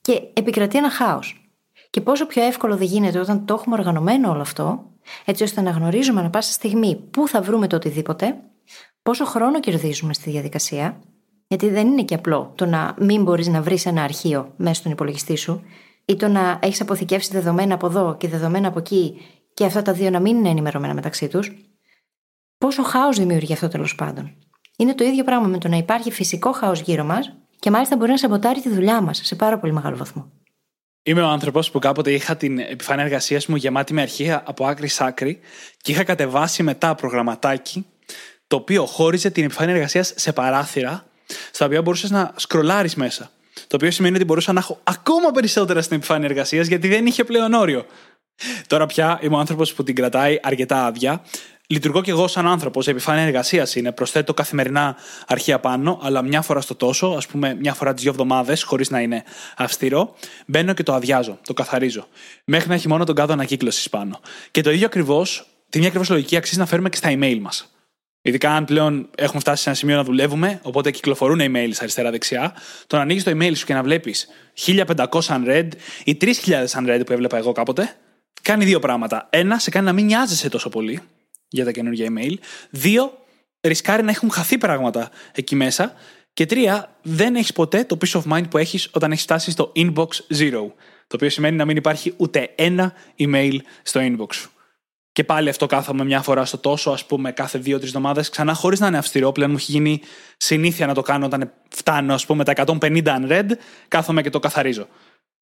και 0.00 0.22
επικρατεί 0.32 0.78
ένα 0.78 0.90
χάος. 0.90 1.50
Και 1.90 2.00
πόσο 2.00 2.26
πιο 2.26 2.42
εύκολο 2.42 2.76
δεν 2.76 2.86
γίνεται 2.86 3.18
όταν 3.18 3.44
το 3.44 3.54
έχουμε 3.54 3.76
οργανωμένο 3.76 4.30
όλο 4.30 4.40
αυτό, 4.40 4.91
έτσι 5.24 5.42
ώστε 5.42 5.60
να 5.60 5.70
γνωρίζουμε 5.70 6.20
ανα 6.20 6.30
πάσα 6.30 6.52
στιγμή 6.52 6.96
πού 7.10 7.28
θα 7.28 7.42
βρούμε 7.42 7.66
το 7.66 7.76
οτιδήποτε, 7.76 8.36
πόσο 9.02 9.24
χρόνο 9.24 9.60
κερδίζουμε 9.60 10.14
στη 10.14 10.30
διαδικασία, 10.30 11.00
γιατί 11.46 11.68
δεν 11.68 11.86
είναι 11.86 12.02
και 12.02 12.14
απλό 12.14 12.52
το 12.54 12.66
να 12.66 12.94
μην 12.98 13.22
μπορείς 13.22 13.48
να 13.48 13.62
βρεις 13.62 13.86
ένα 13.86 14.02
αρχείο 14.02 14.52
μέσα 14.56 14.74
στον 14.74 14.92
υπολογιστή 14.92 15.36
σου, 15.36 15.62
ή 16.04 16.16
το 16.16 16.28
να 16.28 16.58
έχεις 16.62 16.80
αποθηκεύσει 16.80 17.32
δεδομένα 17.32 17.74
από 17.74 17.86
εδώ 17.86 18.16
και 18.16 18.28
δεδομένα 18.28 18.68
από 18.68 18.78
εκεί, 18.78 19.20
και 19.54 19.64
αυτά 19.64 19.82
τα 19.82 19.92
δύο 19.92 20.10
να 20.10 20.20
μην 20.20 20.36
είναι 20.36 20.48
ενημερωμένα 20.48 20.94
μεταξύ 20.94 21.28
τους. 21.28 21.52
Πόσο 22.58 22.82
χάος 22.82 23.18
δημιουργεί 23.18 23.52
αυτό 23.52 23.68
τέλος 23.68 23.94
πάντων. 23.94 24.36
Είναι 24.76 24.94
το 24.94 25.04
ίδιο 25.04 25.24
πράγμα 25.24 25.46
με 25.46 25.58
το 25.58 25.68
να 25.68 25.76
υπάρχει 25.76 26.10
φυσικό 26.10 26.52
χάος 26.52 26.80
γύρω 26.80 27.04
μας 27.04 27.36
και 27.58 27.70
μάλιστα 27.70 27.96
μπορεί 27.96 28.10
να 28.10 28.16
σαμποτάρει 28.16 28.60
τη 28.60 28.68
δουλειά 28.68 29.00
μας 29.00 29.20
σε 29.22 29.34
πάρα 29.34 29.58
πολύ 29.58 29.72
μεγάλο 29.72 29.96
βαθμό. 29.96 30.32
Είμαι 31.04 31.22
ο 31.22 31.26
άνθρωπος 31.26 31.70
που 31.70 31.78
κάποτε 31.78 32.12
είχα 32.12 32.36
την 32.36 32.58
επιφάνεια 32.58 33.04
εργασίας 33.04 33.46
μου 33.46 33.56
γεμάτη 33.56 33.94
με 33.94 34.00
αρχεία 34.00 34.42
από 34.46 34.66
άκρη 34.66 34.88
σ' 34.88 35.00
άκρη 35.00 35.40
και 35.80 35.92
είχα 35.92 36.04
κατεβάσει 36.04 36.62
μετά 36.62 36.94
προγραμματάκι 36.94 37.86
το 38.46 38.56
οποίο 38.56 38.86
χώριζε 38.86 39.30
την 39.30 39.44
επιφάνεια 39.44 39.74
εργασίας 39.74 40.12
σε 40.16 40.32
παράθυρα 40.32 41.06
στα 41.50 41.66
οποία 41.66 41.82
μπορούσες 41.82 42.10
να 42.10 42.32
σκρολάρεις 42.36 42.94
μέσα. 42.94 43.30
Το 43.66 43.76
οποίο 43.76 43.90
σημαίνει 43.90 44.16
ότι 44.16 44.24
μπορούσα 44.24 44.52
να 44.52 44.60
έχω 44.60 44.80
ακόμα 44.82 45.30
περισσότερα 45.30 45.82
στην 45.82 45.96
επιφάνεια 45.96 46.28
εργασίας 46.28 46.66
γιατί 46.66 46.88
δεν 46.88 47.06
είχε 47.06 47.24
πλέον 47.24 47.52
όριο. 47.52 47.86
Τώρα 48.66 48.86
πια 48.86 49.18
είμαι 49.22 49.34
ο 49.34 49.38
άνθρωπος 49.38 49.72
που 49.72 49.82
την 49.82 49.94
κρατάει 49.94 50.38
αρκετά 50.42 50.86
άδεια 50.86 51.22
λειτουργώ 51.66 52.02
και 52.02 52.10
εγώ 52.10 52.28
σαν 52.28 52.46
άνθρωπος. 52.46 52.86
Η 52.86 52.90
επιφάνεια 52.90 53.22
εργασίας 53.22 53.74
είναι. 53.74 53.92
Προσθέτω 53.92 54.34
καθημερινά 54.34 54.96
αρχεία 55.26 55.60
πάνω, 55.60 56.00
αλλά 56.02 56.22
μια 56.22 56.42
φορά 56.42 56.60
στο 56.60 56.74
τόσο, 56.74 57.06
ας 57.06 57.26
πούμε 57.26 57.54
μια 57.54 57.74
φορά 57.74 57.92
τις 57.94 58.02
δύο 58.02 58.12
εβδομάδες, 58.12 58.62
χωρίς 58.62 58.90
να 58.90 59.00
είναι 59.00 59.24
αυστηρό, 59.56 60.14
μπαίνω 60.46 60.72
και 60.72 60.82
το 60.82 60.94
αδειάζω, 60.94 61.38
το 61.46 61.52
καθαρίζω. 61.52 62.06
Μέχρι 62.44 62.68
να 62.68 62.74
έχει 62.74 62.88
μόνο 62.88 63.04
τον 63.04 63.14
κάδο 63.14 63.32
ανακύκλωσης 63.32 63.90
πάνω. 63.90 64.20
Και 64.50 64.60
το 64.60 64.70
ίδιο 64.70 64.86
ακριβώς, 64.86 65.46
την 65.68 65.80
ίδια 65.80 65.86
ακριβώς 65.86 66.08
λογική 66.08 66.36
αξίζει 66.36 66.58
να 66.58 66.66
φέρουμε 66.66 66.88
και 66.88 66.96
στα 66.96 67.08
email 67.12 67.38
μας. 67.40 67.66
Ειδικά 68.24 68.50
αν 68.50 68.64
πλέον 68.64 69.08
έχουμε 69.16 69.40
φτάσει 69.40 69.62
σε 69.62 69.68
ένα 69.68 69.78
σημείο 69.78 69.96
να 69.96 70.04
δουλεύουμε, 70.04 70.60
οπότε 70.62 70.90
κυκλοφορούν 70.90 71.40
emails 71.40 71.76
αριστερά-δεξιά, 71.80 72.54
το 72.86 72.96
να 72.96 73.02
ανοίγεις 73.02 73.24
το 73.24 73.30
email 73.30 73.56
σου 73.56 73.66
και 73.66 73.74
να 73.74 73.82
βλέπεις 73.82 74.28
1500 74.66 75.06
unread 75.28 75.68
ή 76.04 76.16
3000 76.20 76.32
unread 76.78 77.02
που 77.06 77.12
έβλεπα 77.12 77.36
εγώ 77.36 77.52
κάποτε, 77.52 77.96
κάνει 78.42 78.64
δύο 78.64 78.78
πράγματα. 78.78 79.26
Ένα, 79.30 79.58
σε 79.58 79.70
κάνει 79.70 79.86
να 79.86 79.92
μην 79.92 80.04
νοιάζεσαι 80.04 80.48
τόσο 80.48 80.68
πολύ, 80.68 81.00
για 81.52 81.64
τα 81.64 81.70
καινούργια 81.70 82.12
email. 82.12 82.34
Δύο, 82.70 83.18
ρισκάρει 83.60 84.02
να 84.02 84.10
έχουν 84.10 84.30
χαθεί 84.30 84.58
πράγματα 84.58 85.10
εκεί 85.32 85.54
μέσα. 85.54 85.94
Και 86.32 86.46
τρία, 86.46 86.96
δεν 87.02 87.34
έχεις 87.34 87.52
ποτέ 87.52 87.84
το 87.84 87.96
peace 88.04 88.20
of 88.20 88.32
mind 88.32 88.50
που 88.50 88.58
έχεις 88.58 88.88
όταν 88.92 89.12
έχεις 89.12 89.22
φτάσει 89.22 89.50
στο 89.50 89.72
inbox 89.76 90.08
zero. 90.38 90.70
Το 91.06 91.16
οποίο 91.16 91.30
σημαίνει 91.30 91.56
να 91.56 91.64
μην 91.64 91.76
υπάρχει 91.76 92.14
ούτε 92.16 92.52
ένα 92.54 92.92
email 93.18 93.56
στο 93.82 94.00
inbox 94.02 94.34
σου. 94.34 94.50
Και 95.12 95.24
πάλι 95.24 95.48
αυτό 95.48 95.66
κάθομαι 95.66 96.04
μια 96.04 96.22
φορά 96.22 96.44
στο 96.44 96.58
τόσο, 96.58 96.90
ας 96.90 97.06
πούμε, 97.06 97.32
κάθε 97.32 97.58
δύο-τρει 97.58 97.86
εβδομάδες, 97.86 98.28
ξανά 98.28 98.54
χωρίς 98.54 98.80
να 98.80 98.86
είναι 98.86 98.98
αυστηρό. 98.98 99.32
Πλέον 99.32 99.50
μου 99.50 99.56
έχει 99.56 99.72
γίνει 99.72 100.00
συνήθεια 100.36 100.86
να 100.86 100.94
το 100.94 101.02
κάνω 101.02 101.26
όταν 101.26 101.52
φτάνω, 101.68 102.14
ας 102.14 102.26
πούμε, 102.26 102.44
τα 102.44 102.52
150 102.52 103.02
unread, 103.04 103.50
κάθομαι 103.88 104.22
και 104.22 104.30
το 104.30 104.38
καθαρίζω. 104.38 104.88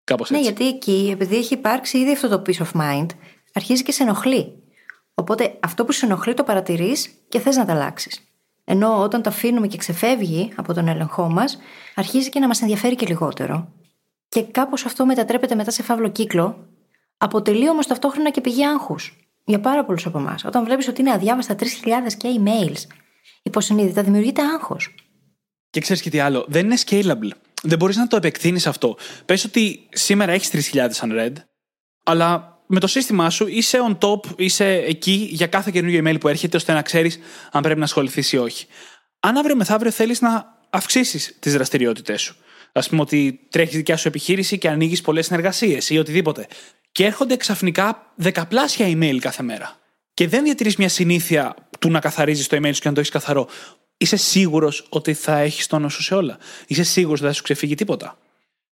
Κάπως 0.05 0.31
ναι, 0.31 0.38
έτσι. 0.38 0.53
Ναι, 0.53 0.59
γιατί 0.59 0.77
εκεί, 0.77 1.11
επειδή 1.12 1.37
έχει 1.37 1.55
υπάρξει 1.55 1.99
ήδη 1.99 2.12
αυτό 2.12 2.29
το 2.29 2.42
peace 2.46 2.64
of 2.64 2.81
mind, 2.81 3.07
αρχίζει 3.53 3.83
και 3.83 3.92
σε 3.92 4.03
ενοχλεί. 4.03 4.60
Οπότε 5.20 5.59
αυτό 5.61 5.85
που 5.85 5.92
σου 5.92 6.04
ενοχλεί 6.04 6.35
το 6.35 6.44
παρατηρείς 6.44 7.11
και 7.28 7.40
θες 7.40 7.56
να 7.56 7.64
τα 7.64 7.72
αλλάξεις. 7.72 8.20
Ενώ 8.64 9.02
όταν 9.02 9.22
το 9.22 9.30
αφήνουμε 9.30 9.66
και 9.66 9.76
ξεφεύγει 9.76 10.52
από 10.56 10.74
τον 10.74 10.88
έλεγχό 10.88 11.28
μας, 11.28 11.59
αρχίζει 11.94 12.28
και 12.28 12.40
να 12.40 12.46
μας 12.46 12.62
ενδιαφέρει 12.62 12.94
και 12.94 13.06
λιγότερο. 13.06 13.72
Και 14.28 14.42
κάπως 14.42 14.85
αυτό 14.85 15.06
μετατρέπεται 15.06 15.54
μετά 15.54 15.70
σε 15.70 15.83
φαύλο 15.83 16.09
κύκλο, 16.09 16.68
αποτελεί 17.16 17.68
όμως 17.68 17.87
ταυτόχρονα 17.87 18.30
και 18.30 18.40
πηγή 18.40 18.66
άγχους 18.66 19.16
για 19.44 19.61
πάρα 19.61 19.85
πολλούς 19.85 20.06
από 20.06 20.18
εμάς. 20.18 20.44
Όταν 20.44 20.64
βλέπεις 20.64 20.88
ότι 20.88 21.00
είναι 21.00 21.12
αδιάβαστα 21.12 21.54
3.000 21.54 21.66
και 22.16 22.28
emails, 22.38 22.94
υποσυνείδητα 23.42 24.02
δημιουργείται 24.02 24.42
άγχος. 24.42 24.94
Και 25.70 25.80
ξέρεις 25.80 26.02
και 26.02 26.11
τι 26.11 26.18
άλλο, 26.18 26.44
δεν 26.48 26.64
είναι 26.64 26.76
scalable. 26.87 27.30
Δεν 27.62 27.78
μπορείς 27.78 27.96
να 27.96 28.06
το 28.06 28.16
επεκτείνεις 28.16 28.66
αυτό. 28.66 28.96
Πες 29.24 29.44
ότι 29.44 29.88
σήμερα 29.90 30.33
έχεις 30.33 30.72
3.000 30.72 31.00
unread, 31.00 31.33
αλλά 32.04 32.60
με 32.72 32.80
το 32.80 32.87
σύστημά 32.87 33.30
σου 33.30 33.46
είσαι 33.46 33.78
on 33.88 33.98
top, 33.98 34.20
είσαι 34.37 34.72
εκεί 34.72 35.28
για 35.30 35.46
κάθε 35.46 35.70
καινούργιο 35.70 36.02
email 36.04 36.20
που 36.20 36.28
έρχεται, 36.28 36.56
ώστε 36.56 36.72
να 36.72 36.83
ξέρεις 36.83 37.18
αν 37.52 37.62
πρέπει 37.62 37.78
να 37.78 37.85
ασχοληθείς 37.85 38.33
ή 38.33 38.37
όχι. 38.37 38.66
Αν 39.20 39.37
αύριο 39.37 39.56
μεθαύριο 39.56 39.90
θέλεις 39.90 40.20
να 40.20 40.59
αυξήσεις 40.70 41.37
τις 41.38 41.52
δραστηριότητές 41.52 42.20
σου, 42.22 42.37
ας 42.72 42.88
πούμε 42.88 43.00
ότι 43.00 43.40
τρέχεις 43.50 43.76
δικιά 43.76 43.96
σου 43.96 44.09
επιχείρηση 44.09 44.59
και 44.59 44.68
ανοίγεις 44.68 45.00
πολλές 45.00 45.26
συνεργασίες 45.26 45.90
ή 45.90 45.98
οτιδήποτε, 45.98 46.46
και 46.92 47.04
έρχονται 47.04 47.37
ξαφνικά 47.37 48.12
δεκαπλάσια 48.14 48.86
email 48.88 49.18
κάθε 49.20 49.42
μέρα, 49.42 49.76
και 50.14 50.28
δεν 50.28 50.45
διατηρείς 50.45 50.76
μια 50.76 50.88
συνήθεια 50.88 51.55
του 51.78 51.90
να 51.90 52.01
καθαρίζεις 52.01 52.47
το 52.47 52.57
email 52.57 52.74
σου 52.74 52.80
και 52.80 52.88
να 52.88 52.95
το 52.95 53.01
έχεις 53.01 53.12
καθαρό, 53.12 53.49
είσαι 53.97 54.16
σίγουρος 54.16 54.86
ότι 54.88 55.14
θα 55.14 55.38
έχεις 55.38 55.66
τόνο 55.66 55.88
σου 55.88 56.03
σε 56.03 56.14
όλα; 56.14 56.38
Είσαι 56.66 56.82
σίγουρος 56.82 57.12
ότι 57.12 57.22
δεν 57.22 57.30
θα 57.30 57.36
σου 57.36 57.42
ξεφύγει 57.42 57.74
τίποτα; 57.74 58.18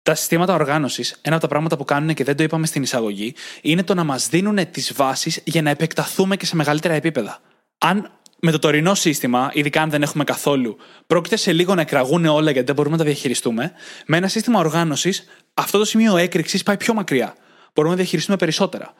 Τα 0.04 0.16
συστήματα 0.16 0.54
οργάνωσης, 0.54 1.16
ένα 1.22 1.36
από 1.36 1.43
τα 1.43 1.49
πράγματα 1.49 1.78
που 1.78 1.84
κάνουν 1.84 2.14
και 2.14 2.24
δεν 2.24 2.36
το 2.36 2.43
είπαμε 2.43 2.66
στην 2.66 2.84
εισαγωγή, 2.84 3.34
είναι 3.62 3.84
το 3.84 3.93
να 3.93 4.04
μας 4.04 4.28
δίνουν 4.28 4.72
τις 4.72 4.93
βάσεις 4.93 5.41
για 5.43 5.62
να 5.62 5.70
επεκταθούμε 5.70 6.36
και 6.36 6.45
σε 6.45 6.56
μεγαλύτερα 6.56 6.93
επίπεδα. 6.93 7.39
Αν 7.78 8.12
με 8.39 8.52
το 8.52 8.60
τωρινό 8.60 8.95
σύστημα, 8.95 9.52
ειδικά 9.54 9.82
αν 9.82 9.89
δεν 9.89 10.02
έχουμε 10.02 10.24
καθόλου, 10.24 10.78
πρόκειται 11.08 11.36
σε 11.36 11.52
λίγο 11.52 11.76
να 11.76 11.82
εκραγούν 11.82 12.26
όλα 12.26 12.52
γιατί 12.52 12.66
δεν 12.66 12.76
μπορούμε 12.76 12.95
να 12.95 13.04
τα 13.04 13.10
διαχειριστούμε. 13.10 13.72
Με 14.06 14.18
ένα 14.18 14.28
σύστημα 14.28 14.60
οργάνωσης, 14.60 15.24
αυτό 15.54 15.78
το 15.78 15.86
σημείο 15.86 16.18
έκρηξης 16.18 16.64
πάει 16.64 16.78
πιο 16.78 16.93
μακριά. 16.93 17.36
Μπορούμε 17.74 17.93
να 17.93 17.99
διαχειριστούμε 17.99 18.38
περισσότερα. 18.38 18.93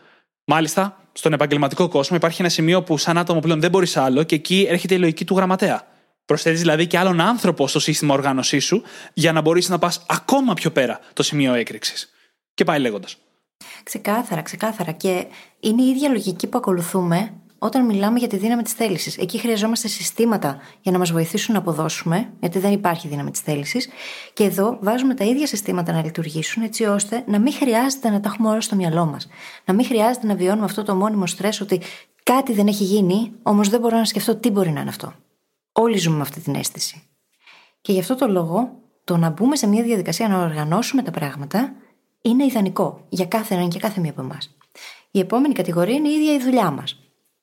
Μάλιστα, 0.46 1.10
στον 1.14 1.34
επαγγελματικό 1.34 1.88
κόσμο 1.88 2.16
υπάρχει 2.16 2.42
ένα 2.42 2.50
σημείο 2.50 2.84
που 2.84 2.98
σαν 2.98 3.18
άτομο 3.18 3.40
πλέον 3.40 3.60
δεν 3.60 3.70
μπορείς 3.70 3.98
άλλο 3.98 4.24
και 4.24 4.36
εκεί 4.36 4.66
έρχεται 4.70 4.94
η 4.94 4.98
λογική 4.98 5.26
του 5.26 5.36
γραμματέα. 5.36 5.91
Προσθέτεις 6.26 6.60
δηλαδή 6.60 6.88
και 6.88 6.98
άλλον 6.98 7.22
άνθρωπο 7.22 7.68
στο 7.68 7.80
σύστημα 7.80 8.14
οργάνωσής 8.14 8.66
σου 8.66 8.84
για 9.14 9.32
να 9.32 9.42
μπορείς 9.42 9.70
να 9.70 9.80
πας 9.80 10.06
ακόμα 10.08 10.54
πιο 10.54 10.72
πέρα 10.72 11.00
το 11.14 11.24
σημείο 11.24 11.54
έκρηξης. 11.54 12.10
Και 12.54 12.64
πάει 12.64 12.80
λέγοντας. 12.80 13.18
Ξεκάθαρα, 13.84 14.42
ξεκάθαρα. 14.42 14.92
Και 14.92 15.26
είναι 15.60 15.82
η 15.82 15.88
ίδια 15.88 16.10
λογική 16.10 16.48
που 16.48 16.58
ακολουθούμε 16.58 17.34
όταν 17.64 17.86
μιλάμε 17.86 18.20
για 18.20 18.28
τη 18.28 18.38
δύναμη 18.38 18.64
της 18.64 18.74
θέλησης. 18.74 19.18
Εκεί 19.18 19.38
χρειαζόμαστε 19.38 19.88
συστήματα 19.88 20.58
για 20.82 20.92
να 20.92 20.98
μας 20.98 21.12
βοηθήσουν 21.12 21.54
να 21.54 21.60
αποδώσουμε, 21.60 22.30
γιατί 22.40 22.60
δεν 22.60 22.72
υπάρχει 22.72 23.08
δύναμη 23.08 23.32
της 23.32 23.40
θέλησης. 23.40 23.90
Και 24.34 24.44
εδώ 24.44 24.78
βάζουμε 24.82 25.14
τα 25.14 25.24
ίδια 25.24 25.48
συστήματα 25.48 25.92
να 25.92 26.04
λειτουργήσουν, 26.04 26.64
έτσι 26.64 26.84
ώστε 26.84 27.24
να 27.28 27.40
μην 27.40 27.54
χρειάζεται 27.54 28.10
να 28.10 28.20
τα 28.20 28.30
έχουμε 28.30 28.50
όλα 28.50 28.62
στο 28.62 28.76
μυαλό 28.76 29.06
μας. 29.06 29.28
Να 29.66 29.74
μην 29.74 29.86
χρειάζεται 29.86 30.28
να 30.28 30.36
βιώνουμε 30.36 30.66
αυτό 30.66 30.84
το 30.84 30.96
μόνιμο 30.96 31.28
στρες 31.28 31.62
ότι 31.62 31.82
κάτι 32.24 32.54
δεν 32.54 32.68
έχει 32.68 32.84
γίνει, 32.84 33.32
όμως 33.44 33.70
δεν 33.70 33.80
μπορώ 33.80 33.98
να 33.98 34.06
σκεφτώ 34.06 34.36
τι 34.36 34.50
μπορεί 34.50 34.72
να 34.72 34.80
είναι 34.80 34.90
αυτό. 34.90 35.14
Όλοι 35.72 35.98
ζούμε 35.98 36.16
με 36.16 36.22
αυτή 36.22 36.40
την 36.40 36.56
αίσθηση. 36.56 37.04
Και 37.82 37.92
γι' 37.92 38.00
αυτό 38.00 38.16
το 38.16 38.28
λόγο, 38.28 38.80
το 39.04 39.18
να 39.18 39.30
μπούμε 39.30 39.56
σε 39.56 39.68
μια 39.68 39.84
διαδικασία 39.84 40.28
να 40.28 40.44
οργανώσουμε 40.44 41.02
τα 41.02 41.12
πράγματα 41.12 41.74
είναι 42.22 42.46
ιδανικό 42.46 43.06
για 43.10 43.26
κάθε 43.26 43.56
έναν 43.56 43.70
και 43.70 43.80
κάθε 43.80 44.00
μία 44.02 44.12
από 44.12 44.22
εμάς. 44.22 44.56
Η 45.12 45.20
επόμενη 45.20 45.54
κατηγορία 45.54 45.96
είναι 45.96 46.10
η 46.10 46.14
ίδια 46.14 46.34
η 46.34 46.40
δουλειά 46.40 46.72
μας. 46.72 47.00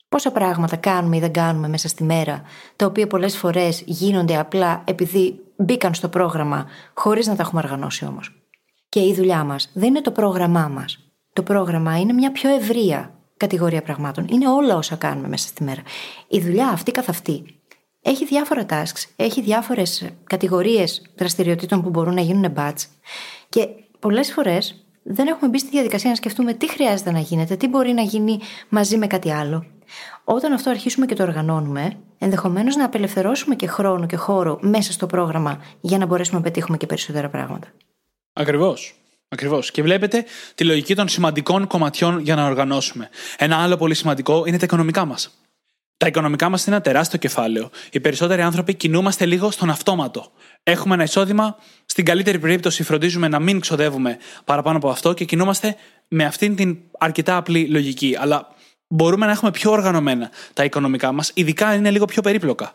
Πόσα 0.09 0.33
πράγματα 0.33 0.77
κάνουμε 0.77 1.17
ή 1.17 1.21
δεν 1.21 1.33
κάνουμε 1.33 1.69
μέσα 1.69 1.89
στη 1.89 2.05
μέρα, 2.05 2.43
τα 2.77 2.87
οποία 2.87 3.07
πολλές 3.07 3.37
φορές 3.37 3.83
γίνονται 3.87 4.39
απλά 4.39 4.83
επειδή 4.87 5.41
μπήκαν 5.57 5.95
στο 5.95 6.09
πρόγραμμα, 6.09 6.67
χωρίς 6.95 7.27
να 7.27 7.37
τα 7.37 7.43
έχουμε 7.43 7.61
οργανώσει 7.65 8.05
όμως. 8.05 8.43
Και 8.89 9.01
η 9.01 9.15
δουλειά 9.15 9.45
μας 9.45 9.71
δεν 9.75 9.89
είναι 9.89 10.01
το 10.01 10.11
πρόγραμμά 10.11 10.69
μας. 10.69 10.99
Το 11.33 11.43
πρόγραμμα 11.43 11.99
είναι 11.99 12.13
μια 12.13 12.33
πιο 12.33 12.55
ευρεία 12.55 13.13
κατηγορία 13.37 13.83
πραγμάτων. 13.83 14.27
Είναι 14.31 14.49
όλα 14.49 14.77
όσα 14.77 14.97
κάνουμε 14.97 15.29
μέσα 15.29 15.49
στη 15.49 15.65
μέρα. 15.65 15.83
Η 16.29 16.41
δουλειά 16.41 16.69
αυτή 16.69 16.91
καθ' 16.91 17.09
αυτή 17.09 17.58
έχει 18.03 18.25
διάφορα 18.25 18.67
tasks, 18.71 19.05
έχει 19.17 19.43
διάφορες 19.43 20.09
κατηγορίες 20.25 21.03
δραστηριοτήτων 21.17 21.83
που 21.83 21.91
μπορούν 21.91 22.15
να 22.15 22.21
γίνουν 22.21 22.53
batch. 22.57 22.85
Και 23.49 23.69
πολλές 23.99 24.33
φορές 24.33 24.85
δεν 25.03 25.27
έχουμε 25.27 25.51
μπει 25.51 25.59
στη 25.59 25.69
διαδικασία 25.69 26.11
να 26.11 26.17
σκεφτούμε 26.17 26.53
τι 26.53 26.71
χρειάζεται 26.71 27.11
να 27.11 27.19
γίνεται, 27.19 27.57
τι 27.57 27.69
μπορεί 27.69 27.93
να 27.93 28.03
γίνει 28.03 28.41
μαζί 28.69 28.97
με 28.97 29.07
κάτι 29.07 29.33
άλλο. 29.33 29.65
Όταν 30.25 30.53
αυτό 30.53 30.71
αρχίσουμε 30.71 31.07
και 31.07 31.15
το 31.15 31.23
οργανώνουμε, 31.23 31.97
ενδεχομένως 32.19 32.77
να 32.77 32.85
απελευθερώσουμε 32.85 33.55
και 33.55 33.67
χρόνο 33.67 34.07
και 34.07 34.17
χώρο 34.17 34.59
μέσα 34.61 34.93
στο 34.93 35.07
πρόγραμμα 35.07 35.63
για 35.81 35.99
να 35.99 36.07
μπορέσουμε 36.07 36.39
να 36.39 36.45
πετύχουμε 36.45 36.77
και 36.77 36.87
περισσότερα 36.87 37.29
πράγματα. 37.29 37.69
Ακριβώς. 38.33 38.95
Ακριβώς. 39.29 39.71
Και 39.71 39.83
βλέπετε 39.83 40.25
τη 40.55 40.65
λογική 40.65 40.95
των 40.95 41.09
σημαντικών 41.09 41.67
κομματιών 41.67 42.19
για 42.19 42.35
να 42.35 42.47
οργανώσουμε. 42.47 43.09
Ένα 43.39 43.57
άλλο 43.57 43.77
πολύ 43.77 43.95
σημαντικό 43.95 44.45
είναι 44.47 44.59
τα 44.59 44.65
οικονομικά 44.65 45.05
μας. 45.05 45.39
Τα 45.99 46.07
οικονομικά 46.07 46.49
μας 46.49 46.67
είναι 46.67 46.75
ένα 46.75 46.85
τεράστιο 46.85 47.19
κεφάλαιο. 47.19 47.71
Οι 47.91 48.01
περισσότεροι 48.01 48.43
άνθρωποι 48.43 48.75
κινούμαστε 48.75 49.27
λίγο 49.27 49.51
στον 49.51 49.71
αυτόματο. 49.71 50.33
Έχουμε 50.63 50.95
ένα 50.95 51.03
εισόδημα, 51.03 51.57
στην 51.87 52.05
καλύτερη 52.05 52.39
περίπτωση 52.39 52.83
φροντίζουμε 52.83 53.29
να 53.29 53.39
μην 53.39 53.61
ξοδεύουμε 53.61 54.19
παραπάνω 54.45 54.77
από 54.77 54.89
αυτό 54.89 55.13
και 55.13 55.25
κινούμαστε 55.25 55.77
με 56.09 56.25
αυτήν 56.25 56.57
την 56.57 56.79
αρκετά 56.99 57.37
απλή 57.37 57.67
λογική. 57.69 58.17
Αλλά 58.21 58.55
μπορούμε 58.89 59.27
να 59.27 59.33
έχουμε 59.33 59.51
πιο 59.51 59.71
οργανωμένα 59.71 60.31
τα 60.53 60.65
οικονομικά 60.65 61.13
μας, 61.13 61.31
ειδικά 61.35 61.67
αν 61.67 61.79
είναι 61.79 61.91
λίγο 61.91 62.05
πιο 62.05 62.23
περίπλοκα. 62.23 62.73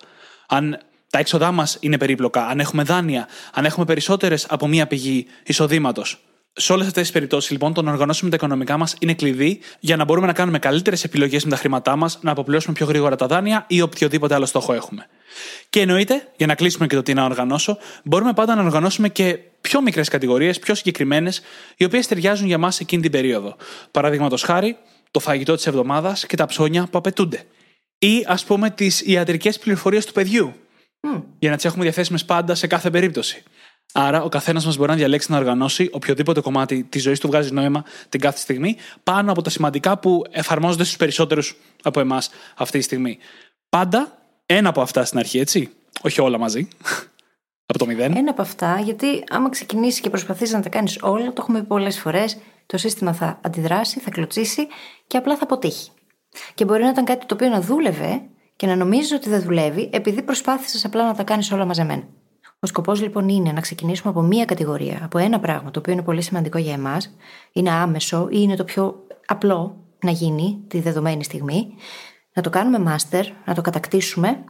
Αν 0.48 0.80
τα 1.10 1.20
έξοδά 1.20 1.52
μας 1.52 1.78
είναι 1.80 1.98
περίπλοκα, 1.98 2.48
αν 2.48 2.60
έχουμε 2.60 2.84
δάνεια, 2.84 3.28
αν 3.54 3.66
έχουμε 3.66 3.86
περισσότερες 3.86 4.46
από 4.50 4.68
μία 4.68 4.88
πηγή 4.88 5.26
εισοδήματος. 5.44 6.24
Σε 6.56 6.74
όλες 6.74 6.88
αυτές 6.88 7.04
τις 7.04 7.12
περιπτώσεις, 7.12 7.51
λοιπόν, 7.51 7.74
το 7.74 7.82
να 7.82 7.91
οργανώσουμε 7.91 8.30
τα 8.30 8.36
οικονομικά 8.36 8.78
μας 8.78 8.95
είναι 8.99 9.14
κλειδί 9.14 9.60
για 9.80 9.95
να 9.95 10.04
μπορούμε 10.04 10.28
να 10.28 10.34
κάνουμε 10.34 10.60
καλύτερες 10.60 11.04
επιλογές 11.04 11.43
με 11.43 11.49
τα 11.49 11.56
χρήματά 11.56 11.95
μας, 11.95 12.20
να 12.22 12.32
αποπληρώσουμε 12.32 12.74
πιο 12.74 12.86
γρήγορα 12.86 13.16
τα 13.16 13.28
δάνεια 13.28 13.66
ή 13.68 13.82
οποιοδήποτε 13.82 14.34
άλλο 14.36 14.45
στόχο 14.45 14.74
έχουμε. 14.74 15.08
Και 15.70 15.82
εννοείται, 15.82 16.28
για 16.36 16.47
να 16.47 16.56
κλείσουμε 16.56 16.88
και 16.88 16.95
το 16.95 17.04
τι 17.04 17.14
να 17.14 17.24
οργανώσω, 17.24 17.78
μπορούμε 18.04 18.34
πάντα 18.34 18.56
να 18.56 18.64
οργανώσουμε 18.64 19.10
και 19.10 19.39
πιο 19.62 19.82
μικρές 19.82 20.10
κατηγορίες, 20.10 20.60
πιο 20.60 20.76
συγκεκριμένες, 20.76 21.41
οι 21.78 21.84
οποίες 21.84 22.08
ταιριάζουν 22.08 22.47
για 22.47 22.58
μας 22.58 22.80
εκείνη 22.80 23.01
την 23.01 23.12
περίοδο. 23.12 23.56
Παραδείγματος 23.91 24.43
χάρη, 24.43 24.78
το 25.12 25.20
φαγητό 25.20 25.56
της 25.56 25.68
εβδομάδας 25.68 26.26
και 26.26 26.36
τα 26.36 26.45
ψώνια 26.45 26.88
που 26.91 26.97
απαιτούνται. 26.97 27.43
Ή, 27.97 28.26
ας 28.28 28.43
πούμε, 28.43 28.70
τις 28.70 29.01
ιατρικές 29.01 29.60
πληροφορίες 29.60 30.06
του 30.06 30.14
παιδιού. 30.14 30.54
Mm. 31.08 31.22
Για 31.39 31.49
να 31.49 31.56
τις 31.56 31.66
έχουμε 31.66 31.84
διαθέσιμες 31.84 32.26
πάντα 32.26 32.56
σε 32.56 32.68
κάθε 32.68 32.89
περίπτωση. 32.89 33.43
Άρα, 33.92 34.24
ο 34.24 34.30
καθένας 34.30 34.66
μας 34.66 34.78
μπορεί 34.78 34.90
να 34.90 34.96
διαλέξει 34.96 35.32
να 35.32 35.38
οργανώσει 35.38 35.90
οποιοδήποτε 35.92 36.42
κομμάτι 36.42 36.84
της 36.84 37.02
ζωής 37.02 37.20
του 37.20 37.28
βγάζει 37.28 37.52
νόημα 37.52 37.84
την 38.10 38.20
κάθε 38.20 38.38
στιγμή 38.38 38.76
πάνω 39.04 39.32
από 39.32 39.42
τα 39.42 39.50
σημαντικά 39.50 39.98
που 39.98 40.24
εφαρμόζονται 40.32 40.84
στους 40.84 40.98
περισσότερους 40.98 41.56
από 41.84 42.00
εμάς 42.00 42.30
αυτή 42.56 42.78
τη 42.78 42.84
στιγμή. 42.84 43.18
Πάντα 43.70 44.18
ένα 44.46 44.70
από 44.70 44.82
αυτά 44.82 45.06
στην 45.06 45.20
αρχή, 45.20 45.40
έτσι. 45.40 45.70
Όχι 46.02 46.22
όλα 46.22 46.38
μαζί. 46.38 46.68
από 47.66 47.78
το 47.78 47.86
μηδέν. 47.86 48.16
Ένα 48.18 48.32
από 48.32 48.42
αυτά, 48.42 48.80
γιατί 48.80 49.24
άμα 49.30 49.50
ξεκινήσεις 49.50 50.00
και 50.00 50.10
προσπαθήσει 50.10 50.54
να 50.54 50.62
τα 50.62 50.70
κάνεις 50.70 50.98
όλα, 51.02 51.26
το 51.26 51.36
έχουμε 51.38 51.60
πει 51.60 51.66
πολλές 51.66 52.00
φορές, 52.00 52.38
το 52.66 52.78
σύστημα 52.78 53.14
θα 53.14 53.40
αντιδράσει, 53.44 54.00
θα 54.00 54.10
κλωτσίσει 54.10 54.68
και 55.08 55.18
απλά 55.18 55.38
θα 55.38 55.44
αποτύχει. 55.44 55.92
Και 56.54 56.66
μπορεί 56.66 56.84
να 56.84 56.90
ήταν 56.90 57.06
κάτι 57.06 57.26
το 57.26 57.34
οποίο 57.34 57.50
να 57.50 57.62
δούλευε 57.62 58.22
και 58.56 58.68
να 58.68 58.76
νομίζεις 58.76 59.12
ότι 59.12 59.30
δεν 59.30 59.42
δουλεύει 59.42 59.90
επειδή 59.94 60.22
προσπάθησες 60.22 60.86
απλά 60.86 61.06
να 61.06 61.16
τα 61.16 61.24
κάνεις 61.24 61.52
όλα 61.52 61.66
μαζεμένα. 61.66 62.04
Ο 62.64 62.68
σκοπός 62.68 63.01
λοιπόν 63.01 63.30
είναι 63.30 63.51
να 63.51 63.61
ξεκινήσουμε 63.61 64.09
από 64.09 64.22
μία 64.22 64.45
κατηγορία, 64.45 64.99
από 65.03 65.18
ένα 65.18 65.39
πράγμα 65.39 65.72
το 65.72 65.80
οποίο 65.80 65.93
είναι 65.93 66.01
πολύ 66.01 66.22
σημαντικό 66.22 66.57
για 66.57 66.74
εμάς, 66.74 67.16
είναι 67.51 67.72
άμεσο 67.72 68.28
ή 68.32 68.38
είναι 68.39 68.55
το 68.55 68.64
πιο 68.64 69.05
απλό 69.26 69.78
να 70.03 70.11
γίνει 70.11 70.64
τη 70.68 70.80
δεδομένη 70.80 71.24
στιγμή, 71.24 71.68
να 72.34 72.41
το 72.41 72.49
κάνουμε 72.49 72.95
master, 72.95 73.24
να 73.45 73.53
το 73.53 73.61
κατακτήσουμε 73.61 74.43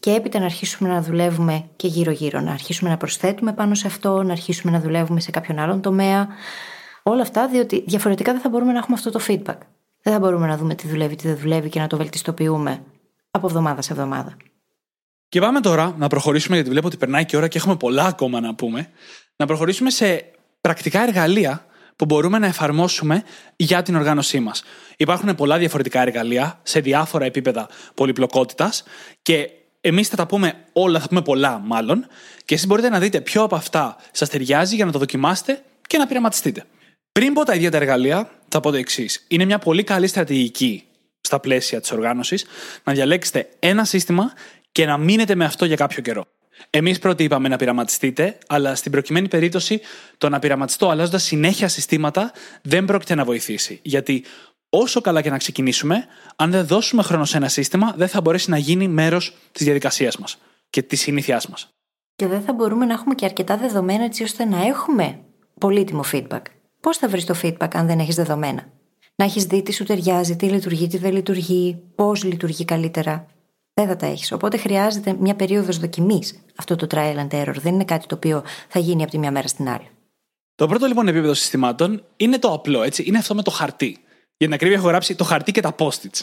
και 0.00 0.10
έπειτα 0.10 0.38
να 0.38 0.44
αρχίσουμε 0.44 0.88
να 0.88 1.02
δουλεύουμε 1.02 1.64
και 1.76 1.88
γύρω-γύρω, 1.88 2.40
να 2.40 2.52
αρχίσουμε 2.52 2.90
να 2.90 2.96
προσθέτουμε 2.96 3.52
πάνω 3.52 3.74
σε 3.74 3.86
αυτό, 3.86 4.22
να 4.22 4.32
αρχίσουμε 4.32 4.72
να 4.72 4.80
δουλεύουμε 4.80 5.20
σε 5.20 5.30
κάποιον 5.30 5.58
άλλον 5.58 5.80
τομέα. 5.80 6.28
Όλα 7.02 7.22
αυτά 7.22 7.48
διότι 7.48 7.84
διαφορετικά 7.86 8.32
δεν 8.32 8.40
θα 8.40 8.48
μπορούμε 8.48 8.72
να 8.72 8.78
έχουμε 8.78 8.96
αυτό 8.96 9.10
το 9.10 9.20
feedback. 9.28 9.58
Δεν 10.02 10.12
θα 10.12 10.18
μπορούμε 10.18 10.46
να 10.46 10.56
δούμε 10.56 10.74
τι 10.74 10.88
δουλεύει, 10.88 11.16
τι 11.16 11.28
δεν 11.28 11.36
δουλεύει 11.36 11.68
και 11.68 11.80
να 11.80 11.86
το 11.86 11.96
βελτιστοποιούμε 11.96 12.82
από 13.30 13.46
εβδομάδα 13.46 13.82
σε 13.82 13.92
εβδομάδα. 13.92 14.36
Και 15.28 15.40
πάμε 15.40 15.60
τώρα 15.60 15.94
να 15.98 16.08
προχωρήσουμε, 16.08 16.54
γιατί 16.54 16.70
βλέπω 16.70 16.86
ότι 16.86 16.96
περνάει 16.96 17.24
και 17.24 17.36
ώρα 17.36 17.48
και 17.48 17.58
έχουμε 17.58 17.76
πολλά 17.76 18.04
ακόμα 18.04 18.40
να 18.40 18.54
πούμε, 18.54 18.90
να 19.36 19.46
προχωρήσουμε 19.46 19.90
σε 19.90 20.24
πρακτικά 20.60 21.02
εργαλεία 21.02 21.66
που 21.96 22.04
μπορούμε 22.04 22.38
να 22.38 22.46
εφαρμόσουμε 22.46 23.22
για 23.56 23.82
την 23.82 23.94
οργάνωσή 23.94 24.40
μας. 24.40 24.62
Υπάρχουν 24.96 25.34
πολλά 25.34 25.58
διαφορετικά 25.58 26.00
εργαλεία 26.00 26.60
σε 26.62 26.80
διάφορα 26.80 27.24
επίπεδα 27.24 27.68
πολυπλοκότητας 27.94 28.84
και 29.22 29.50
εμείς 29.80 30.08
θα 30.08 30.16
τα 30.16 30.26
πούμε 30.26 30.54
όλα, 30.72 31.00
θα 31.00 31.08
πούμε 31.08 31.22
πολλά 31.22 31.58
μάλλον, 31.58 32.06
και 32.44 32.54
εσείς 32.54 32.66
μπορείτε 32.66 32.88
να 32.88 32.98
δείτε 32.98 33.20
ποιο 33.20 33.42
από 33.42 33.56
αυτά 33.56 33.96
σας 34.10 34.28
ταιριάζει 34.28 34.74
για 34.74 34.84
να 34.84 34.92
το 34.92 34.98
δοκιμάσετε 34.98 35.62
και 35.86 35.98
να 35.98 36.06
πειραματιστείτε. 36.06 36.64
Πριν 37.12 37.32
πω 37.32 37.44
τα 37.44 37.54
ίδια 37.54 37.70
τα 37.70 37.76
εργαλεία, 37.76 38.30
θα 38.48 38.60
πω 38.60 38.70
το 38.70 38.76
εξής. 38.76 39.24
Είναι 39.28 39.44
μια 39.44 39.58
πολύ 39.58 39.82
καλή 39.82 40.06
στρατηγική 40.06 40.84
στα 41.20 41.40
πλαίσια 41.40 41.80
της 41.80 41.92
οργάνωσης 41.92 42.44
να 42.84 42.92
διαλέξετε 42.92 43.48
ένα 43.58 43.84
σύστημα 43.84 44.32
και 44.74 44.86
να 44.86 44.96
μείνετε 44.96 45.34
με 45.34 45.44
αυτό 45.44 45.64
για 45.64 45.76
κάποιο 45.76 46.02
καιρό. 46.02 46.24
Εμείς 46.70 46.98
πρώτοι 46.98 47.24
είπαμε 47.24 47.48
να 47.48 47.56
πειραματιστείτε, 47.56 48.38
αλλά 48.46 48.74
στην 48.74 48.92
προκειμένη 48.92 49.28
περίπτωση 49.28 49.80
το 50.18 50.28
να 50.28 50.38
πειραματιστώ 50.38 50.88
αλλάζοντας 50.88 51.22
συνέχεια 51.22 51.68
συστήματα 51.68 52.32
δεν 52.62 52.84
πρόκειται 52.84 53.14
να 53.14 53.24
βοηθήσει. 53.24 53.80
Γιατί 53.82 54.24
όσο 54.68 55.00
καλά 55.00 55.22
και 55.22 55.30
να 55.30 55.38
ξεκινήσουμε, 55.38 56.06
αν 56.36 56.50
δεν 56.50 56.66
δώσουμε 56.66 57.02
χρόνο 57.02 57.24
σε 57.24 57.36
ένα 57.36 57.48
σύστημα, 57.48 57.94
δεν 57.96 58.08
θα 58.08 58.20
μπορέσει 58.20 58.50
να 58.50 58.58
γίνει 58.58 58.88
μέρος 58.88 59.36
της 59.52 59.64
διαδικασίας 59.64 60.18
μας 60.18 60.38
και 60.70 60.82
της 60.82 61.00
συνήθειάς 61.00 61.48
μας. 61.48 61.68
Και 62.16 62.26
δεν 62.26 62.40
θα 62.40 62.52
μπορούμε 62.52 62.84
να 62.84 62.92
έχουμε 62.92 63.14
και 63.14 63.24
αρκετά 63.24 63.56
δεδομένα 63.56 64.04
έτσι 64.04 64.22
ώστε 64.22 64.44
να 64.44 64.66
έχουμε 64.66 65.18
πολύτιμο 65.58 66.04
feedback. 66.12 66.42
Πώς 66.80 66.96
θα 66.96 67.08
βρεις 67.08 67.24
το 67.24 67.34
feedback 67.42 67.68
αν 67.72 67.86
δεν 67.86 67.98
έχεις 67.98 68.14
δεδομένα; 68.14 68.66
Να 69.14 69.24
έχεις 69.24 69.44
δει 69.44 69.62
τι 69.62 69.72
σου 69.72 69.84
ταιριάζει, 69.84 70.36
τι 70.36 70.46
λειτουργεί, 70.46 70.86
τι 70.86 70.98
δεν 70.98 71.12
λειτουργεί, 71.12 71.82
πώς 71.94 72.24
λειτουργεί 72.24 72.64
καλύτερα 72.64 73.33
δεν 73.74 73.86
θα 73.86 73.96
τα 73.96 74.06
έχεις. 74.06 74.32
Οπότε 74.32 74.56
χρειάζεται 74.56 75.16
μια 75.20 75.34
περίοδος 75.34 75.78
δοκιμής 75.78 76.44
αυτό 76.56 76.76
το 76.76 76.86
trial 76.90 77.16
and 77.16 77.28
error. 77.30 77.54
Δεν 77.54 77.74
είναι 77.74 77.84
κάτι 77.84 78.06
το 78.06 78.14
οποίο 78.14 78.44
θα 78.68 78.78
γίνει 78.78 79.02
από 79.02 79.10
τη 79.10 79.18
μια 79.18 79.30
μέρα 79.30 79.48
στην 79.48 79.68
άλλη. 79.68 79.88
Το 80.54 80.66
πρώτο 80.66 80.86
λοιπόν 80.86 81.08
επίπεδο 81.08 81.34
συστημάτων 81.34 82.04
είναι 82.16 82.38
το 82.38 82.52
απλό, 82.52 82.82
έτσι. 82.82 83.04
Είναι 83.06 83.18
αυτό 83.18 83.34
με 83.34 83.42
το 83.42 83.50
χαρτί. 83.50 83.98
Για 84.36 84.46
την 84.46 84.52
ακρίβεια 84.52 84.76
έχω 84.76 84.88
γράψει 84.88 85.14
το 85.14 85.24
χαρτί 85.24 85.52
και 85.52 85.60
τα 85.60 85.74
post-its. 85.78 86.20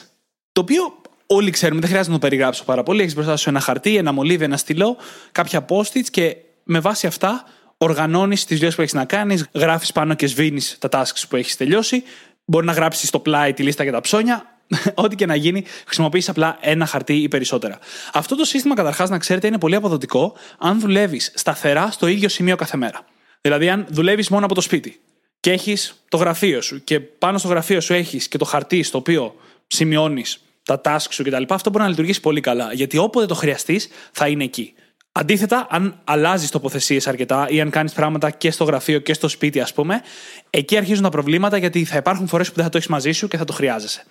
Το 0.52 0.62
οποίο 0.62 1.02
όλοι 1.26 1.52
ξέρουμε, 1.52 1.80
δεν 1.80 1.90
χρειάζεται 1.90 2.14
να 2.14 2.20
το 2.20 2.28
περιγράψω 2.28 2.64
πάρα 2.64 2.84
πολύ. 2.84 3.02
Έχεις 3.02 3.14
μπροστά 3.14 3.38
σου 3.38 3.50
ένα 3.50 3.60
χαρτί, 3.60 3.98
ένα 3.98 4.12
μολύβι, 4.12 4.44
ένα 4.44 4.58
στυλό, 4.58 4.98
κάποια 5.32 5.66
post-its 5.70 6.10
και 6.12 6.38
με 6.64 6.80
βάση 6.80 7.08
αυτά 7.08 7.44
οργανώνεις 7.78 8.46
τις 8.46 8.58
δουλειές 8.58 8.76
που 8.76 8.82
έχεις 8.82 8.94
να 8.94 9.06
κάνεις, 9.06 9.50
γράφεις 9.54 9.92
πάνω 9.92 10.14
και 10.14 10.28
σβήνεις 10.28 10.78
τα 10.80 10.90
tasks 10.92 11.24
που 11.30 11.36
έχεις 11.36 11.58
τελειώσει. 11.58 12.04
Μπορεί 12.46 12.66
να 12.66 12.72
γράψεις 12.72 13.08
στο 13.08 13.20
πλάι 13.20 13.54
τη 13.54 13.64
λίστα 13.64 13.84
για 13.84 13.92
τα 13.92 14.02
ψώνια, 14.02 14.51
Ό,τι 14.94 15.16
και 15.16 15.26
να 15.26 15.36
γίνει, 15.36 15.64
χρησιμοποιείς 15.86 16.30
απλά 16.30 16.58
ένα 16.62 16.86
χαρτί 16.86 17.14
ή 17.14 17.28
περισσότερα. 17.28 17.80
Αυτό 18.14 18.36
το 18.36 18.46
σύστημα, 18.46 18.76
καταρχάς, 18.76 19.10
να 19.10 19.18
ξέρετε, 19.18 19.48
είναι 19.48 19.58
πολύ 19.58 19.76
αποδοτικό 19.76 20.34
αν 20.58 20.80
δουλεύεις 20.80 21.32
σταθερά 21.36 21.92
στο 21.92 22.08
ίδιο 22.08 22.30
σημείο 22.30 22.56
κάθε 22.56 22.78
μέρα. 22.78 23.06
Δηλαδή, 23.42 23.70
αν 23.70 23.86
δουλεύεις 23.90 24.30
μόνο 24.30 24.46
από 24.46 24.56
το 24.56 24.62
σπίτι 24.62 25.00
και 25.40 25.52
έχεις 25.52 26.04
το 26.10 26.18
γραφείο 26.18 26.62
σου 26.62 26.84
και 26.84 27.00
πάνω 27.00 27.38
στο 27.38 27.48
γραφείο 27.48 27.82
σου 27.82 27.94
έχεις 27.94 28.28
και 28.28 28.38
το 28.38 28.46
χαρτί 28.46 28.84
στο 28.84 28.98
οποίο 28.98 29.36
σημειώνεις 29.68 30.42
τα 30.64 30.82
tasks 30.86 31.08
σου 31.10 31.24
κτλ. 31.24 31.44
Αυτό 31.50 31.70
μπορεί 31.70 31.84
να 31.84 31.90
λειτουργήσει 31.90 32.20
πολύ 32.20 32.42
καλά. 32.42 32.74
Γιατί 32.74 32.98
όποτε 32.98 33.26
το 33.26 33.36
χρειαστείς, 33.36 33.88
θα 34.12 34.28
είναι 34.28 34.44
εκεί. 34.44 34.74
Αντίθετα, 35.12 35.68
αν 35.70 36.02
αλλάζεις 36.04 36.50
τοποθεσίες 36.50 37.08
αρκετά 37.08 37.48
ή 37.50 37.62
αν 37.62 37.70
κάνεις 37.70 37.94
πράγματα 37.94 38.30
και 38.30 38.52
στο 38.52 38.64
γραφείο 38.64 39.00
και 39.00 39.14
στο 39.14 39.28
σπίτι, 39.28 39.60
ας 39.60 39.74
πούμε, 39.74 40.02
εκεί 40.50 40.78
αρχίζουν 40.78 41.04
τα 41.04 41.10
προβλήματα 41.10 41.58
γιατί 41.58 41.86
θα 41.86 41.98
υπάρχουν 41.98 42.28
φορές 42.28 42.50
που 42.50 42.56
δεν 42.56 42.64
θα 42.64 42.70
το 42.70 42.78
έχεις 42.78 42.90
μαζί 42.90 43.12
σου 43.12 43.28
και 43.28 43.38
θα 43.38 43.44
το 43.44 43.54
χρειάζεσαι. 43.54 44.06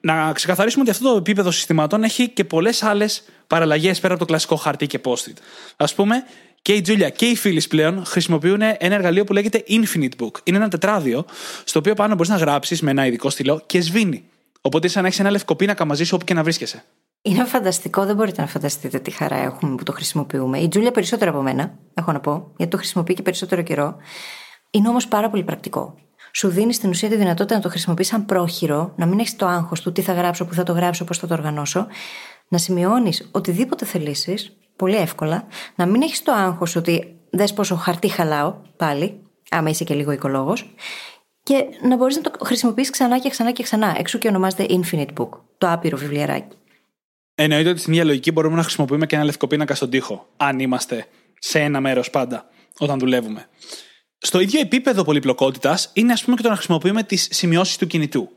Να 0.00 0.32
ξεκαθαρίσουμε 0.32 0.82
ότι 0.82 0.90
αυτό 0.90 1.10
το 1.10 1.16
επίπεδο 1.16 1.50
συστημάτων 1.50 2.02
έχει 2.02 2.28
και 2.28 2.44
πολλές 2.44 2.82
άλλες 2.82 3.22
παραλλαγές 3.46 4.00
πέρα 4.00 4.12
από 4.14 4.22
το 4.22 4.28
κλασικό 4.28 4.56
χαρτί 4.56 4.86
και 4.86 5.00
post-it. 5.04 5.36
Α 5.76 5.94
πούμε, 5.94 6.24
και 6.62 6.72
η 6.72 6.80
Τζούλια 6.80 7.08
και 7.08 7.26
οι 7.26 7.36
φίλοι 7.36 7.62
πλέον 7.68 8.04
χρησιμοποιούν 8.04 8.60
ένα 8.62 8.94
εργαλείο 8.94 9.24
που 9.24 9.32
λέγεται 9.32 9.64
Infinite 9.68 10.22
Book. 10.22 10.32
Είναι 10.44 10.56
ένα 10.56 10.68
τετράδιο, 10.68 11.24
στο 11.64 11.78
οποίο 11.78 11.94
πάνω 11.94 12.14
μπορείς 12.14 12.30
να 12.30 12.36
γράψεις 12.36 12.82
με 12.82 12.90
ένα 12.90 13.06
ειδικό 13.06 13.30
στυλό 13.30 13.62
και 13.66 13.80
σβήνει. 13.80 14.24
Οπότε 14.60 14.88
σαν 14.88 15.02
να 15.02 15.08
έχεις 15.08 15.20
ένα 15.20 15.30
λευκό 15.30 15.54
πίνακα 15.54 15.84
μαζί 15.84 16.04
σου 16.04 16.12
όπου 16.14 16.24
και 16.24 16.34
να 16.34 16.42
βρίσκεσαι. 16.42 16.84
Είναι 17.22 17.44
φανταστικό, 17.44 18.04
δεν 18.04 18.14
μπορείτε 18.14 18.40
να 18.40 18.46
φανταστείτε 18.46 18.98
τι 18.98 19.10
χαρά 19.10 19.36
έχουμε 19.36 19.74
που 19.74 19.82
το 19.82 19.92
χρησιμοποιούμε. 19.92 20.58
Η 20.58 20.68
Τζούλια 20.68 20.90
περισσότερο 20.90 21.30
από 21.30 21.42
μένα, 21.42 21.74
έχω 21.94 22.12
να 22.12 22.20
πω, 22.20 22.52
γιατί 22.56 22.70
το 22.72 22.76
χρησιμοποιεί 22.76 23.14
και 23.14 23.22
περισσότερο 23.22 23.62
καιρό. 23.62 23.96
Είναι 24.70 24.88
όμως 24.88 25.06
πάρα 25.06 25.30
πολύ 25.30 25.42
πρακτικό. 25.42 25.94
Σου 26.32 26.48
δίνει 26.48 26.72
στην 26.72 26.90
ουσία 26.90 27.08
τη 27.08 27.16
δυνατότητα 27.16 27.54
να 27.54 27.60
το 27.60 27.68
χρησιμοποιείς 27.68 28.06
σαν 28.06 28.26
πρόχειρο, 28.26 28.92
να 28.96 29.06
μην 29.06 29.18
έχεις 29.18 29.36
το 29.36 29.46
άγχος 29.46 29.80
του 29.80 29.92
τι 29.92 30.02
θα 30.02 30.12
γράψω, 30.12 30.44
πού 30.44 30.54
θα 30.54 30.62
το 30.62 30.72
γράψω, 30.72 31.04
πώς 31.04 31.18
θα 31.18 31.26
το 31.26 31.34
οργανώσω. 31.34 31.86
Να 32.48 32.58
σημειώνεις 32.58 33.28
οτιδήποτε 33.32 33.84
θελήσεις, 33.84 34.56
πολύ 34.76 34.96
εύκολα. 34.96 35.46
Να 35.74 35.86
μην 35.86 36.02
έχεις 36.02 36.22
το 36.22 36.32
άγχος 36.32 36.76
ότι 36.76 37.16
δες 37.30 37.52
πόσο 37.52 37.74
χαρτί 37.74 38.08
χαλάω, 38.08 38.54
πάλι, 38.76 39.22
άμα 39.50 39.70
είσαι 39.70 39.84
και 39.84 39.94
λίγο 39.94 40.12
οικολόγος. 40.12 40.74
Και 41.42 41.64
να 41.82 41.96
μπορείς 41.96 42.16
να 42.16 42.22
το 42.22 42.30
χρησιμοποιήσει 42.44 42.90
ξανά 42.90 43.18
και 43.18 43.28
ξανά 43.28 43.52
και 43.52 43.62
ξανά. 43.62 43.94
Έξω 43.98 44.18
και 44.18 44.28
ονομάζεται 44.28 44.66
Infinite 44.68 45.12
Book, 45.18 45.28
το 45.58 45.70
άπειρο 45.70 45.96
βιβλιαράκι. 45.96 46.56
Εννοείται 47.34 47.68
ότι 47.68 47.80
στην 47.80 47.92
ίδια 47.92 48.04
λογική 48.04 48.32
μπορούμε 48.32 48.56
να 48.56 48.62
χρησιμοποιούμε 48.62 49.06
και 49.06 49.16
ένα 49.16 49.24
λευκό 49.24 49.46
πίνακα 49.46 49.74
στον 49.74 49.90
τοίχο, 49.90 50.28
αν 50.36 50.58
είμαστε 50.58 51.06
σε 51.38 51.60
ένα 51.60 51.80
μέρος 51.80 52.10
πάντα 52.10 52.46
όταν 52.78 52.98
δουλεύουμε. 52.98 53.48
Στο 54.18 54.40
ίδιο 54.40 54.60
επίπεδο 54.60 55.04
πολυπλοκότητας 55.04 55.90
είναι, 55.92 56.12
ας 56.12 56.24
πούμε, 56.24 56.36
και 56.36 56.42
το 56.42 56.48
να 56.48 56.54
χρησιμοποιούμε 56.54 57.02
τις 57.02 57.28
σημειώσεις 57.30 57.76
του 57.76 57.86
κινητού. 57.86 58.28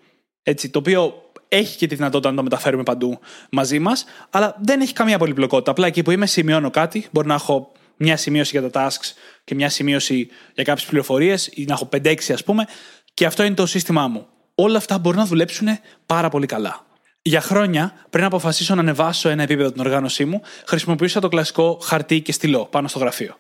Έτσι, 0.44 0.70
το 0.70 0.80
οποίο 0.80 1.32
έχει 1.48 1.78
και 1.78 1.88
τη 1.88 1.96
δυνατότητα 1.96 2.30
να 2.30 2.36
το 2.36 2.44
μεταφέρουμε 2.44 2.84
παντού 2.84 3.20
μαζί 3.52 3.80
μας, 3.80 4.06
αλλά 4.30 4.56
δεν 4.62 4.82
έχει 4.82 4.94
καμία 4.94 5.18
πολυπλοκότητα. 5.18 5.72
Απλά 5.72 5.88
εκεί 5.88 6.04
που 6.04 6.12
είμαι, 6.12 6.26
σημειώνω 6.26 6.70
κάτι. 6.70 7.08
Μπορεί 7.12 7.28
να 7.28 7.34
έχω 7.34 7.72
μια 7.98 8.18
σημείωση 8.18 8.60
για 8.60 8.70
τα 8.70 8.88
tasks 8.88 9.14
και 9.44 9.56
μια 9.56 9.70
σημείωση 9.70 10.30
για 10.54 10.64
κάποιες 10.64 10.88
πληροφορίες, 10.88 11.50
ή 11.54 11.66
να 11.66 11.74
έχω 11.74 11.86
5-6 11.86 12.34
ας 12.34 12.44
πούμε, 12.44 12.68
και 13.14 13.26
αυτό 13.26 13.44
είναι 13.44 13.56
το 13.56 13.66
σύστημά 13.66 14.08
μου. 14.08 14.28
Όλα 14.56 14.78
αυτά 14.78 14.98
μπορούν 14.98 15.20
να 15.20 15.26
δουλέψουν 15.26 15.68
πάρα 16.06 16.30
πολύ 16.30 16.46
καλά. 16.46 16.86
Για 17.22 17.42
χρόνια, 17.42 17.94
πριν 18.10 18.24
αποφασίσω 18.24 18.76
να 18.76 18.82
ανεβάσω 18.82 19.30
ένα 19.30 19.44
επίπεδο 19.44 19.72
την 19.72 19.82
οργάνωσή 19.82 20.26
μου, 20.26 20.42
χρησιμοποιούσα 20.66 21.20
το 21.20 21.28
κλασικό 21.28 21.80
χαρτί 21.84 22.22
και 22.22 22.32
στυλό 22.32 22.66
πάνω 22.66 22.88
στο 22.88 23.00
γραφείο. 23.00 23.36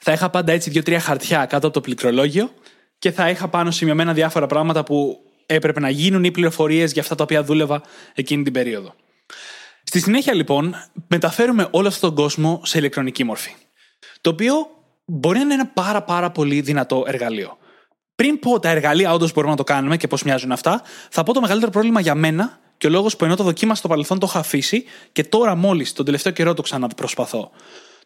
Θα 0.00 0.12
είχα 0.12 0.30
πάντα 0.30 0.52
έτσι 0.52 0.70
δύο-τρία 0.70 1.00
χαρτιά 1.00 1.38
κάτω 1.38 1.66
από 1.66 1.74
το 1.74 1.80
πληκτρολόγιο 1.80 2.50
και 2.98 3.10
θα 3.10 3.30
είχα 3.30 3.48
πάνω 3.48 3.70
σημειωμένα 3.70 4.12
διάφορα 4.12 4.46
πράγματα 4.46 4.82
που 4.82 5.18
έπρεπε 5.46 5.80
να 5.80 5.90
γίνουν 5.90 6.24
ή 6.24 6.30
πληροφορίες 6.30 6.92
για 6.92 7.02
αυτά 7.02 7.14
τα 7.14 7.22
οποία 7.22 7.42
δούλευα 7.42 7.82
εκείνη 8.14 8.42
την 8.42 8.52
περίοδο. 8.52 8.94
Στη 9.82 10.00
συνέχεια, 10.00 10.34
λοιπόν, 10.34 10.74
μεταφέρουμε 11.06 11.68
όλο 11.70 11.88
αυτόν 11.88 12.14
τον 12.14 12.24
κόσμο 12.24 12.60
σε 12.64 12.78
ηλεκτρονική 12.78 13.24
μορφή. 13.24 13.54
Το 14.20 14.30
οποίο 14.30 14.54
μπορεί 15.04 15.36
να 15.36 15.44
είναι 15.44 15.54
ένα 15.54 15.66
πάρα, 15.66 16.02
πάρα 16.02 16.30
πολύ 16.30 16.60
δυνατό 16.60 17.04
εργαλείο. 17.06 17.58
Πριν 18.14 18.38
πω 18.38 18.60
τα 18.60 18.68
εργαλεία 18.68 19.12
όντως 19.12 19.32
μπορούμε 19.32 19.52
να 19.52 19.58
το 19.58 19.64
κάνουμε 19.64 19.96
και 19.96 20.06
πώς 20.06 20.22
μοιάζουν 20.22 20.52
αυτά, 20.52 20.82
θα 21.10 21.22
πω 21.22 21.32
το 21.32 21.40
μεγαλύτερο 21.40 21.72
πρόβλημα 21.72 22.00
για 22.00 22.14
μένα 22.14 22.58
και 22.78 22.86
ο 22.86 22.90
λόγος 22.90 23.16
που 23.16 23.24
ενώ 23.24 23.36
το 23.36 23.42
δοκίμασα 23.42 23.78
στο 23.78 23.88
παρελθόν 23.88 24.18
το 24.18 24.26
είχα 24.28 24.38
αφήσει 24.38 24.84
και 25.12 25.24
τώρα 25.24 25.54
μόλις 25.54 25.92
τον 25.92 26.04
τελευταίο 26.04 26.32
καιρό 26.32 26.54
το 26.54 26.62
ξαναπροσπαθώ. 26.62 27.50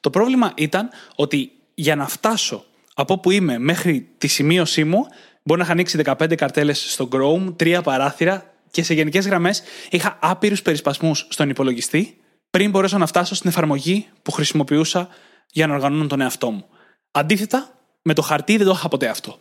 Το 0.00 0.10
πρόβλημα 0.10 0.52
ήταν 0.56 0.88
ότι 1.14 1.52
για 1.74 1.96
να 1.96 2.08
φτάσω 2.08 2.64
από 2.94 3.18
που 3.18 3.30
είμαι 3.30 3.58
μέχρι 3.58 4.08
τη 4.18 4.26
σημείωσή 4.26 4.84
μου, 4.84 5.06
μπορεί 5.42 5.58
να 5.58 5.64
είχα 5.64 5.72
ανοίξει 5.72 6.00
15 6.04 6.34
καρτέλες 6.34 6.92
στο 6.92 7.08
Chrome, 7.12 7.52
τρία 7.56 7.82
παράθυρα 7.82 8.52
και 8.70 8.82
σε 8.82 8.94
γενικές 8.94 9.26
γραμμές 9.26 9.62
είχα 9.90 10.18
άπειρους 10.20 10.62
περισπασμούς 10.62 11.26
στον 11.30 11.48
υπολογιστή 11.48 12.18
πριν 12.50 12.70
μπορέσω 12.70 12.98
να 12.98 13.06
φτάσω 13.06 13.34
στην 13.34 13.50
εφαρμογή 13.50 14.06
που 14.22 14.30
χρησιμοποιούσα 14.32 15.08
για 15.50 15.66
να 15.66 15.74
οργανώνω 15.74 16.06
τον 16.06 16.20
εαυτό 16.20 16.50
μου. 16.50 16.66
Αντίθετα, 17.10 17.78
με 18.02 18.14
το 18.14 18.22
χαρτί 18.22 18.56
δεν 18.56 18.66
το 18.66 18.72
είχα 18.72 18.88
ποτέ 18.88 19.08
αυτό. 19.08 19.38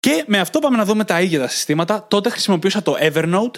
Και 0.00 0.24
με 0.26 0.38
αυτό 0.38 0.58
πάμε 0.58 0.76
να 0.76 0.84
δούμε 0.84 1.04
τα 1.04 1.20
ίδια 1.20 1.38
τα 1.38 1.48
συστήματα. 1.48 2.06
Τότε 2.08 2.28
χρησιμοποιούσα 2.28 2.82
το 2.82 2.96
Evernote, 3.00 3.56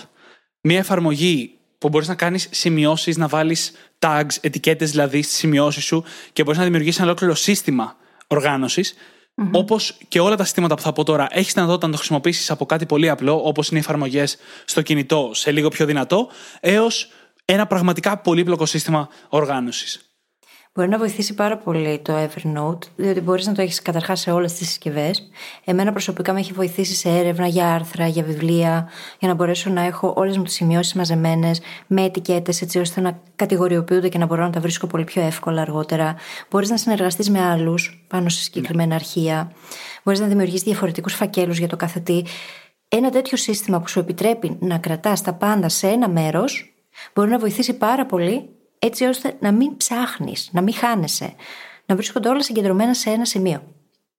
μια 0.61 0.79
εφαρμογή 0.79 1.59
που 1.79 1.89
μπορείς 1.89 2.09
να 2.09 2.15
κάνεις 2.15 2.49
σημειώσεις, 2.51 3.17
να 3.17 3.29
βάλεις 3.29 3.73
tags, 3.99 4.37
ετικέτες 4.41 4.91
δηλαδή 4.91 5.23
στις 5.23 5.37
σημειώσεις 5.37 5.85
σου 5.85 6.05
και 6.33 6.43
μπορείς 6.43 6.59
να 6.59 6.65
δημιουργήσεις 6.65 6.97
ένα 6.97 7.07
ολόκληρο 7.07 7.35
σύστημα 7.35 7.97
οργάνωσης. 8.27 8.95
Mm-hmm. 8.95 9.51
Όπως 9.53 9.99
και 10.09 10.21
όλα 10.21 10.37
τα 10.37 10.45
συστήματα 10.45 10.75
που 10.75 10.83
θα 10.83 10.93
πω 10.93 11.05
τώρα, 11.05 11.27
έχεις 11.31 11.53
δυνατότητα 11.53 11.87
να 11.87 11.93
το 11.93 11.99
χρησιμοποιήσεις 11.99 12.51
από 12.51 12.67
κάτι 12.67 12.87
πολύ 12.87 13.09
απλό, 13.09 13.41
όπως 13.45 13.69
είναι 13.69 13.79
οι 13.79 13.83
εφαρμογές 13.83 14.37
στο 14.65 14.83
κινητό, 14.83 15.31
σε 15.35 15.51
λίγο 15.51 15.69
πιο 15.69 15.87
δυνατό, 15.87 16.29
έως 16.61 17.09
ένα 17.45 17.67
πραγματικά 17.67 18.19
πολύπλοκο 18.19 18.67
σύστημα 18.67 19.09
οργάνωσης. 19.29 20.14
Μπορεί 20.77 20.89
να 20.89 20.99
βοηθήσει 20.99 21.35
πάρα 21.35 21.57
πολύ 21.57 21.99
το 21.99 22.13
Evernote, 22.17 22.79
διότι 22.97 23.21
μπορείς 23.21 23.47
να 23.47 23.53
το 23.53 23.63
έχεις 23.63 23.83
καταρχάς 23.83 24.21
σε 24.21 24.31
όλες 24.31 24.53
τις 24.53 24.69
συσκευές. 24.69 25.31
Εμένα 25.65 25.91
προσωπικά 25.91 26.33
με 26.33 26.39
έχει 26.41 26.53
βοηθήσει 26.53 26.95
σε 26.95 27.09
έρευνα 27.09 27.47
για 27.47 27.75
άρθρα, 27.75 28.07
για 28.07 28.23
βιβλία, 28.23 28.89
για 29.19 29.29
να 29.29 29.35
μπορέσω 29.35 29.71
να 29.71 29.83
έχω 29.83 30.13
όλες 30.17 30.37
μου 30.37 30.43
τις 30.43 30.55
σημειώσεις 30.55 30.95
μαζεμένες 30.95 31.61
με 31.87 32.03
ετικέτες, 32.03 32.63
έτσι 32.63 32.79
ώστε 32.79 33.01
να 33.01 33.21
κατηγοριοποιούνται 33.37 34.09
και 34.09 34.19
να 34.19 34.27
μπορώ 34.27 34.43
να 34.43 34.51
τα 34.51 34.61
βρίσκω 34.61 34.87
πολύ 34.87 35.05
πιο 35.05 35.23
εύκολα 35.23 35.61
αργότερα. 35.61 36.17
Μπορείς 36.51 36.71
να 36.71 36.77
συνεργαστείς 36.77 37.31
με 37.31 37.41
άλλους 37.41 38.05
πάνω 38.09 38.29
σε 38.29 38.43
συγκεκριμένα 38.43 38.89
ναι. 38.89 38.95
αρχεία. 38.95 39.53
Μπορείς 40.03 40.21
να 40.21 40.27
δημιουργήσει 40.27 40.65
διαφορετικούς 40.65 41.15
φακέλους 41.15 41.59
για 41.59 41.69
το 41.69 41.77
κάθε 41.77 42.01
τι. 42.01 42.23
Ένα 42.89 43.11
τέτοιο 43.11 43.37
σύστημα 43.37 43.81
που 43.81 43.89
σου 43.89 43.99
επιτρέπει 43.99 44.57
να 44.61 44.79
κρατάς 44.79 45.23
τα 45.23 45.33
πάντα 45.33 45.69
σε 45.69 45.89
ένα 45.89 46.09
μέρος 46.09 46.75
μπορεί 47.15 47.31
να 47.31 47.39
βοηθήσει 47.39 47.75
πάρα 47.75 48.07
πολύ 48.07 48.49
έτσι 48.85 49.05
ώστε 49.05 49.37
να 49.41 49.53
μην 49.53 49.77
ψάχνεις, 49.77 50.49
να 50.53 50.61
μην 50.61 50.75
χάνεσαι, 50.75 51.35
να 51.87 51.95
βρίσκονται 51.95 52.29
όλα 52.29 52.43
συγκεντρωμένα 52.43 52.95
σε 52.95 53.11
ένα 53.11 53.25
σημείο. 53.25 53.63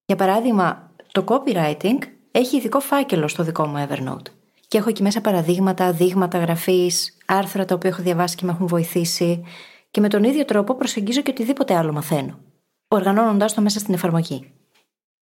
Για 0.05 0.16
παράδειγμα, 0.16 0.91
το 1.11 1.24
copywriting 1.28 1.97
έχει 2.32 2.57
ειδικό 2.57 2.80
φάκελο 2.80 3.28
στο 3.28 3.43
δικό 3.43 3.66
μου 3.66 3.88
Evernote. 3.89 4.28
Και 4.68 4.78
έχω 4.78 4.89
εκεί 4.89 5.01
μέσα 5.01 5.22
παραδείγματα, 5.22 5.91
δείγματα 5.91 6.38
γραφής, 6.38 7.18
άρθρα 7.26 7.66
τα 7.66 7.76
οποία 7.76 7.89
έχω 7.89 8.01
διαβάσει 8.01 8.36
και 8.36 8.45
με 8.45 8.51
έχουν 8.51 8.68
βοηθήσει. 8.68 9.43
Και 9.91 10.01
με 10.01 10.09
τον 10.09 10.24
ίδιο 10.24 10.45
τρόπο 10.45 10.76
προσεγγίζω 10.76 11.22
και 11.22 11.32
οτιδήποτε 11.32 11.76
άλλο 11.76 11.91
μαθαίνω, 11.91 12.39
οργανώνοντάς 12.88 13.53
το 13.53 13.61
μέσα 13.61 13.80
στην 13.80 13.93
εφαρμογή. 13.93 14.51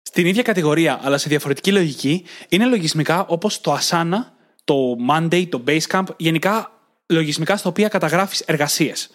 Στην 0.02 0.26
ίδια 0.26 0.42
κατηγορία, 0.42 1.00
αλλά 1.04 1.18
σε 1.18 1.30
διαφορετική 1.30 1.72
λογική, 1.72 2.26
είναι 2.50 2.66
λογισμικά 2.66 3.26
όπως 3.26 3.62
το 3.62 3.78
Asana, 3.78 4.18
το 4.64 4.96
Monday, 5.10 5.48
το 5.50 5.64
Basecamp, 5.68 6.04
γενικά 6.18 6.72
λογισμικά 7.08 7.58
στα 7.58 7.70
οποία 7.70 7.88
καταγράφεις 7.88 8.40
εργασίες. 8.40 9.10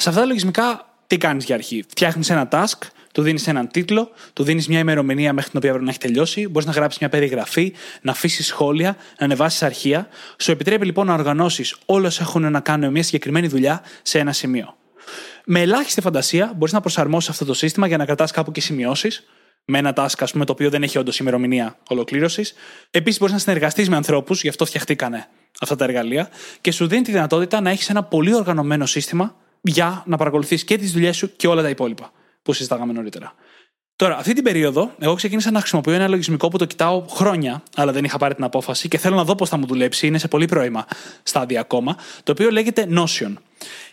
Σε 0.00 0.08
αυτά 0.08 0.20
τα 0.20 0.26
λογισμικά, 0.26 0.86
τι 1.06 1.16
κάνεις 1.16 1.44
για 1.44 1.54
αρχή; 1.54 1.84
Φτιάχνεις 1.88 2.30
ένα 2.30 2.48
task, 2.50 2.78
του 3.12 3.22
δίνεις 3.22 3.46
έναν 3.46 3.68
τίτλο, 3.68 4.10
του 4.32 4.42
δίνεις 4.42 4.68
μια 4.68 4.78
ημερομηνία 4.78 5.32
μέχρι 5.32 5.50
την 5.50 5.58
οποία 5.58 5.70
πρέπει 5.70 5.84
να 5.84 5.90
έχει 5.90 6.00
τελειώσει, 6.00 6.48
μπορείς 6.48 6.68
να 6.68 6.74
γράψεις 6.74 7.00
μια 7.00 7.08
περιγραφή, 7.08 7.72
να 8.02 8.10
αφήσεις 8.10 8.46
σχόλια, 8.46 8.96
να 9.18 9.24
ανεβάσεις 9.24 9.62
αρχεία. 9.62 10.08
Σου 10.38 10.50
επιτρέπει 10.50 10.84
λοιπόν 10.86 11.06
να 11.06 11.14
οργανώσεις 11.14 11.76
όλα 11.86 12.06
όσα 12.06 12.22
έχουν 12.22 12.50
να 12.50 12.60
κάνουν 12.60 12.90
μια 12.90 13.02
συγκεκριμένη 13.02 13.46
δουλειά 13.46 13.82
σε 14.02 14.18
ένα 14.18 14.32
σημείο. 14.32 14.76
Με 15.44 15.60
ελάχιστη 15.60 16.00
φαντασία 16.00 16.52
μπορείς 16.56 16.74
να 16.74 16.80
προσαρμόσεις 16.80 17.30
αυτό 17.30 17.44
το 17.44 17.54
σύστημα 17.54 17.86
για 17.86 17.96
να 17.96 18.04
κρατάς 18.04 18.30
κάπου 18.30 18.52
και 18.52 18.60
σημειώσεις, 18.60 19.24
με 19.64 19.78
ένα 19.78 19.92
task, 19.96 20.18
ας 20.18 20.32
πούμε, 20.32 20.44
το 20.44 20.52
οποίο 20.52 20.70
δεν 20.70 20.82
έχει 20.82 20.98
όντως 20.98 21.18
ημερομηνία 21.18 21.76
ολοκλήρωσης. 21.88 22.54
Επίσης, 22.90 23.18
μπορείς 23.18 23.34
να 23.34 23.40
συνεργαστείς 23.40 23.88
με 23.88 23.96
ανθρώπους, 23.96 24.42
γι' 24.42 24.48
αυτό 24.48 24.64
φτιαχτήκανε 24.64 25.26
αυτά 25.60 25.76
τα 25.76 25.84
εργαλεία, 25.84 26.28
και 26.60 26.72
σου 26.72 26.86
δίνει 26.86 27.02
τη 27.02 27.10
δυνατότητα 27.10 27.60
να 27.60 27.70
έχεις 27.70 27.90
ένα 27.90 28.02
πολύ 28.02 28.34
οργανωμένο 28.34 28.86
σύστημα 28.86 29.34
για 29.62 30.02
να 30.06 30.16
παρακολουθείς 30.16 30.64
και 30.64 30.78
τις 30.78 30.92
δουλειές 30.92 31.16
σου 31.16 31.36
και 31.36 31.46
όλα 31.46 31.62
τα 31.62 31.68
υπόλοιπα 31.68 32.12
που 32.42 32.52
συζητάγαμε 32.52 32.92
νωρίτερα. 32.92 33.34
Τώρα, 33.96 34.16
αυτή 34.16 34.32
την 34.32 34.44
περίοδο, 34.44 34.94
εγώ 34.98 35.14
ξεκίνησα 35.14 35.50
να 35.50 35.58
χρησιμοποιώ 35.58 35.92
ένα 35.92 36.08
λογισμικό 36.08 36.48
που 36.48 36.58
το 36.58 36.64
κοιτάω 36.64 37.04
χρόνια, 37.08 37.62
αλλά 37.76 37.92
δεν 37.92 38.04
είχα 38.04 38.18
πάρει 38.18 38.34
την 38.34 38.44
απόφαση 38.44 38.88
και 38.88 38.98
θέλω 38.98 39.16
να 39.16 39.24
δω 39.24 39.34
πώς 39.34 39.48
θα 39.48 39.56
μου 39.56 39.66
δουλέψει. 39.66 40.06
Είναι 40.06 40.18
σε 40.18 40.28
πολύ 40.28 40.46
πρώιμα 40.46 40.86
στάδια 41.22 41.60
ακόμα, 41.60 41.96
το 42.22 42.32
οποίο 42.32 42.50
λέγεται 42.50 42.86
Notion. 42.96 43.32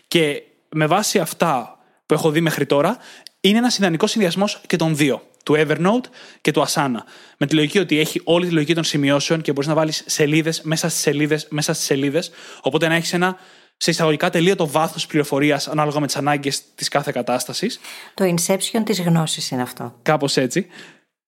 Και 0.08 0.42
με 0.74 0.86
βάση 0.86 1.18
αυτά 1.18 1.78
που 2.06 2.14
έχω 2.14 2.30
δει 2.30 2.40
μέχρι 2.40 2.66
τώρα, 2.66 2.98
είναι 3.40 3.58
ένας 3.58 3.78
ιδανικός 3.78 4.10
συνδυασμός 4.10 4.60
και 4.66 4.76
των 4.76 4.96
δύο. 4.96 5.22
του 5.44 5.54
Evernote 5.58 6.08
και 6.40 6.50
του 6.50 6.64
Asana. 6.66 7.02
Με 7.38 7.46
τη 7.46 7.54
λογική 7.54 7.78
ότι 7.78 7.98
έχει 7.98 8.20
όλη 8.24 8.46
τη 8.46 8.52
λογική 8.52 8.74
των 8.74 8.84
σημειώσεων 8.84 9.40
και 9.40 9.52
μπορείς 9.52 9.68
να 9.68 9.74
βάλεις 9.74 10.02
σελίδες 10.06 10.60
μέσα 10.62 10.88
στις 10.88 11.00
σελίδες 11.00 11.46
μέσα 11.50 11.72
στις 11.72 11.86
σελίδες. 11.86 12.30
Οπότε 12.60 12.88
να 12.88 12.94
έχεις 12.94 13.12
ένα 13.12 13.36
σε 13.78 13.90
εισαγωγικά 13.90 14.30
τελείωτο 14.30 14.66
βάθος 14.66 15.06
πληροφορίας 15.06 15.68
ανάλογα 15.68 16.00
με 16.00 16.06
τις 16.06 16.16
ανάγκες 16.16 16.74
της 16.74 16.88
κάθε 16.88 17.10
κατάστασης. 17.12 17.80
Το 18.14 18.24
inception 18.24 18.80
της 18.84 19.00
γνώσης 19.00 19.50
είναι 19.50 19.62
αυτό. 19.62 19.94
Κάπως 20.02 20.36
έτσι. 20.36 20.66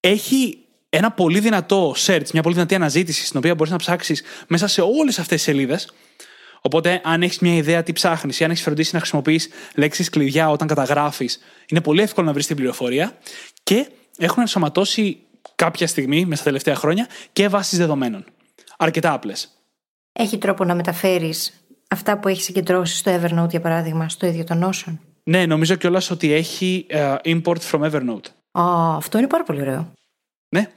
Έχει 0.01 0.59
ένα 0.89 1.11
πολύ 1.11 1.41
δυνατό 1.41 1.95
search, 2.07 2.31
μια 2.33 2.43
πολύ 2.43 2.55
δυνατή 2.55 2.75
αναζήτηση, 2.75 3.27
στην 3.27 3.39
οποία 3.39 3.55
μπορείς 3.55 3.73
να 3.73 3.79
ψάξεις 3.79 4.23
μέσα 4.47 4.67
σε 4.67 4.81
όλες 4.81 5.19
αυτές 5.19 5.37
τις 5.37 5.43
σελίδες. 5.43 5.93
Οπότε, 6.61 7.01
αν 7.05 7.23
έχεις 7.23 7.39
μια 7.39 7.55
ιδέα 7.55 7.83
τι 7.83 7.93
ψάχνεις 7.93 8.41
ή 8.41 8.45
αν 8.45 8.51
έχεις 8.51 8.63
φροντίσει 8.63 8.91
να 8.95 9.01
χρησιμοποιείς 9.01 9.49
λέξεις 9.75 10.09
κλειδιά 10.09 10.51
όταν 10.51 10.69
καταγράφεις, 10.69 11.41
είναι 11.69 11.81
πολύ 11.81 12.03
εύκολο 12.03 12.27
να 12.27 12.33
βρεις 12.33 12.47
την 12.47 12.57
πληροφορία. 12.57 13.19
Και 13.63 13.89
έχουν 14.19 14.41
ενσωματώσει 14.41 15.19
κάποια 15.55 15.87
στιγμή, 15.87 16.25
μέσα 16.25 16.35
στα 16.35 16.45
τελευταία 16.45 16.75
χρόνια, 16.75 17.07
και 17.33 17.49
βάσεις 17.49 17.79
δεδομένων. 17.79 18.25
Αρκετά 18.79 19.13
απλές. 19.13 19.49
Έχει 20.13 20.39
τρόπο 20.39 20.65
να 20.65 20.75
μεταφέρεις 20.75 21.60
αυτά 21.91 22.19
που 22.19 22.29
έχει 22.29 22.43
συγκεντρώσει 22.43 22.97
στο 22.97 23.21
Evernote, 23.21 23.51
για 23.51 23.61
παράδειγμα, 23.61 24.09
στο 24.09 24.27
ίδιο 24.27 24.45
το 24.45 24.69
Notion. 24.69 24.97
Ναι, 25.23 25.47
νομίζω 25.47 25.75
κιόλας 25.75 26.11
ότι 26.11 26.33
έχει 26.33 26.87
uh, 26.91 27.17
import 27.25 27.59
from 27.71 27.91
Evernote. 27.91 28.27
Α, 28.51 28.97
αυτό 28.97 29.19
είναι 29.19 29.27
πάρα 29.27 29.45
πολύ 29.45 29.61
ωραίο. 29.61 29.93
Ναι. 30.49 30.71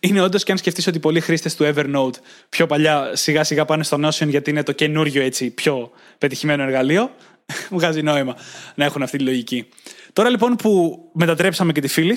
Είναι 0.00 0.20
όντως 0.20 0.44
και 0.44 0.52
αν 0.52 0.58
σκεφτείς 0.58 0.86
ότι 0.86 0.98
πολλοί 0.98 1.20
χρήστες 1.20 1.56
του 1.56 1.72
Evernote 1.74 2.14
πιο 2.48 2.66
παλιά 2.66 3.10
σιγά 3.12 3.44
σιγά 3.44 3.64
πάνε 3.64 3.82
στο 3.82 3.98
Notion 4.06 4.28
γιατί 4.28 4.50
είναι 4.50 4.62
το 4.62 4.72
καινούριο 4.72 5.22
έτσι 5.22 5.50
πιο 5.50 5.90
πετυχημένο 6.18 6.62
εργαλείο, 6.62 7.10
βγάζει 7.70 8.02
νόημα 8.02 8.36
να 8.74 8.84
έχουν 8.84 9.02
αυτή 9.02 9.16
τη 9.16 9.24
λογική. 9.24 9.68
Τώρα 10.12 10.28
λοιπόν 10.28 10.56
που 10.56 10.98
μετατρέψαμε 11.12 11.72
και 11.72 11.80
τη 11.80 11.88
φίλη 11.88 12.16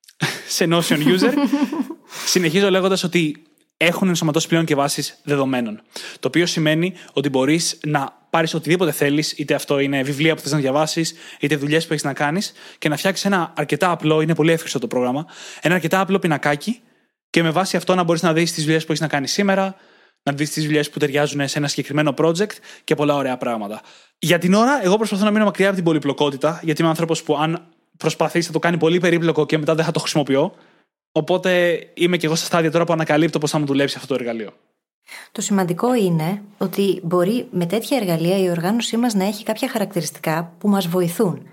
σε 0.56 0.68
Notion 0.70 0.98
user, 0.98 1.32
συνεχίζω 2.32 2.70
λέγοντας 2.70 3.04
ότι 3.04 3.42
έχουν 3.76 4.08
ενσωματώσει 4.08 4.48
πλέον 4.48 4.64
και 4.64 4.74
βάσεις 4.74 5.20
δεδομένων. 5.24 5.80
Το 6.20 6.28
οποίο 6.28 6.46
σημαίνει 6.46 6.94
ότι 7.12 7.28
μπορείς 7.28 7.78
να 7.86 8.22
πάρεις 8.30 8.54
οτιδήποτε 8.54 8.92
θέλεις, 8.92 9.32
είτε 9.32 9.54
αυτό 9.54 9.78
είναι 9.78 10.02
βιβλία 10.02 10.34
που 10.34 10.40
θες 10.40 10.52
να 10.52 10.58
διαβάσεις, 10.58 11.14
είτε 11.40 11.56
δουλειές 11.56 11.86
που 11.86 11.92
έχεις 11.92 12.04
να 12.04 12.12
κάνεις, 12.12 12.52
και 12.78 12.88
να 12.88 12.96
φτιάξεις 12.96 13.24
ένα 13.24 13.52
αρκετά 13.56 13.90
απλό, 13.90 14.20
είναι 14.20 14.34
πολύ 14.34 14.52
εύκολο 14.52 14.78
το 14.80 14.86
πρόγραμμα, 14.86 15.26
ένα 15.60 15.74
αρκετά 15.74 16.00
απλό 16.00 16.18
πινακάκι, 16.18 16.80
και 17.30 17.42
με 17.42 17.50
βάση 17.50 17.76
αυτό 17.76 17.94
να 17.94 18.02
μπορείς 18.02 18.22
να 18.22 18.32
δεις 18.32 18.52
τις 18.52 18.64
δουλειές 18.64 18.84
που 18.84 18.92
έχεις 18.92 19.02
να 19.02 19.08
κάνεις 19.08 19.32
σήμερα, 19.32 19.74
να 20.22 20.32
δεις 20.32 20.50
τις 20.50 20.64
δουλειές 20.64 20.90
που 20.90 20.98
ταιριάζουν 20.98 21.48
σε 21.48 21.58
ένα 21.58 21.68
συγκεκριμένο 21.68 22.14
project 22.16 22.52
και 22.84 22.94
πολλά 22.94 23.14
ωραία 23.14 23.36
πράγματα. 23.36 23.80
Για 24.18 24.38
την 24.38 24.54
ώρα, 24.54 24.84
εγώ 24.84 24.96
προσπαθώ 24.96 25.24
να 25.24 25.30
μείνω 25.30 25.44
μακριά 25.44 25.66
από 25.66 25.76
την 25.76 25.84
πολυπλοκότητα, 25.84 26.60
γιατί 26.62 26.80
είμαι 26.80 26.90
άνθρωπος 26.90 27.22
που 27.22 27.36
αν 27.36 27.68
προσπαθήσει 27.96 28.46
θα 28.46 28.52
το 28.52 28.58
κάνει 28.58 28.76
πολύ 28.76 29.00
περίπλοκο 29.00 29.46
και 29.46 29.58
μετά 29.58 29.74
δεν 29.74 29.84
θα 29.84 29.90
το 29.90 30.00
χρησιμοποιώ. 30.00 30.54
Οπότε 31.16 31.78
είμαι 31.94 32.16
και 32.16 32.26
εγώ 32.26 32.34
στα 32.34 32.46
στάδια 32.46 32.70
τώρα 32.70 32.84
που 32.84 32.92
ανακαλύπτω 32.92 33.38
πώς 33.38 33.50
θα 33.50 33.58
μου 33.58 33.66
δουλέψει 33.66 33.94
αυτό 33.96 34.08
το 34.08 34.14
εργαλείο. 34.14 34.50
Το 35.32 35.40
σημαντικό 35.40 35.94
είναι 35.94 36.42
ότι 36.58 37.00
μπορεί 37.02 37.48
με 37.50 37.66
τέτοια 37.66 37.96
εργαλεία 37.96 38.38
η 38.38 38.50
οργάνωσή 38.50 38.96
μας 38.96 39.14
να 39.14 39.24
έχει 39.24 39.44
κάποια 39.44 39.68
χαρακτηριστικά 39.68 40.54
που 40.58 40.68
μας 40.68 40.86
βοηθούν. 40.86 41.46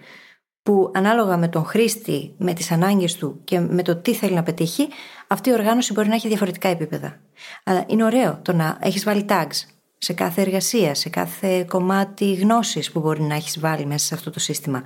Που 0.64 0.92
ανάλογα 0.94 1.38
με 1.38 1.48
τον 1.48 1.66
χρήστη, 1.66 2.34
με 2.38 2.54
τις 2.54 2.72
ανάγκες 2.72 3.16
του 3.16 3.42
και 3.44 3.60
με 3.60 3.82
το 3.82 3.96
τι 3.96 4.14
θέλει 4.14 4.34
να 4.34 4.44
πετύχει, 4.44 4.88
αυτή 5.28 5.50
η 5.50 5.54
οργάνωση 5.54 5.94
μπορεί 5.94 6.08
να 6.08 6.16
έχει 6.16 6.28
διαφορετικά 6.28 6.68
επίπεδα. 6.68 7.20
Αλλά 7.64 7.84
είναι 7.88 8.04
ωραίο 8.04 8.40
το 8.42 8.54
να 8.54 8.78
έχεις 8.82 9.04
βάλει 9.04 9.26
tags 9.30 9.66
σε 9.98 10.14
κάθε 10.14 10.42
εργασία, 10.42 10.96
σε 10.96 11.10
κάθε 11.10 11.64
κομμάτι 11.64 12.34
γνώσης 12.34 12.92
που 12.92 13.00
μπορεί 13.00 13.22
να 13.22 13.36
έχεις 13.36 13.60
βάλει 13.60 13.86
μέσα 13.86 14.06
σε 14.06 14.14
αυτό 14.14 14.30
το 14.30 14.40
σύστημα. 14.40 14.82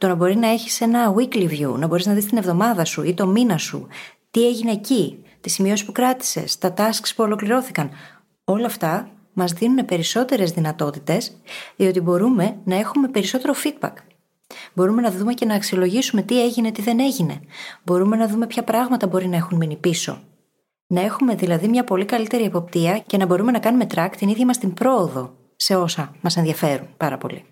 Το 0.00 0.08
να 0.08 0.14
μπορεί 0.14 0.36
να 0.36 0.48
έχεις 0.48 0.80
ένα 0.80 1.14
weekly 1.14 1.48
view, 1.48 1.74
να 1.78 1.86
μπορείς 1.86 2.06
να 2.06 2.12
δεις 2.12 2.26
την 2.26 2.38
εβδομάδα 2.38 2.84
σου 2.84 3.02
ή 3.02 3.14
το 3.14 3.26
μήνα 3.26 3.58
σου, 3.58 3.86
τι 4.30 4.46
έγινε 4.46 4.72
εκεί, 4.72 5.24
τις 5.40 5.52
σημειώσεις 5.52 5.86
που 5.86 5.92
κράτησες, 5.92 6.58
τα 6.58 6.74
tasks 6.76 7.12
που 7.16 7.24
ολοκληρώθηκαν. 7.24 7.90
Όλα 8.44 8.66
αυτά 8.66 9.10
μας 9.32 9.52
δίνουν 9.52 9.84
περισσότερες 9.84 10.50
δυνατότητες, 10.50 11.36
διότι 11.76 12.00
μπορούμε 12.00 12.56
να 12.64 12.76
έχουμε 12.76 13.08
περισσότερο 13.08 13.54
feedback. 13.64 13.92
Μπορούμε 14.72 15.02
να 15.02 15.10
δούμε 15.10 15.34
και 15.34 15.44
να 15.44 15.54
αξιολογήσουμε 15.54 16.22
τι 16.22 16.42
έγινε, 16.42 16.72
τι 16.72 16.82
δεν 16.82 17.00
έγινε. 17.00 17.40
Μπορούμε 17.84 18.16
να 18.16 18.28
δούμε 18.28 18.46
ποια 18.46 18.64
πράγματα 18.64 19.06
μπορεί 19.06 19.28
να 19.28 19.36
έχουν 19.36 19.56
μείνει 19.56 19.76
πίσω. 19.76 20.22
Να 20.86 21.00
έχουμε 21.00 21.34
δηλαδή 21.34 21.68
μια 21.68 21.84
πολύ 21.84 22.04
καλύτερη 22.04 22.44
εποπτεία 22.44 22.98
και 22.98 23.16
να 23.16 23.26
μπορούμε 23.26 23.52
να 23.52 23.58
κάνουμε 23.58 23.86
track 23.94 24.10
την 24.16 24.28
ίδια 24.28 24.46
μας 24.46 24.58
την 24.58 24.74
πρόοδο 24.74 25.34
σε 25.56 25.76
όσα 25.76 26.14
μας 26.20 26.36
ενδιαφέρουν 26.36 26.88
πάρα 26.96 27.18
πολύ. 27.18 27.44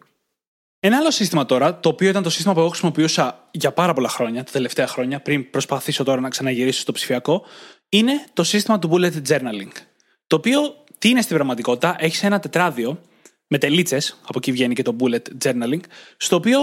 Ένα 0.81 0.97
άλλο 0.97 1.11
σύστημα 1.11 1.47
τώρα, 1.47 1.81
το 1.81 1.89
οποίο 1.89 2.09
ήταν 2.09 2.23
το 2.23 2.31
σύστημα 2.31 2.55
που 2.55 2.61
εγώ 2.61 2.69
χρησιμοποιούσα 2.69 3.49
για 3.51 3.73
πάρα 3.73 3.93
πολλά 3.93 4.09
χρόνια, 4.09 4.45
τα 4.45 4.53
τελευταία 4.53 4.87
χρόνια, 4.87 5.21
πριν 5.21 5.51
προσπαθήσω 5.51 6.05
τώρα 6.05 6.21
να 6.21 6.29
ξαναγυρίσω 6.29 6.81
στο 6.81 6.93
ψηφιακό, 6.93 7.45
είναι 7.89 8.13
το 8.33 8.45
σύστημα 8.45 8.79
του 8.79 8.91
bullet 8.93 9.13
journaling. 9.29 9.73
Το 10.27 10.37
οποίο 10.37 10.61
τι 10.99 11.09
είναι 11.09 11.23
στην 11.23 11.37
πραγματικότητα, 11.37 11.97
έχει 11.99 12.27
ένα 12.27 12.39
τετράδιο 12.39 13.01
με 13.47 13.59
τελίτσες, 13.59 14.21
από 14.27 14.39
εκεί 14.39 14.53
βγαίνει 14.53 14.75
και 14.75 14.83
το 14.83 14.97
bullet 15.01 15.45
journaling, 15.45 15.81
στο 16.17 16.37
οποίο 16.37 16.59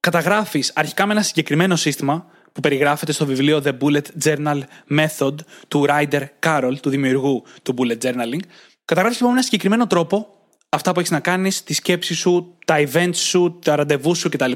καταγράφεις 0.00 0.72
αρχικά 0.74 1.06
με 1.06 1.12
ένα 1.12 1.22
συγκεκριμένο 1.22 1.76
σύστημα 1.76 2.26
που 2.52 2.60
περιγράφεται 2.60 3.12
στο 3.12 3.26
βιβλίο 3.26 3.62
The 3.64 3.72
Bullet 3.80 4.24
Journal 4.24 4.60
Method 4.90 5.34
του 5.68 5.86
Ryder 5.88 6.22
Carroll, 6.46 6.74
του 6.82 6.90
δημιουργού 6.90 7.42
του 7.62 7.74
Bullet 7.78 7.98
Journaling. 8.02 8.40
Καταγράφεις 8.84 9.18
λοιπόν 9.18 9.32
με 9.32 9.38
ένα 9.38 9.42
συγκεκριμένο 9.42 9.86
τρόπο 9.86 10.28
αυτά 10.74 10.92
που 10.92 10.98
έχεις 10.98 11.10
να 11.10 11.20
κάνεις, 11.20 11.64
τη 11.64 11.74
σκέψη 11.74 12.14
σου, 12.14 12.56
τα 12.64 12.76
events 12.78 13.16
σου, 13.16 13.58
τα 13.64 13.76
ραντεβού 13.76 14.14
σου 14.14 14.28
κτλ. 14.28 14.52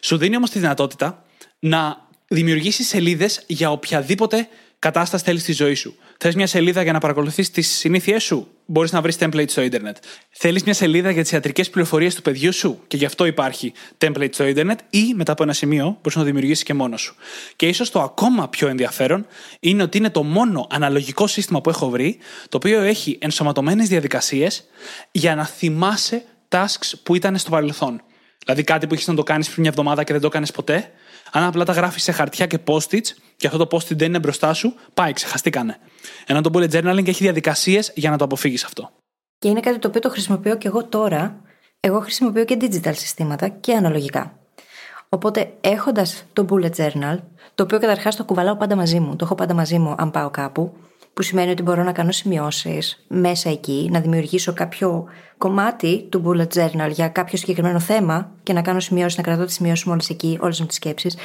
Σου 0.00 0.16
δίνει 0.16 0.36
όμως 0.36 0.50
τη 0.50 0.58
δυνατότητα 0.58 1.24
να 1.58 2.08
δημιουργήσεις 2.28 2.88
σελίδες 2.88 3.42
για 3.46 3.70
οποιαδήποτε 3.70 4.48
κατάσταση 4.84 5.24
θέλεις 5.24 5.42
στη 5.42 5.52
ζωή 5.52 5.74
σου. 5.74 5.96
Θες 6.18 6.34
μια 6.34 6.46
σελίδα 6.46 6.82
για 6.82 6.92
να 6.92 6.98
παρακολουθείς 6.98 7.50
τις 7.50 7.68
συνήθειές 7.68 8.22
σου; 8.22 8.48
Μπορείς 8.66 8.92
να 8.92 9.00
βρεις 9.00 9.16
template 9.20 9.48
στο 9.48 9.62
Ιντερνετ. 9.62 9.96
Θέλεις 10.30 10.62
μια 10.62 10.74
σελίδα 10.74 11.10
για 11.10 11.22
τις 11.22 11.32
ιατρικές 11.32 11.70
πληροφορίες 11.70 12.14
του 12.14 12.22
παιδιού 12.22 12.52
σου; 12.52 12.80
Και 12.86 12.96
γι' 12.96 13.04
αυτό 13.04 13.24
υπάρχει 13.24 13.72
template 13.98 14.32
στο 14.32 14.46
Ιντερνετ 14.46 14.78
ή 14.90 15.14
μετά 15.14 15.32
από 15.32 15.42
ένα 15.42 15.52
σημείο 15.52 15.84
μπορείς 15.84 16.14
να 16.14 16.20
το 16.20 16.24
δημιουργήσεις 16.24 16.62
και 16.62 16.74
μόνος 16.74 17.00
σου. 17.00 17.14
Και 17.56 17.68
ίσως 17.68 17.90
το 17.90 18.00
ακόμα 18.00 18.48
πιο 18.48 18.68
ενδιαφέρον 18.68 19.26
είναι 19.60 19.82
ότι 19.82 19.98
είναι 19.98 20.10
το 20.10 20.22
μόνο 20.22 20.66
αναλογικό 20.70 21.26
σύστημα 21.26 21.60
που 21.60 21.70
έχω 21.70 21.88
βρει 21.88 22.18
το 22.48 22.56
οποίο 22.56 22.80
έχει 22.80 23.18
ενσωματωμένες 23.20 23.88
διαδικασίες 23.88 24.64
για 25.10 25.34
να 25.34 25.46
θυμάσαι 25.46 26.24
tasks 26.48 26.92
που 27.02 27.14
ήταν 27.14 27.38
στο 27.38 27.50
παρελθόν. 27.50 28.02
Δηλαδή 28.44 28.62
κάτι 28.62 28.86
που 28.86 28.94
έχει 28.94 29.04
να 29.06 29.14
το 29.14 29.22
κάνεις 29.22 29.46
πριν 29.48 29.60
μια 29.60 29.70
εβδομάδα 29.70 30.04
και 30.04 30.12
δεν 30.12 30.22
το 30.22 30.28
κάνει 30.28 30.46
ποτέ. 30.54 30.90
Αν 31.36 31.42
απλά 31.42 31.64
τα 31.64 31.72
γράφεις 31.72 32.02
σε 32.02 32.12
χαρτιά 32.12 32.46
και 32.46 32.58
post-its 32.66 33.06
και 33.36 33.46
αυτό 33.46 33.66
το 33.66 33.76
post-it 33.76 33.96
δεν 33.96 34.08
είναι 34.08 34.18
μπροστά 34.18 34.52
σου, 34.52 34.74
πάει, 34.94 35.12
ξεχαστήκανε. 35.12 35.78
Ενώ 36.26 36.40
το 36.40 36.50
bullet 36.52 36.70
journaling 36.70 37.08
έχει 37.08 37.22
διαδικασίες 37.22 37.92
για 37.94 38.10
να 38.10 38.16
το 38.16 38.24
αποφύγεις 38.24 38.64
αυτό. 38.64 38.90
Και 39.38 39.48
είναι 39.48 39.60
κάτι 39.60 39.78
το 39.78 39.88
οποίο 39.88 40.00
το 40.00 40.10
χρησιμοποιώ 40.10 40.56
και 40.56 40.68
εγώ 40.68 40.84
τώρα. 40.84 41.40
Εγώ 41.80 42.00
χρησιμοποιώ 42.00 42.44
και 42.44 42.56
digital 42.60 42.94
συστήματα 42.94 43.48
και 43.48 43.74
αναλογικά. 43.74 44.38
Οπότε 45.08 45.52
έχοντας 45.60 46.24
το 46.32 46.46
bullet 46.50 46.74
journal, 46.76 47.18
το 47.54 47.62
οποίο 47.62 47.78
καταρχάς 47.78 48.16
το 48.16 48.24
κουβαλάω 48.24 48.56
πάντα 48.56 48.76
μαζί 48.76 49.00
μου, 49.00 49.16
το 49.16 49.24
έχω 49.24 49.34
πάντα 49.34 49.54
μαζί 49.54 49.78
μου 49.78 49.94
αν 49.98 50.10
πάω 50.10 50.30
κάπου, 50.30 50.76
που 51.14 51.22
σημαίνει 51.22 51.50
ότι 51.50 51.62
μπορώ 51.62 51.82
να 51.82 51.92
κάνω 51.92 52.12
σημειώσεις 52.12 53.04
μέσα 53.08 53.50
εκεί, 53.50 53.88
να 53.92 54.00
δημιουργήσω 54.00 54.52
κάποιο 54.52 55.04
κομμάτι 55.38 56.06
του 56.08 56.22
bullet 56.26 56.58
journal 56.58 56.90
για 56.90 57.08
κάποιο 57.08 57.38
συγκεκριμένο 57.38 57.80
θέμα 57.80 58.30
και 58.42 58.52
να 58.52 58.62
κάνω 58.62 58.80
σημειώσεις, 58.80 59.16
να 59.16 59.22
κρατώ 59.22 59.44
τις 59.44 59.54
σημειώσεις 59.54 59.84
μου 59.84 59.92
όλες 59.92 60.10
εκεί, 60.10 60.38
όλες 60.40 60.60
μου 60.60 60.66
τις 60.66 60.76
σκέψεις. 60.76 61.16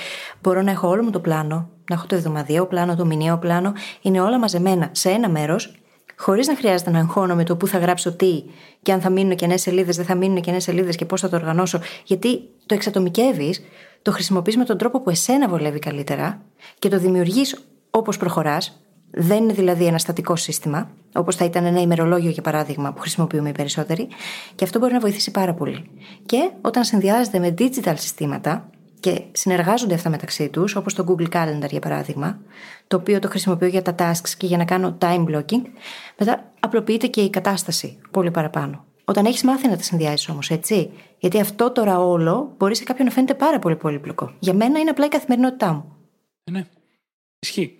Μπορώ 0.41 0.61
να 0.61 0.71
έχω 0.71 0.87
όλο 0.87 1.03
μου 1.03 1.09
το 1.09 1.19
πλάνο, 1.19 1.69
να 1.89 1.95
έχω 1.95 2.07
το 2.07 2.15
εβδομαδιαίο 2.15 2.65
πλάνο, 2.65 2.95
το 2.95 3.05
μηνιαίο 3.05 3.37
πλάνο, 3.37 3.73
είναι 4.01 4.21
όλα 4.21 4.39
μαζεμένα 4.39 4.89
σε 4.91 5.09
ένα 5.09 5.29
μέρος, 5.29 5.75
χωρίς 6.17 6.47
να 6.47 6.55
χρειάζεται 6.55 6.89
να 6.91 6.99
εγχώνω 6.99 7.35
με 7.35 7.43
το 7.43 7.55
πού 7.55 7.67
θα 7.67 7.77
γράψω 7.77 8.11
τι 8.11 8.43
και 8.81 8.91
αν 8.91 9.01
θα 9.01 9.09
μείνουν 9.09 9.35
κενέ 9.35 9.57
σελίδες, 9.57 9.95
δεν 9.95 10.05
θα 10.05 10.15
μείνουν 10.15 10.41
κενέ 10.41 10.59
σελίδες 10.59 10.95
και 10.95 11.05
πώς 11.05 11.21
θα 11.21 11.29
το 11.29 11.35
οργανώσω, 11.35 11.79
γιατί 12.03 12.39
το 12.65 12.75
εξατομικεύεις, 12.75 13.61
το 14.01 14.11
χρησιμοποιείς 14.11 14.57
με 14.57 14.63
τον 14.63 14.77
τρόπο 14.77 15.01
που 15.01 15.09
εσένα 15.09 15.47
βολεύει 15.47 15.79
καλύτερα 15.79 16.41
και 16.79 16.89
το 16.89 16.99
δημιουργείς 16.99 17.63
όπως 17.89 18.17
προχωράς, 18.17 18.81
δεν 19.11 19.43
είναι 19.43 19.53
δηλαδή 19.53 19.85
ένα 19.85 19.97
στατικό 19.97 20.35
σύστημα, 20.35 20.89
όπως 21.13 21.35
θα 21.35 21.45
ήταν 21.45 21.65
ένα 21.65 21.81
ημερολόγιο 21.81 22.29
για 22.29 22.41
παράδειγμα 22.41 22.93
που 22.93 22.99
χρησιμοποιούμε 22.99 23.49
οι 23.49 23.51
περισσότεροι, 23.51 24.07
και 24.55 24.63
αυτό 24.63 24.79
μπορεί 24.79 24.93
να 24.93 24.99
βοηθήσει 24.99 25.31
πάρα 25.31 25.53
πολύ. 25.53 25.89
Και 26.25 26.51
όταν 26.61 26.83
συνδυάζεται 26.83 27.39
με 27.39 27.53
digital 27.57 27.93
συστήματα 27.95 28.69
και 28.99 29.21
συνεργάζονται 29.31 29.93
αυτά 29.93 30.09
μεταξύ 30.09 30.49
τους, 30.49 30.75
όπως 30.75 30.93
το 30.93 31.05
Google 31.07 31.29
Calendar 31.33 31.69
για 31.69 31.79
παράδειγμα, 31.79 32.39
το 32.87 32.97
οποίο 32.97 33.19
το 33.19 33.29
χρησιμοποιώ 33.29 33.67
για 33.67 33.81
τα 33.81 33.95
tasks 33.99 34.29
και 34.37 34.45
για 34.45 34.57
να 34.57 34.65
κάνω 34.65 34.97
time 35.01 35.25
blocking, 35.25 35.61
μετά 36.17 36.51
απλοποιείται 36.59 37.07
και 37.07 37.21
η 37.21 37.29
κατάσταση 37.29 37.97
πολύ 38.11 38.31
παραπάνω. 38.31 38.83
Όταν 39.05 39.25
έχεις 39.25 39.43
μάθει 39.43 39.67
να 39.67 39.75
τα 39.77 39.83
συνδυάζεις 39.83 40.29
όμως, 40.29 40.49
έτσι. 40.49 40.89
Γιατί 41.17 41.39
αυτό 41.39 41.71
τώρα 41.71 41.99
όλο 41.99 42.53
μπορεί 42.57 42.75
σε 42.75 42.83
κάποιον 42.83 43.07
να 43.07 43.13
φαίνεται 43.13 43.33
πάρα 43.33 43.59
πολύ 43.59 43.75
πολύπλοκο. 43.75 44.33
Για 44.39 44.53
μένα 44.53 44.79
είναι 44.79 44.89
απλά 44.89 45.05
η 45.05 45.09
καθημερινότητά 45.09 45.73
μου. 45.73 45.95
Ε, 46.43 46.51
ναι. 46.51 46.67
Ισχύει. 47.39 47.79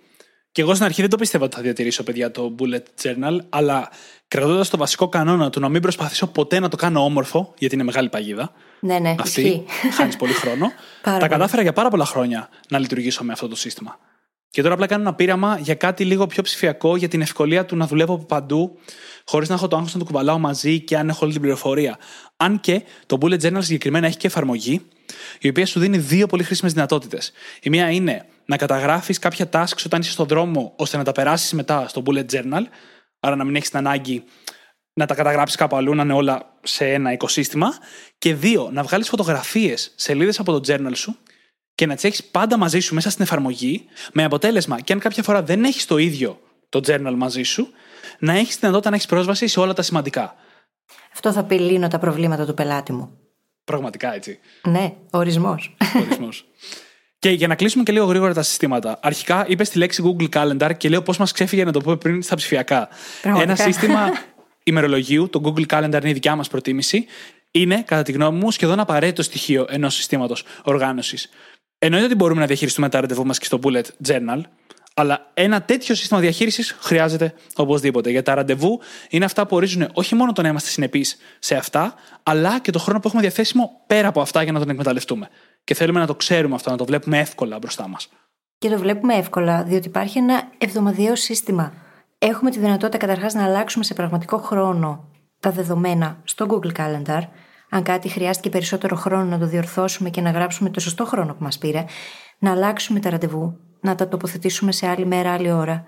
Και 0.52 0.62
εγώ 0.62 0.74
στην 0.74 0.86
αρχή 0.86 1.00
δεν 1.00 1.10
το 1.10 1.16
πίστευα 1.16 1.44
ότι 1.44 1.56
θα 1.56 1.62
διατηρήσω, 1.62 2.02
παιδιά, 2.02 2.30
το 2.30 2.54
bullet 2.58 3.02
journal, 3.02 3.38
αλλά 3.48 3.90
κρατώντας 4.28 4.68
το 4.68 4.76
βασικό 4.76 5.08
κανόνα 5.08 5.50
του 5.50 5.60
να 5.60 5.68
μην 5.68 5.82
προσπαθήσω 5.82 6.26
ποτέ 6.26 6.60
να 6.60 6.68
το 6.68 6.76
κάνω 6.76 7.04
όμορφο, 7.04 7.54
γιατί 7.58 7.74
είναι 7.74 7.84
μεγάλη 7.84 8.08
παγίδα. 8.08 8.52
Ναι, 8.80 8.98
ναι, 8.98 9.14
αυτή. 9.18 9.64
Χάνεις 9.92 10.16
πολύ 10.16 10.32
χρόνο. 10.32 10.72
τα 11.20 11.28
κατάφερα 11.28 11.62
για 11.62 11.72
πάρα 11.72 11.88
πολλά 11.90 12.04
χρόνια 12.04 12.48
να 12.68 12.78
λειτουργήσω 12.78 13.24
με 13.24 13.32
αυτό 13.32 13.48
το 13.48 13.56
σύστημα. 13.56 13.98
Και 14.50 14.62
τώρα 14.62 14.74
απλά 14.74 14.86
κάνω 14.86 15.02
ένα 15.02 15.14
πείραμα 15.14 15.58
για 15.58 15.74
κάτι 15.74 16.04
λίγο 16.04 16.26
πιο 16.26 16.42
ψηφιακό, 16.42 16.96
για 16.96 17.08
την 17.08 17.20
ευκολία 17.20 17.64
του 17.64 17.76
να 17.76 17.86
δουλεύω 17.86 18.14
από 18.14 18.24
παντού, 18.24 18.78
χωρίς 19.24 19.48
να 19.48 19.54
έχω 19.54 19.68
το 19.68 19.76
άγχος 19.76 19.92
να 19.92 19.98
το 19.98 20.04
κουβαλάω 20.04 20.38
μαζί 20.38 20.80
και 20.80 20.96
αν 20.96 21.08
έχω 21.08 21.18
όλη 21.22 21.32
την 21.32 21.40
πληροφορία. 21.42 21.98
Αν 22.36 22.60
και 22.60 22.82
το 23.06 23.18
Bullet 23.20 23.40
Journal 23.40 23.58
συγκεκριμένα 23.58 24.06
έχει 24.06 24.16
και 24.16 24.26
εφαρμογή, 24.26 24.86
η 25.40 25.48
οποία 25.48 25.66
σου 25.66 25.80
δίνει 25.80 25.98
δύο 25.98 26.26
πολύ 26.26 26.42
χρήσιμες 26.42 26.72
δυνατότητες. 26.72 27.32
Η 27.62 27.70
μία 27.70 27.90
είναι 27.90 28.26
να 28.50 28.56
καταγράφεις 28.56 29.18
κάποια 29.18 29.48
tasks 29.52 29.82
όταν 29.86 30.00
είσαι 30.00 30.10
στον 30.10 30.26
δρόμο, 30.26 30.72
ώστε 30.76 30.96
να 30.96 31.04
τα 31.04 31.12
περάσεις 31.12 31.52
μετά 31.52 31.88
στο 31.88 32.02
Bullet 32.06 32.24
Journal, 32.32 32.62
άρα 33.20 33.36
να 33.36 33.44
μην 33.44 33.56
έχεις 33.56 33.68
την 33.68 33.78
ανάγκη 33.78 34.24
να 34.92 35.06
τα 35.06 35.14
καταγράψεις 35.14 35.56
κάπου 35.56 35.76
αλλού, 35.76 35.94
να 35.94 36.02
είναι 36.02 36.12
όλα 36.12 36.58
σε 36.62 36.92
ένα 36.92 37.12
οικοσύστημα. 37.12 37.68
Και 38.18 38.34
δύο, 38.34 38.68
να 38.72 38.82
βγάλεις 38.82 39.08
φωτογραφίες, 39.08 39.92
σελίδες 39.94 40.38
από 40.38 40.60
το 40.60 40.72
journal 40.72 40.92
σου 40.94 41.16
και 41.74 41.86
να 41.86 41.94
τις 41.94 42.04
έχεις 42.04 42.24
πάντα 42.24 42.58
μαζί 42.58 42.80
σου 42.80 42.94
μέσα 42.94 43.10
στην 43.10 43.24
εφαρμογή, 43.24 43.84
με 44.12 44.24
αποτέλεσμα 44.24 44.80
και 44.80 44.92
αν 44.92 44.98
κάποια 44.98 45.22
φορά 45.22 45.42
δεν 45.42 45.64
έχεις 45.64 45.86
το 45.86 45.96
ίδιο 45.96 46.40
το 46.68 46.80
journal 46.86 47.14
μαζί 47.16 47.42
σου, 47.42 47.68
να 48.18 48.32
έχεις 48.32 48.54
τη 48.54 48.58
δυνατότητα 48.60 48.90
να 48.90 48.96
έχεις 48.96 49.08
πρόσβαση 49.08 49.46
σε 49.46 49.60
όλα 49.60 49.72
τα 49.72 49.82
σημαντικά. 49.82 50.34
Αυτό 51.12 51.32
θα 51.32 51.44
πει 51.44 51.58
λύνω 51.58 51.88
τα 51.88 51.98
προβλήματα 51.98 52.46
του 52.46 52.54
πελάτη 52.54 52.92
μου. 52.92 53.18
Πραγματικά 53.64 54.14
έτσι. 54.14 54.38
Ναι, 54.62 54.94
ορισμός. 55.10 55.76
Ορισμός. 56.00 56.44
και 57.20 57.30
για 57.30 57.46
να 57.46 57.54
κλείσουμε 57.54 57.82
και 57.82 57.92
λίγο 57.92 58.04
γρήγορα 58.04 58.34
τα 58.34 58.42
συστήματα. 58.42 58.98
Αρχικά 59.02 59.44
είπε 59.48 59.64
τη 59.64 59.78
λέξη 59.78 60.02
Google 60.06 60.28
Calendar 60.28 60.70
και 60.76 60.88
λέω 60.88 61.02
πώς 61.02 61.18
μας 61.18 61.32
ξέφυγε 61.32 61.64
να 61.64 61.72
το 61.72 61.80
πούμε 61.80 61.96
πριν 61.96 62.22
στα 62.22 62.36
ψηφιακά. 62.36 62.88
Πραγματικά. 63.22 63.52
Ένα 63.52 63.72
σύστημα 63.72 64.10
ημερολογίου, 64.62 65.28
το 65.28 65.40
Google 65.44 65.66
Calendar 65.66 65.98
είναι 66.00 66.08
η 66.08 66.12
δικιά 66.12 66.36
μας 66.36 66.48
προτίμηση, 66.48 67.06
είναι, 67.50 67.82
κατά 67.86 68.02
τη 68.02 68.12
γνώμη 68.12 68.38
μου, 68.38 68.50
σχεδόν 68.50 68.80
απαραίτητο 68.80 69.22
στοιχείο 69.22 69.66
ενός 69.68 69.94
συστήματος 69.94 70.44
οργάνωσης. 70.62 71.28
Εννοείται 71.78 72.06
ότι 72.06 72.14
μπορούμε 72.14 72.40
να 72.40 72.46
διαχειριστούμε 72.46 72.88
τα 72.88 73.00
ραντεβού 73.00 73.26
μας 73.26 73.38
και 73.38 73.44
στο 73.44 73.58
Bullet 73.62 73.84
Journal, 74.08 74.40
αλλά 74.94 75.30
ένα 75.34 75.62
τέτοιο 75.62 75.94
σύστημα 75.94 76.20
διαχείρισης 76.20 76.76
χρειάζεται 76.80 77.34
οπωσδήποτε. 77.54 78.10
Γιατί 78.10 78.26
τα 78.26 78.34
ραντεβού 78.34 78.80
είναι 79.10 79.24
αυτά 79.24 79.46
που 79.46 79.56
ορίζουν 79.56 79.88
όχι 79.92 80.14
μόνο 80.14 80.32
το 80.32 80.42
να 80.42 80.48
είμαστε 80.48 80.68
συνεπείς 80.68 81.16
σε 81.38 81.54
αυτά, 81.54 81.94
αλλά 82.22 82.60
και 82.60 82.70
το 82.70 82.78
χρόνο 82.78 83.00
που 83.00 83.08
έχουμε 83.08 83.22
διαθέσιμο 83.22 83.80
πέρα 83.86 84.08
από 84.08 84.20
αυτά 84.20 84.42
για 84.42 84.52
να 84.52 84.58
τον 84.58 84.68
εκμεταλλευτούμε. 84.68 85.28
Και 85.70 85.76
θέλουμε 85.76 86.00
να 86.00 86.06
το 86.06 86.14
ξέρουμε 86.14 86.54
αυτό, 86.54 86.70
να 86.70 86.76
το 86.76 86.84
βλέπουμε 86.84 87.18
εύκολα 87.18 87.58
μπροστά 87.58 87.88
μας. 87.88 88.08
Και 88.58 88.68
το 88.68 88.78
βλέπουμε 88.78 89.14
εύκολα, 89.14 89.62
διότι 89.62 89.86
υπάρχει 89.86 90.18
ένα 90.18 90.42
εβδομαδιαίο 90.58 91.16
σύστημα. 91.16 91.72
Έχουμε 92.18 92.50
τη 92.50 92.58
δυνατότητα 92.58 92.98
καταρχάς 92.98 93.34
να 93.34 93.44
αλλάξουμε 93.44 93.84
σε 93.84 93.94
πραγματικό 93.94 94.38
χρόνο 94.38 95.08
τα 95.40 95.50
δεδομένα 95.50 96.20
στο 96.24 96.46
Google 96.48 96.72
Calendar. 96.76 97.20
Αν 97.70 97.82
κάτι 97.82 98.08
χρειάστηκε 98.08 98.48
περισσότερο 98.48 98.96
χρόνο 98.96 99.24
να 99.24 99.38
το 99.38 99.46
διορθώσουμε 99.46 100.10
και 100.10 100.20
να 100.20 100.30
γράψουμε 100.30 100.70
το 100.70 100.80
σωστό 100.80 101.04
χρόνο 101.04 101.34
που 101.34 101.42
μας 101.42 101.58
πήρε, 101.58 101.84
να 102.38 102.50
αλλάξουμε 102.50 103.00
τα 103.00 103.10
ραντεβού, 103.10 103.58
να 103.80 103.94
τα 103.94 104.08
τοποθετήσουμε 104.08 104.72
σε 104.72 104.86
άλλη 104.86 105.06
μέρα, 105.06 105.32
άλλη 105.32 105.52
ώρα, 105.52 105.84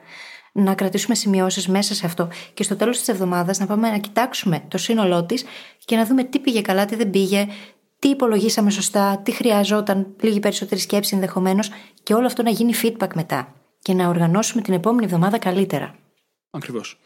να 0.53 0.75
κρατήσουμε 0.75 1.15
σημειώσεις 1.15 1.69
μέσα 1.69 1.95
σε 1.95 2.07
αυτό 2.07 2.29
και 2.55 2.63
στο 2.63 2.77
τέλος 2.77 2.99
της 2.99 3.09
εβδομάδας 3.09 3.59
να 3.59 3.67
πάμε 3.67 3.91
να 3.91 3.99
κοιτάξουμε 3.99 4.63
το 4.69 4.79
σύνολό 4.79 5.25
της 5.25 5.45
και 5.85 5.97
να 5.97 6.07
δούμε 6.07 6.25
τι 6.25 6.39
πήγε 6.39 6.61
καλά, 6.61 6.85
τι 6.85 6.97
δεν 6.97 7.11
πήγε, 7.11 7.47
τι 8.03 8.09
υπολογίσαμε 8.09 8.71
σωστά, 8.71 9.21
τι 9.25 9.33
χρειαζόταν, 9.33 10.15
λίγη 10.21 10.41
περισσότερη 10.41 10.81
σκέψη 10.81 11.15
ενδεχομένως 11.15 11.71
και 12.03 12.15
όλο 12.15 12.27
αυτό 12.27 12.43
να 12.43 12.51
γίνει 12.51 12.73
feedback 12.83 13.09
μετά 13.15 13.55
και 13.79 13.93
να 13.93 14.09
οργανώσουμε 14.09 14.63
την 14.63 14.75
επόμενη 14.75 15.05
εβδομάδα 15.05 15.39
καλύτερα. 15.39 15.95
Ακριβώς. 16.51 16.99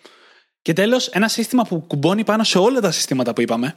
Και 0.63 0.73
τέλος, 0.73 1.09
ένα 1.09 1.29
σύστημα 1.29 1.63
που 1.63 1.81
κουμπώνει 1.87 2.25
πάνω 2.25 2.45
σε 2.45 2.59
όλα 2.59 2.81
τα 2.81 2.91
συστήματα 2.91 3.33
που 3.33 3.41
είπαμε 3.41 3.75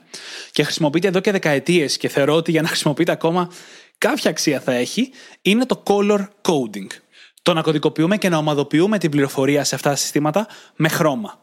και 0.52 0.64
χρησιμοποιείται 0.64 1.08
εδώ 1.08 1.20
και 1.20 1.32
δεκαετίες 1.32 1.98
και 1.98 2.08
θεωρώ 2.08 2.34
ότι 2.34 2.52
για 2.52 2.62
να 2.62 2.68
χρησιμοποιείται 2.68 3.12
ακόμα 3.12 3.50
κάποια 3.98 4.30
αξία 4.30 4.60
θα 4.60 4.72
έχει, 4.72 5.12
είναι 5.42 5.66
το 5.66 5.84
color 5.86 6.28
coding. 6.42 6.88
Το 7.42 7.54
να 7.54 7.62
κωδικοποιούμε 7.62 8.18
και 8.18 8.30
να 8.30 8.38
ομαδοποιούμε 8.38 8.98
την 8.98 9.12
πληροφορία 9.12 9.64
σε 9.64 9.76
αυτά 9.76 9.90
τα 9.90 9.96
συστήματα 9.96 10.48
με 10.76 10.88
χρώμα. 10.88 11.40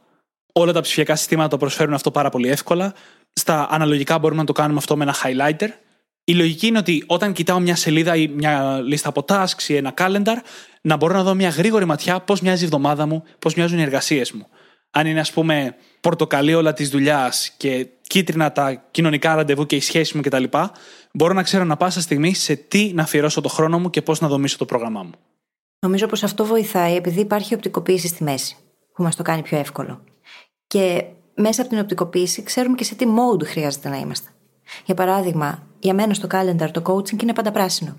Όλα 0.52 0.72
τα 0.72 0.80
ψηφιακά 0.80 1.16
συστήματα 1.16 1.48
το 1.48 1.56
προσφέρουν 1.56 1.94
αυτό 1.94 2.10
πάρα 2.10 2.30
πολύ 2.30 2.48
εύκολα. 2.48 2.94
Στα 3.38 3.66
αναλογικά 3.70 4.18
μπορούμε 4.18 4.40
να 4.40 4.46
το 4.46 4.52
κάνουμε 4.52 4.78
αυτό 4.78 4.96
με 4.96 5.04
ένα 5.04 5.14
highlighter. 5.22 5.68
Η 6.24 6.34
λογική 6.34 6.66
είναι 6.66 6.78
ότι 6.78 7.04
όταν 7.06 7.32
κοιτάω 7.32 7.60
μια 7.60 7.76
σελίδα 7.76 8.16
ή 8.16 8.28
μια 8.28 8.80
λίστα 8.80 9.08
από 9.08 9.24
tasks 9.28 9.62
ή 9.68 9.76
ένα 9.76 9.94
calendar, 9.96 10.36
να 10.80 10.96
μπορώ 10.96 11.14
να 11.14 11.22
δω 11.22 11.34
μια 11.34 11.48
γρήγορη 11.48 11.84
ματιά 11.84 12.20
πώς 12.20 12.40
μοιάζει 12.40 12.62
η 12.62 12.64
εβδομάδα 12.64 13.06
μου, 13.06 13.22
πώς 13.38 13.54
μοιάζουν 13.54 13.78
οι 13.78 13.82
εργασίες 13.82 14.32
μου. 14.32 14.46
Αν 14.90 15.06
είναι, 15.06 15.20
ας 15.20 15.32
πούμε, 15.32 15.76
πορτοκαλί 16.00 16.54
όλα 16.54 16.72
της 16.72 16.90
δουλειάς 16.90 17.50
και 17.56 17.86
κίτρινα 18.06 18.52
τα 18.52 18.74
κοινωνικά 18.90 19.34
ραντεβού 19.34 19.66
και 19.66 19.76
οι 19.76 19.80
σχέσει 19.80 20.16
μου 20.16 20.22
κτλ., 20.22 20.44
μπορώ 21.12 21.32
να 21.32 21.42
ξέρω 21.42 21.64
να 21.64 21.76
πάσα 21.76 22.00
στιγμή 22.00 22.34
σε 22.34 22.56
τι 22.56 22.92
να 22.94 23.02
αφιερώσω 23.02 23.40
το 23.40 23.48
χρόνο 23.48 23.78
μου 23.78 23.90
και 23.90 24.02
πώς 24.02 24.20
να 24.20 24.28
δομήσω 24.28 24.56
το 24.56 24.64
πρόγραμμά 24.64 25.02
μου. 25.02 25.12
Νομίζω 25.78 26.06
πως 26.06 26.22
αυτό 26.22 26.44
βοηθάει 26.44 26.94
επειδή 26.94 27.20
υπάρχει 27.20 27.54
οπτικοποίηση 27.54 28.08
στη 28.08 28.24
μέση, 28.24 28.56
που 28.94 29.02
μας 29.02 29.16
το 29.16 29.22
κάνει 29.22 29.42
πιο 29.42 29.58
εύκολο. 29.58 30.04
Και 30.66 31.04
μέσα 31.36 31.60
από 31.60 31.70
την 31.70 31.78
οπτικοποίηση 31.78 32.42
ξέρουμε 32.42 32.74
και 32.74 32.84
σε 32.84 32.94
τι 32.94 33.06
mode 33.08 33.44
χρειάζεται 33.44 33.88
να 33.88 33.96
είμαστε. 33.96 34.30
Για 34.84 34.94
παράδειγμα, 34.94 35.66
για 35.78 35.94
μένα 35.94 36.14
στο 36.14 36.28
calendar 36.30 36.70
το 36.70 36.82
coaching 36.86 37.22
είναι 37.22 37.32
πάντα 37.32 37.50
πράσινο. 37.50 37.96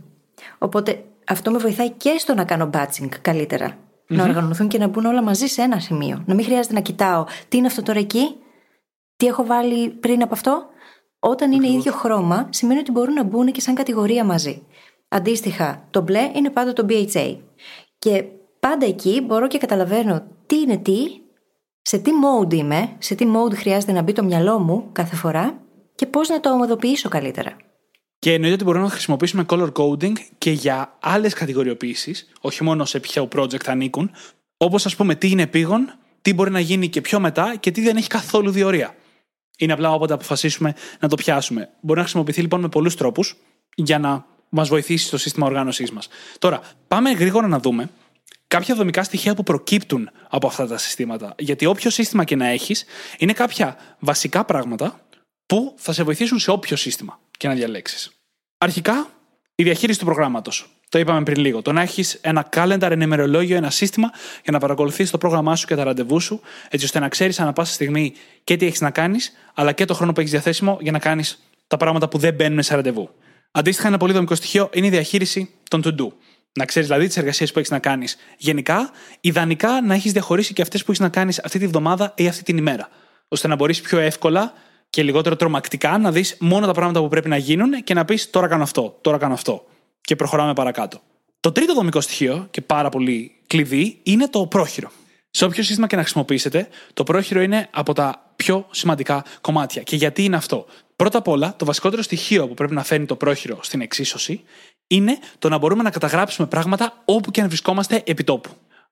Οπότε 0.57 1.03
αυτό 1.27 1.51
με 1.51 1.57
βοηθάει 1.57 1.89
και 1.89 2.15
στο 2.17 2.33
να 2.33 2.43
κάνω 2.43 2.69
batching 2.73 3.09
καλύτερα. 3.21 3.77
Να 4.07 4.23
οργανωθούν 4.23 4.67
και 4.67 4.77
να 4.77 4.87
μπουν 4.87 5.05
όλα 5.05 5.21
μαζί 5.21 5.45
σε 5.45 5.61
ένα 5.61 5.79
σημείο. 5.79 6.23
Να 6.25 6.33
μην 6.33 6.45
χρειάζεται 6.45 6.73
να 6.73 6.79
κοιτάω 6.79 7.25
τι 7.49 7.57
είναι 7.57 7.67
αυτό 7.67 7.81
τώρα 7.81 7.99
εκεί, 7.99 8.35
τι 9.15 9.25
έχω 9.25 9.45
βάλει 9.45 9.89
πριν 9.89 10.21
από 10.21 10.33
αυτό. 10.33 10.65
Όταν 11.19 11.51
είναι 11.51 11.67
ίδιο 11.67 11.91
χρώμα, 11.91 12.47
σημαίνει 12.49 12.79
ότι 12.79 12.91
μπορούν 12.91 13.13
να 13.13 13.23
μπουν 13.23 13.51
και 13.51 13.61
σαν 13.61 13.75
κατηγορία 13.75 14.23
μαζί. 14.23 14.65
Αντίστοιχα, 15.07 15.87
το 15.91 16.01
μπλε 16.01 16.31
είναι 16.35 16.49
πάντα 16.49 16.73
το 16.73 16.85
BHA. 16.89 17.37
Και 17.99 18.23
πάντα 18.59 18.85
εκεί 18.85 19.21
μπορώ 19.25 19.47
και 19.47 19.57
καταλαβαίνω 19.57 20.27
τι 20.45 20.59
είναι 20.59 20.77
τι, 20.77 20.97
σε 21.87 21.97
τι 21.97 22.11
mode 22.23 22.53
είμαι, 22.53 22.95
σε 22.97 23.15
τι 23.15 23.25
mode 23.27 23.55
χρειάζεται 23.55 23.91
να 23.91 24.01
μπει 24.01 24.13
το 24.13 24.23
μυαλό 24.23 24.59
μου 24.59 24.89
κάθε 24.91 25.15
φορά 25.15 25.57
και 25.95 26.05
πώς 26.05 26.29
να 26.29 26.39
το 26.39 26.53
ομοδοποιήσω 26.53 27.09
καλύτερα. 27.09 27.55
Και 28.19 28.33
εννοείται 28.33 28.55
ότι 28.55 28.63
μπορούμε 28.63 28.83
να 28.83 28.89
χρησιμοποιήσουμε 28.89 29.45
color 29.49 29.71
coding 29.71 30.13
και 30.37 30.51
για 30.51 30.97
άλλες 30.99 31.33
κατηγοριοποιήσεις, 31.33 32.31
όχι 32.41 32.63
μόνο 32.63 32.85
σε 32.85 32.99
ποιο 32.99 33.27
project 33.35 33.65
ανήκουν, 33.65 34.11
όπως 34.57 34.85
ας 34.85 34.95
πούμε 34.95 35.15
τι 35.15 35.29
είναι 35.29 35.41
επίγον, 35.41 35.93
τι 36.21 36.33
μπορεί 36.33 36.51
να 36.51 36.59
γίνει 36.59 36.89
και 36.89 37.01
πιο 37.01 37.19
μετά 37.19 37.55
και 37.55 37.71
τι 37.71 37.81
δεν 37.81 37.97
έχει 37.97 38.07
καθόλου 38.07 38.51
διορία. 38.51 38.95
Είναι 39.57 39.73
απλά 39.73 39.93
όποτε 39.93 40.13
αποφασίσουμε 40.13 40.73
να 40.99 41.07
το 41.07 41.15
πιάσουμε. 41.15 41.69
Μπορεί 41.81 41.97
να 41.97 42.03
χρησιμοποιηθεί 42.03 42.41
λοιπόν 42.41 42.61
με 42.61 42.67
πολλούς 42.69 42.95
τρόπους 42.95 43.37
για 43.75 43.99
να 43.99 44.25
μας 44.49 44.69
βοηθήσει 44.69 45.05
στο 45.05 45.17
σύστημα 45.17 45.45
οργάνωσής 45.45 45.91
μας. 45.91 46.07
Τώρα, 46.39 46.61
πάμε 46.87 47.11
γρήγορα 47.11 47.47
να 47.47 47.59
δούμε 47.59 47.89
κάποια 48.47 48.75
δομικά 48.75 49.03
στοιχεία 49.03 49.35
που 49.35 49.43
προκύπτουν 49.43 50.09
από 50.29 50.47
αυτά 50.47 50.67
τα 50.67 50.77
συστήματα. 50.77 51.35
Γιατί 51.37 51.65
όποιο 51.65 51.89
σύστημα 51.89 52.23
και 52.23 52.35
να 52.35 52.47
έχεις, 52.47 52.85
είναι 53.17 53.33
κάποια 53.33 53.77
βασικά 53.99 54.45
πράγματα 54.45 54.99
που 55.45 55.73
θα 55.77 55.93
σε 55.93 56.03
βοηθήσουν 56.03 56.39
σε 56.39 56.51
όποιο 56.51 56.75
σύστημα 56.75 57.19
και 57.37 57.47
να 57.47 57.53
διαλέξεις. 57.53 58.11
Αρχικά, 58.57 59.09
η 59.55 59.63
διαχείριση 59.63 59.99
του 59.99 60.05
προγράμματος. 60.05 60.71
Το 60.89 60.99
είπαμε 60.99 61.23
πριν 61.23 61.41
λίγο. 61.41 61.61
Το 61.61 61.71
να 61.71 61.81
έχεις 61.81 62.13
ένα 62.13 62.49
calendar, 62.55 62.81
ένα 62.91 63.03
ημερολόγιο, 63.03 63.55
ένα 63.55 63.69
σύστημα 63.69 64.11
για 64.43 64.51
να 64.51 64.59
παρακολουθείς 64.59 65.11
το 65.11 65.17
πρόγραμμά 65.17 65.55
σου 65.55 65.67
και 65.67 65.75
τα 65.75 65.83
ραντεβού 65.83 66.19
σου, 66.19 66.41
έτσι 66.69 66.85
ώστε 66.85 66.99
να 66.99 67.09
ξέρεις 67.09 67.39
ανά 67.39 67.53
πάσα 67.53 67.73
στιγμή 67.73 68.13
και 68.43 68.57
τι 68.57 68.65
έχεις 68.65 68.81
να 68.81 68.91
κάνεις, 68.91 69.31
αλλά 69.53 69.71
και 69.71 69.85
το 69.85 69.93
χρόνο 69.93 70.13
που 70.13 70.19
έχεις 70.19 70.31
διαθέσιμο 70.31 70.77
για 70.81 70.91
να 70.91 70.99
κάνεις 70.99 71.43
τα 71.67 71.77
πράγματα 71.77 72.07
που 72.09 72.17
δεν 72.17 72.33
μπαίνουν 72.33 72.63
σε 72.63 72.75
ραντεβού. 72.75 73.09
Αντίστοιχα, 73.51 73.87
ένα 73.87 73.97
πολύ 73.97 74.13
δομικό 74.13 74.35
στοιχείο 74.35 74.69
είναι 74.73 74.87
η 74.87 74.89
διαχείριση 74.89 75.49
των 75.69 75.81
to-do. 75.85 76.07
Να 76.57 76.65
ξέρεις 76.65 76.87
δηλαδή 76.87 77.07
τις 77.07 77.17
εργασίες 77.17 77.51
που 77.51 77.59
έχεις 77.59 77.71
να 77.71 77.79
κάνεις 77.79 78.17
γενικά, 78.37 78.91
ιδανικά 79.21 79.81
να 79.81 79.93
έχεις 79.93 80.11
διαχωρίσει 80.11 80.53
και 80.53 80.61
αυτές 80.61 80.83
που 80.83 80.91
έχεις 80.91 81.03
να 81.03 81.09
κάνεις 81.09 81.39
αυτή 81.39 81.59
τη 81.59 81.67
βδομάδα 81.67 82.13
ή 82.15 82.27
αυτή 82.27 82.43
την 82.43 82.57
ημέρα. 82.57 82.89
ώστε 83.27 83.47
να 83.47 83.55
μπορείς 83.55 83.81
πιο 83.81 83.99
εύκολα 83.99 84.53
και 84.89 85.03
λιγότερο 85.03 85.35
τρομακτικά 85.35 85.97
να 85.97 86.11
δεις 86.11 86.35
μόνο 86.39 86.65
τα 86.65 86.71
πράγματα 86.71 86.99
που 86.99 87.07
πρέπει 87.07 87.29
να 87.29 87.37
γίνουν 87.37 87.83
και 87.83 87.93
να 87.93 88.05
πεις 88.05 88.29
τώρα 88.29 88.47
κάνω 88.47 88.63
αυτό, 88.63 88.97
τώρα 89.01 89.17
κάνω 89.17 89.33
αυτό. 89.33 89.65
Και 90.01 90.15
προχωράμε 90.15 90.53
παρακάτω. 90.53 91.01
Το 91.39 91.51
τρίτο 91.51 91.73
δομικό 91.73 92.01
στοιχείο 92.01 92.47
και 92.51 92.61
πάρα 92.61 92.89
πολύ 92.89 93.31
κλειδί 93.47 93.99
είναι 94.03 94.27
το 94.27 94.47
πρόχειρο. 94.47 94.91
Σε 95.29 95.45
όποιο 95.45 95.63
σύστημα 95.63 95.87
και 95.87 95.95
να 95.95 96.01
χρησιμοποιήσετε, 96.01 96.67
το 96.93 97.03
πρόχειρο 97.03 97.41
είναι 97.41 97.67
από 97.71 97.93
τα 97.93 98.31
πιο 98.35 98.67
σημαντικά 98.71 99.25
κομμάτια. 99.41 99.81
Και 99.81 99.95
γιατί 99.95 100.23
είναι 100.23 100.35
αυτό; 100.35 100.65
Πρώτα 100.97 101.17
απ' 101.17 101.27
όλα, 101.27 101.55
το 101.57 101.65
βασικότερο 101.65 102.01
στοιχείο 102.01 102.47
που 102.47 102.53
πρέπει 102.53 102.73
να 102.73 102.83
φέρνει 102.83 103.05
το 103.05 103.15
πρόχειρο 103.15 103.59
στην 103.61 103.81
εξίσωση 103.81 104.43
είναι 104.87 105.17
το 105.39 105.49
να 105.49 105.57
μπορούμε 105.57 105.83
να 105.83 105.89
καταγράψουμε 105.89 106.47
πράγματα 106.47 107.01
όπου 107.05 107.31
και 107.31 107.41
αν 107.41 107.47
βρισκόμαστε 107.47 108.03
επί 108.05 108.23
τόπου. 108.23 108.49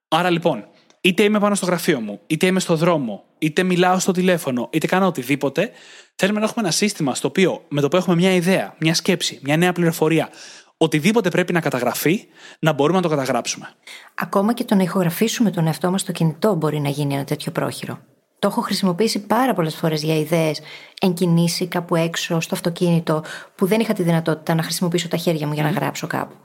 Άρα 0.08 0.30
λοιπόν, 0.30 0.68
είτε 1.02 1.24
είμαι 1.24 1.39
πάνω 1.39 1.56
στο 1.56 1.66
γραφείο 1.66 2.00
μου, 2.00 2.20
είτε 2.28 2.46
είμαι 2.46 2.60
στο 2.60 2.76
δρόμο, 2.76 3.24
είτε 3.38 3.64
μιλάω 3.64 4.00
στο 4.00 4.12
τηλέφωνο, 4.12 4.70
είτε 4.72 4.88
κάνω 4.88 5.08
οτιδήποτε, 5.08 5.72
θέλουμε 6.16 6.39
να 6.39 6.46
έχουμε 6.46 6.66
ένα 6.66 6.74
σύστημα 6.74 7.16
στο 7.16 7.28
οποίο 7.28 7.66
με 7.68 7.82
το 7.82 7.88
που 7.88 7.96
έχουμε 7.96 8.16
μια 8.16 8.34
ιδέα, 8.34 8.76
μια 8.80 8.93
σκέψη, 8.93 9.39
μια 9.43 9.58
νέα 9.58 9.74
πληροφορία, 9.74 10.30
οτιδήποτε 10.78 11.30
πρέπει 11.30 11.54
να 11.54 11.60
καταγραφεί, 11.60 12.26
να 12.60 12.74
μπορούμε 12.74 12.98
να 12.98 13.04
το 13.04 13.10
καταγράψουμε. 13.10 13.70
Ακόμα 14.16 14.54
και 14.54 14.64
το 14.64 14.76
να 14.76 14.84
ηχογραφήσουμε 14.84 15.52
τον 15.52 15.68
εαυτό 15.68 15.91
μας 15.91 16.02
στο 16.02 16.12
κινητό 16.12 16.56
μπορεί 16.56 16.80
να 16.80 16.89
γίνει 16.89 17.14
ένα 17.14 17.24
τέτοιο 17.24 17.52
πρόχειρο. 17.52 18.00
Το 18.40 18.48
έχω 18.48 18.62
χρησιμοποιήσει 18.62 19.20
πάρα 19.20 19.54
πολλές 19.54 19.76
φορές 19.76 20.04
για 20.04 20.16
ιδέες 20.16 20.62
εν 21.02 21.14
κινήσει 21.14 21.68
κάπου 21.68 21.96
έξω, 21.96 22.40
στο 22.40 22.56
αυτοκίνητο, 22.56 23.24
που 23.56 23.66
δεν 23.66 23.80
είχα 23.80 23.94
τη 23.94 24.04
δυνατότητα 24.04 24.54
να 24.54 24.64
χρησιμοποιήσω 24.64 25.08
τα 25.08 25.18
χέρια 25.18 25.48
μου 25.48 25.54
για 25.54 25.64
να 25.64 25.70
γράψω 25.70 26.08
κάπου. 26.08 26.36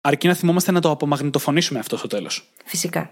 αρκεί 0.00 0.26
να 0.28 0.34
θυμόμαστε 0.34 0.72
να 0.72 0.80
το 0.80 0.90
απομαγνητοφωνήσουμε 0.90 1.78
αυτό 1.78 1.96
στο 1.96 2.06
τέλος. 2.06 2.52
Φυσικά. 2.64 3.10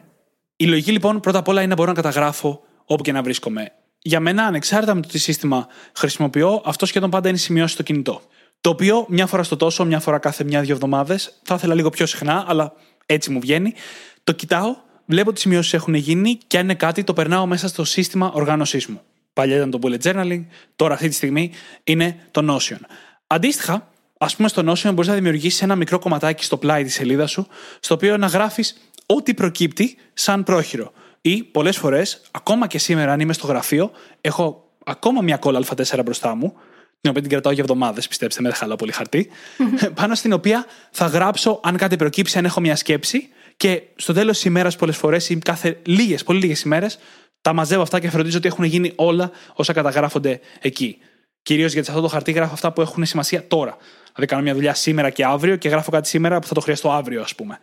Η 0.57 0.67
λογική 0.67 0.93
λοιπόν 0.93 1.21
πρώτα 1.21 1.39
απ' 1.39 1.49
όλα 1.49 1.61
είναι 1.61 1.69
να 1.69 1.75
μπορώ 1.75 1.89
να 1.89 1.95
καταγράφω 1.95 2.61
όπου 2.85 3.03
και 3.03 3.13
να 3.13 3.23
βρίσκομαι. 3.23 3.73
Για 3.99 4.21
μένα, 4.21 4.45
ανεξάρτητα 4.45 4.95
με 4.95 5.01
το 5.01 5.09
τι 5.09 5.19
σύστημα 5.19 5.67
χρησιμοποιώ, 5.97 6.63
αυτό 6.65 6.87
σχεδόν 6.87 7.11
πάντα 7.11 7.29
είναι 7.29 7.39
σημειώσει 7.39 7.75
στο 7.75 7.83
κινητό. 7.83 8.21
Το 8.61 8.71
οποίο 8.71 9.07
μια 9.09 9.27
φορά 9.27 9.43
στο 9.43 9.57
τόσο, 9.57 9.85
μια 9.85 10.01
φορά 10.01 10.19
κάθε 10.19 10.45
μια-δύο 10.45 10.75
εβδομάδες, 10.75 11.41
θα 11.43 11.55
ήθελα 11.55 11.75
λίγο 11.75 11.91
πιο 11.91 12.07
συχνά, 12.07 12.45
αλλά 12.49 12.73
έτσι 13.07 13.31
μου 13.31 13.41
βγαίνει. 13.41 13.75
Το 14.25 14.33
κοιτάω, 14.33 14.77
βλέπω 15.07 15.33
τις 15.33 15.43
σημειώσεις 15.43 15.75
έχουν 15.75 15.95
γίνει 15.95 16.39
και 16.47 16.59
αν 16.59 16.65
είναι 16.65 16.75
κάτι, 16.75 17.05
το 17.05 17.13
περνάω 17.13 17.47
μέσα 17.47 17.69
στο 17.69 17.85
σύστημα 17.85 18.31
οργάνωσής 18.33 18.87
μου. 18.87 19.01
Παλιά 19.33 19.57
ήταν 19.57 19.71
το 19.71 19.79
bullet 19.83 20.03
journaling, 20.03 20.45
τώρα 20.77 20.95
αυτή 20.95 21.09
τη 21.09 21.15
στιγμή 21.15 21.51
είναι 21.85 22.17
το 22.31 22.55
Notion. 22.55 22.79
Αντίστοιχα, 23.27 23.89
ας 24.19 24.37
πούμε, 24.37 24.49
στο 24.49 24.63
Notion 24.71 24.91
μπορείς 24.95 25.09
να 25.09 25.15
δημιουργήσεις 25.15 25.63
ένα 25.63 25.77
μικρό 25.77 25.99
κομματάκι 25.99 26.45
στο 26.45 26.57
πλάι 26.57 26.85
της 26.85 26.95
σελίδας 26.95 27.31
σου, 27.31 27.47
στο 27.81 27.95
οποίο 27.95 28.17
να 28.17 28.27
γράφεις 28.27 28.77
ό,τι 29.07 29.35
προκύπτει 29.35 29.97
σαν 30.13 30.45
πρόχειρο. 30.45 30.93
Ή 31.21 31.43
πολλές 31.43 31.77
φορές, 31.77 32.23
ακόμα 32.31 32.67
και 32.67 32.79
σήμερα, 32.79 33.13
αν 33.13 33.21
είμαι 33.21 33.33
στο 33.33 33.47
γραφείο, 33.47 33.91
έχω 34.21 34.69
ακόμα 34.85 35.23
μια 35.23 35.37
κόλλα 35.37 35.65
Α4 35.67 36.01
μπροστά 36.05 36.35
μου, 36.35 36.55
την 37.01 37.11
οποία 37.11 37.23
την 37.23 37.31
κρατάω 37.31 37.53
για 37.53 37.63
εβδομάδες, 37.63 38.09
πιστέψτε 38.09 38.43
με, 38.43 38.49
δεν 38.49 38.57
χαλάω 38.59 38.77
πολύ 38.77 38.93
χαρτί, 38.93 39.31
πάνω 40.01 40.15
στην 40.15 40.33
οποία 40.33 40.67
θα 40.91 41.07
γράψω 41.07 41.61
αν 41.63 41.77
κάτι 41.77 41.97
προκύψει, 41.97 42.39
αν 42.39 42.45
έχω 42.45 42.61
μια 42.61 42.77
σκέψη 42.77 43.29
και 43.57 43.83
στο 43.97 44.13
τέλος 44.13 44.37
της 44.37 44.45
ημέρας, 44.45 44.77
πολλές 44.77 44.97
φορές 44.97 45.29
ή 45.29 45.39
κάθε 45.39 45.81
λίγες, 45.85 46.25
πολύ 46.25 46.41
λίγες 46.41 46.63
ημέρες, 46.63 46.99
τα 47.41 47.53
μαζεύω 47.53 47.83
αυτά 47.83 48.01
και 48.01 48.11
φροντίζω 48.11 48.39
ότι 48.39 48.47
έχουν 48.47 48.65
γίνει 48.65 48.93
όλα 48.95 49.31
όσα 49.55 49.73
καταγράφονται 49.73 50.41
εκεί. 50.61 50.99
Κυρίως 51.43 51.73
γιατί 51.73 51.87
σε 51.87 51.93
αυτό 51.93 52.05
το 52.05 52.13
χαρτί 52.13 52.33
γράφω 52.33 52.53
αυτά 52.53 52.73
που 52.73 52.81
έχουν 52.81 53.05
σημασία 53.05 53.47
τώρα. 53.47 53.77
Δηλαδή, 54.15 54.27
κάνω 54.27 54.43
μια 54.43 54.55
δουλειά 54.55 54.75
σήμερα 54.75 55.11
και 55.11 55.25
αύριο 55.25 55.57
και 55.57 55.69
γράφω 55.69 55.91
κάτι 55.91 56.09
σήμερα 56.09 56.39
που 56.39 56.47
θα 56.47 56.55
το 56.55 56.61
χρειαστώ 56.61 56.91
αύριο, 56.91 57.23
ας 57.23 57.35
πούμε. 57.35 57.59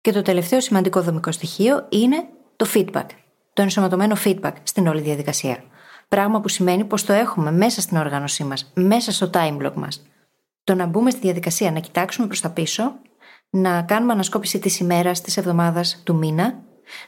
Και 0.00 0.12
το 0.12 0.22
τελευταίο 0.22 0.60
σημαντικό 0.60 1.02
δομικό 1.02 1.32
στοιχείο 1.32 1.86
είναι 1.88 2.24
το 2.56 2.66
feedback. 2.74 3.06
Το 3.52 3.62
ενσωματωμένο 3.62 4.16
feedback 4.24 4.52
στην 4.62 4.86
όλη 4.86 5.00
διαδικασία. 5.00 5.64
Πράγμα 6.08 6.40
που 6.40 6.48
σημαίνει 6.48 6.84
πως 6.84 7.04
το 7.04 7.12
έχουμε 7.12 7.52
μέσα 7.52 7.80
στην 7.80 7.96
οργάνωσή 7.96 8.44
μας, 8.44 8.72
μέσα 8.74 9.12
στο 9.12 9.30
time 9.32 9.56
block 9.58 9.74
μας. 9.74 10.02
Το 10.64 10.74
να 10.74 10.86
μπούμε 10.86 11.10
στη 11.10 11.20
διαδικασία 11.20 11.70
να 11.70 11.80
κοιτάξουμε 11.80 12.26
προς 12.26 12.40
τα 12.40 12.50
πίσω, 12.50 12.94
να 13.54 13.82
κάνουμε 13.82 14.12
ανασκόπηση 14.12 14.58
της 14.58 14.78
ημέρας, 14.78 15.20
της 15.20 15.36
εβδομάδας, 15.36 16.02
του 16.04 16.14
μήνα, 16.14 16.62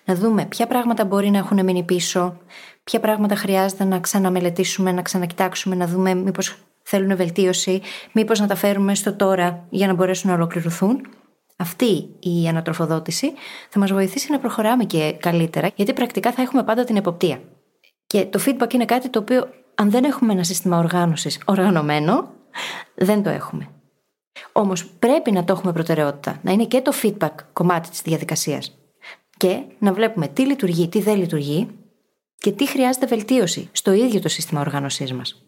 να 0.04 0.14
δούμε 0.14 0.46
ποια 0.46 0.66
πράγματα 0.66 1.04
μπορεί 1.04 1.30
να 1.30 1.38
έχουν 1.38 1.64
μείνει 1.64 1.82
πίσω, 1.82 2.36
ποια 2.84 3.00
πράγματα 3.00 3.36
χρειάζεται 3.36 3.84
να 3.84 4.00
ξαναμελετήσουμε, 4.00 4.92
να 4.92 5.02
ξανακοιτάξουμε, 5.02 5.74
να 5.74 5.86
δούμε 5.86 6.14
μήπως 6.14 6.56
θέλουν 6.82 7.16
βελτίωση, 7.16 7.80
μήπως 8.12 8.40
να 8.40 8.46
τα 8.46 8.54
φέρουμε 8.54 8.94
στο 8.94 9.14
τώρα 9.14 9.66
για 9.70 9.86
να 9.86 9.94
μπορέσουν 9.94 10.30
να 10.30 10.36
ολοκληρωθούν. 10.36 11.06
Αυτή 11.56 12.08
η 12.20 12.48
ανατροφοδότηση 12.48 13.32
θα 13.68 13.78
μας 13.78 13.92
βοηθήσει 13.92 14.32
να 14.32 14.38
προχωράμε 14.38 14.84
και 14.84 15.16
καλύτερα, 15.20 15.70
γιατί 15.74 15.92
πρακτικά 15.92 16.32
θα 16.32 16.42
έχουμε 16.42 16.62
πάντα 16.64 16.84
την 16.84 16.96
εποπτεία. 16.96 17.40
Και 18.06 18.24
το 18.24 18.40
feedback 18.46 18.72
είναι 18.72 18.84
κάτι 18.84 19.08
το 19.08 19.18
οποίο, 19.18 19.48
αν 19.74 19.90
δεν 19.90 20.04
έχουμε 20.04 20.32
ένα 20.32 20.44
σύστημα 20.44 20.78
οργάνωσης 20.78 21.40
οργανωμένο, 21.44 22.28
δεν 22.94 23.22
το 23.22 23.30
έχουμε. 23.30 23.68
Όμως 24.52 24.84
πρέπει 24.98 25.32
να 25.32 25.44
το 25.44 25.52
έχουμε 25.52 25.72
προτεραιότητα, 25.72 26.38
να 26.42 26.52
είναι 26.52 26.64
και 26.64 26.80
το 26.80 26.92
feedback 27.02 27.34
κομμάτι 27.52 27.88
της 27.88 28.02
διαδικασίας. 28.02 28.78
Και 29.36 29.62
να 29.78 29.92
βλέπουμε 29.92 30.28
τι 30.28 30.46
λειτουργεί, 30.46 30.88
τι 30.88 31.00
δεν 31.00 31.16
λειτουργεί 31.16 31.68
και 32.38 32.52
τι 32.52 32.68
χρειάζεται 32.68 33.06
βελτίωση 33.06 33.68
στο 33.72 33.92
ίδιο 33.92 34.20
το 34.20 34.28
σύστημα 34.28 34.60
οργάνωσής 34.60 35.12
μας. 35.12 35.44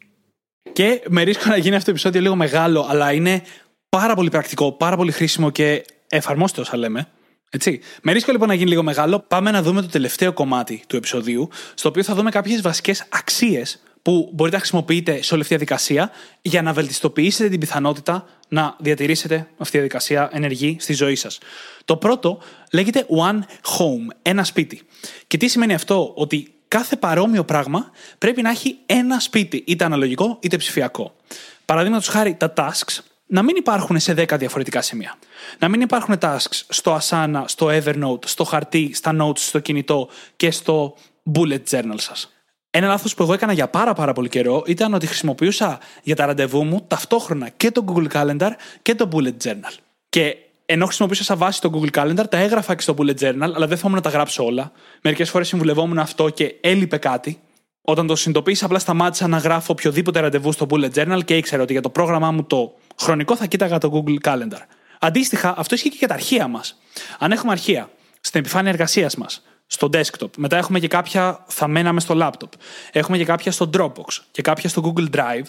Και 0.72 1.02
με 1.08 1.22
ρίσκο 1.22 1.48
να 1.48 1.56
γίνει 1.56 1.74
αυτό 1.74 1.84
το 1.84 1.90
επεισόδιο 1.90 2.20
λίγο 2.20 2.36
μεγάλο, 2.36 2.86
αλλά 2.88 3.12
είναι 3.12 3.42
πάρα 3.88 4.14
πολύ 4.14 4.30
πρακτικό, 4.30 4.72
πάρα 4.72 4.96
πολύ 4.96 5.12
χρήσιμο 5.12 5.50
και 5.50 5.84
εφαρμόστε 6.08 6.60
όσα 6.60 6.76
λέμε. 6.76 7.08
Έτσι. 7.50 7.80
Με 8.02 8.12
ρίσκο 8.12 8.32
λοιπόν 8.32 8.48
να 8.48 8.54
γίνει 8.54 8.68
λίγο 8.68 8.82
μεγάλο, 8.82 9.24
πάμε 9.28 9.50
να 9.50 9.62
δούμε 9.62 9.80
το 9.80 9.88
τελευταίο 9.88 10.32
κομμάτι 10.32 10.82
του 10.86 10.96
επεισοδίου, 10.96 11.48
στο 11.74 11.88
οποίο 11.88 12.02
θα 12.02 12.14
δούμε 12.14 12.30
κάποιες 12.30 12.60
βασικές 12.60 13.06
αξίες 13.08 13.82
που 14.02 14.30
μπορείτε 14.32 14.56
να 14.56 14.62
χρησιμοποιείτε 14.62 15.22
σε 15.22 15.34
όλη 15.34 15.42
αυτή 15.42 15.56
τη 15.56 15.64
διαδικασία 15.64 16.10
για 16.42 16.62
να 16.62 16.72
βελτιστοποιήσετε 16.72 17.48
την 17.48 17.60
πιθανότητα 17.60 18.24
να 18.48 18.76
διατηρήσετε 18.78 19.36
αυτή 19.36 19.70
τη 19.70 19.70
διαδικασία 19.70 20.30
ενεργή 20.32 20.76
στη 20.80 20.92
ζωή 20.92 21.14
σας. 21.14 21.38
Το 21.84 21.96
πρώτο 21.96 22.38
λέγεται 22.72 23.06
One 23.08 23.38
Home, 23.78 24.14
ένα 24.22 24.44
σπίτι. 24.44 24.82
Και 25.26 25.36
τι 25.36 25.48
σημαίνει 25.48 25.74
αυτό, 25.74 26.12
ότι 26.14 26.54
κάθε 26.68 26.96
παρόμοιο 26.96 27.44
πράγμα 27.44 27.90
πρέπει 28.18 28.42
να 28.42 28.50
έχει 28.50 28.78
ένα 28.86 29.20
σπίτι, 29.20 29.64
είτε 29.66 29.84
αναλογικό 29.84 30.38
είτε 30.40 30.56
ψηφιακό. 30.56 31.16
Παραδείγματος 31.64 32.08
χάρη, 32.08 32.34
τα 32.34 32.52
tasks 32.56 33.02
να 33.26 33.42
μην 33.42 33.56
υπάρχουν 33.56 33.98
σε 33.98 34.12
10 34.12 34.38
διαφορετικά 34.38 34.82
σημεία. 34.82 35.18
Να 35.58 35.68
μην 35.68 35.80
υπάρχουν 35.80 36.18
tasks 36.20 36.62
στο 36.68 36.98
Asana, 37.02 37.42
στο 37.46 37.68
Evernote, 37.70 38.24
στο 38.24 38.44
χαρτί, 38.44 38.90
στα 38.94 39.16
notes, 39.20 39.38
στο 39.38 39.58
κινητό 39.58 40.08
και 40.36 40.50
στο 40.50 40.96
bullet 41.34 41.62
journal 41.70 41.96
σας. 41.96 42.35
Ένα 42.76 42.86
λάθος 42.86 43.14
που 43.14 43.22
εγώ 43.22 43.32
έκανα 43.32 43.52
για 43.52 43.68
πάρα 43.68 43.92
πάρα 43.92 44.12
πολύ 44.12 44.28
καιρό 44.28 44.62
ήταν 44.66 44.94
ότι 44.94 45.06
χρησιμοποιούσα 45.06 45.78
για 46.02 46.16
τα 46.16 46.26
ραντεβού 46.26 46.64
μου 46.64 46.84
ταυτόχρονα 46.88 47.48
και 47.48 47.70
το 47.70 47.84
Google 47.88 48.06
Calendar 48.12 48.50
και 48.82 48.94
το 48.94 49.08
Bullet 49.12 49.44
Journal. 49.44 49.74
Και 50.08 50.36
ενώ 50.66 50.84
χρησιμοποιούσα 50.84 51.24
σαν 51.24 51.38
βάση 51.38 51.60
το 51.60 51.70
Google 51.74 52.00
Calendar, 52.00 52.24
τα 52.30 52.36
έγραφα 52.36 52.74
και 52.74 52.82
στο 52.82 52.94
Bullet 52.98 53.18
Journal, 53.20 53.50
αλλά 53.54 53.66
δεν 53.66 53.76
θυμόμουν 53.76 53.96
να 53.96 54.00
τα 54.00 54.10
γράψω 54.10 54.44
όλα. 54.44 54.72
Μερικές 55.02 55.30
φορές 55.30 55.48
συμβουλευόμουν 55.48 55.98
αυτό 55.98 56.28
και 56.28 56.54
έλειπε 56.60 56.96
κάτι. 56.96 57.38
Όταν 57.82 58.06
το 58.06 58.16
συνειδητοποίησα, 58.16 58.64
απλά 58.64 58.78
σταμάτησα 58.78 59.28
να 59.28 59.38
γράφω 59.38 59.72
οποιοδήποτε 59.72 60.20
ραντεβού 60.20 60.52
στο 60.52 60.66
Bullet 60.70 60.90
Journal 60.94 61.20
και 61.24 61.36
ήξερα 61.36 61.62
ότι 61.62 61.72
για 61.72 61.82
το 61.82 61.90
πρόγραμμά 61.90 62.30
μου 62.30 62.44
το 62.44 62.74
χρονικό 63.00 63.36
θα 63.36 63.46
κοίταγα 63.46 63.78
το 63.78 64.04
Google 64.06 64.30
Calendar. 64.30 64.60
Αντίστοιχα, 65.00 65.54
αυτό 65.58 65.74
ισχύει 65.74 65.90
και 65.90 65.96
για 65.98 66.08
τα 66.08 66.14
αρχεία 66.14 66.48
μας. 66.48 66.80
Αν 67.18 67.32
έχουμε 67.32 67.52
αρχεία 67.52 67.90
στην 68.20 68.40
επιφάνεια 68.40 68.70
εργασίας 68.70 69.16
μας, 69.16 69.42
στο 69.66 69.88
desktop, 69.92 70.30
μετά 70.36 70.56
έχουμε 70.56 70.78
και 70.78 70.88
κάποια 70.88 71.44
θα 71.46 71.68
μέναμε 71.68 72.00
στο 72.00 72.14
laptop, 72.18 72.48
έχουμε 72.92 73.16
και 73.16 73.24
κάποια 73.24 73.52
στο 73.52 73.70
Dropbox 73.76 74.22
και 74.30 74.42
κάποια 74.42 74.68
στο 74.68 74.92
Google 74.94 75.14
Drive, 75.14 75.44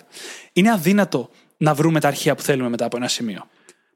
είναι 0.53 0.72
αδύνατο 0.72 1.30
να 1.57 1.74
βρούμε 1.74 1.99
τα 1.99 2.07
αρχεία 2.07 2.36
που 2.36 2.41
θέλουμε 2.41 2.70
μετά 2.70 2.86
από 2.86 2.97
ένα 2.97 3.07
σημείο. 3.07 3.47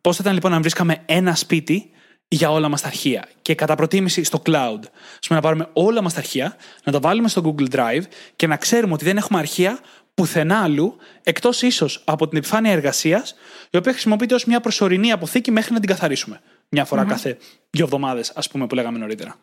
Πώς 0.01 0.15
θα 0.15 0.21
ήταν 0.23 0.33
λοιπόν 0.33 0.51
να 0.51 0.59
βρίσκαμε 0.59 1.01
ένα 1.05 1.35
σπίτι 1.35 1.89
για 2.27 2.51
όλα 2.51 2.69
μας 2.69 2.81
τα 2.81 2.87
αρχεία; 2.87 3.27
Και 3.41 3.55
κατά 3.55 3.75
προτίμηση 3.75 4.23
στο 4.23 4.41
cloud. 4.45 4.79
Α 4.85 5.27
πούμε 5.27 5.39
να 5.39 5.41
πάρουμε 5.41 5.67
όλα 5.73 6.01
μας 6.01 6.13
τα 6.13 6.19
αρχεία, 6.19 6.55
να 6.83 6.91
τα 6.91 6.99
βάλουμε 6.99 7.27
στο 7.27 7.55
Google 7.57 7.75
Drive 7.75 8.03
και 8.35 8.47
να 8.47 8.57
ξέρουμε 8.57 8.93
ότι 8.93 9.05
δεν 9.05 9.17
έχουμε 9.17 9.39
αρχεία 9.39 9.79
πουθενά 10.13 10.63
αλλού, 10.63 10.95
εκτός 11.23 11.61
ίσως 11.61 12.03
από 12.05 12.27
την 12.27 12.37
επιφάνεια 12.37 12.71
εργασίας, 12.71 13.35
η 13.69 13.77
οποία 13.77 13.91
χρησιμοποιείται 13.91 14.33
ως 14.33 14.45
μια 14.45 14.59
προσωρινή 14.59 15.11
αποθήκη 15.11 15.51
μέχρι 15.51 15.73
να 15.73 15.79
την 15.79 15.89
καθαρίσουμε. 15.89 16.41
Μια 16.69 16.85
φορα 16.85 17.05
κάθε 17.05 17.37
δύο 17.69 17.85
εβδομάδες, 17.85 18.31
ας 18.35 18.49
πούμε, 18.49 18.67
που 18.67 18.75
λέγαμε 18.75 18.97
νωρίτερα. 18.97 19.35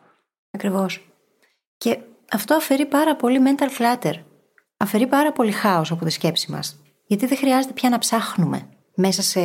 Ακριβώς. 0.51 1.09
Και 1.77 1.99
αυτό 2.31 2.55
αφαιρεί 2.55 2.85
πάρα 2.85 3.15
πολύ 3.15 3.39
mental 3.45 3.81
clutter. 3.81 4.13
Αφαιρεί 4.77 5.07
πάρα 5.07 5.31
πολύ 5.31 5.51
χάος 5.51 5.91
από 5.91 6.05
τη 6.05 6.11
σκέψη 6.11 6.51
μας. 6.51 6.79
Γιατί 7.05 7.25
δεν 7.25 7.37
χρειάζεται 7.37 7.73
πια 7.73 7.89
να 7.89 7.97
ψάχνουμε 7.97 8.69
μέσα 8.95 9.21
σε 9.21 9.39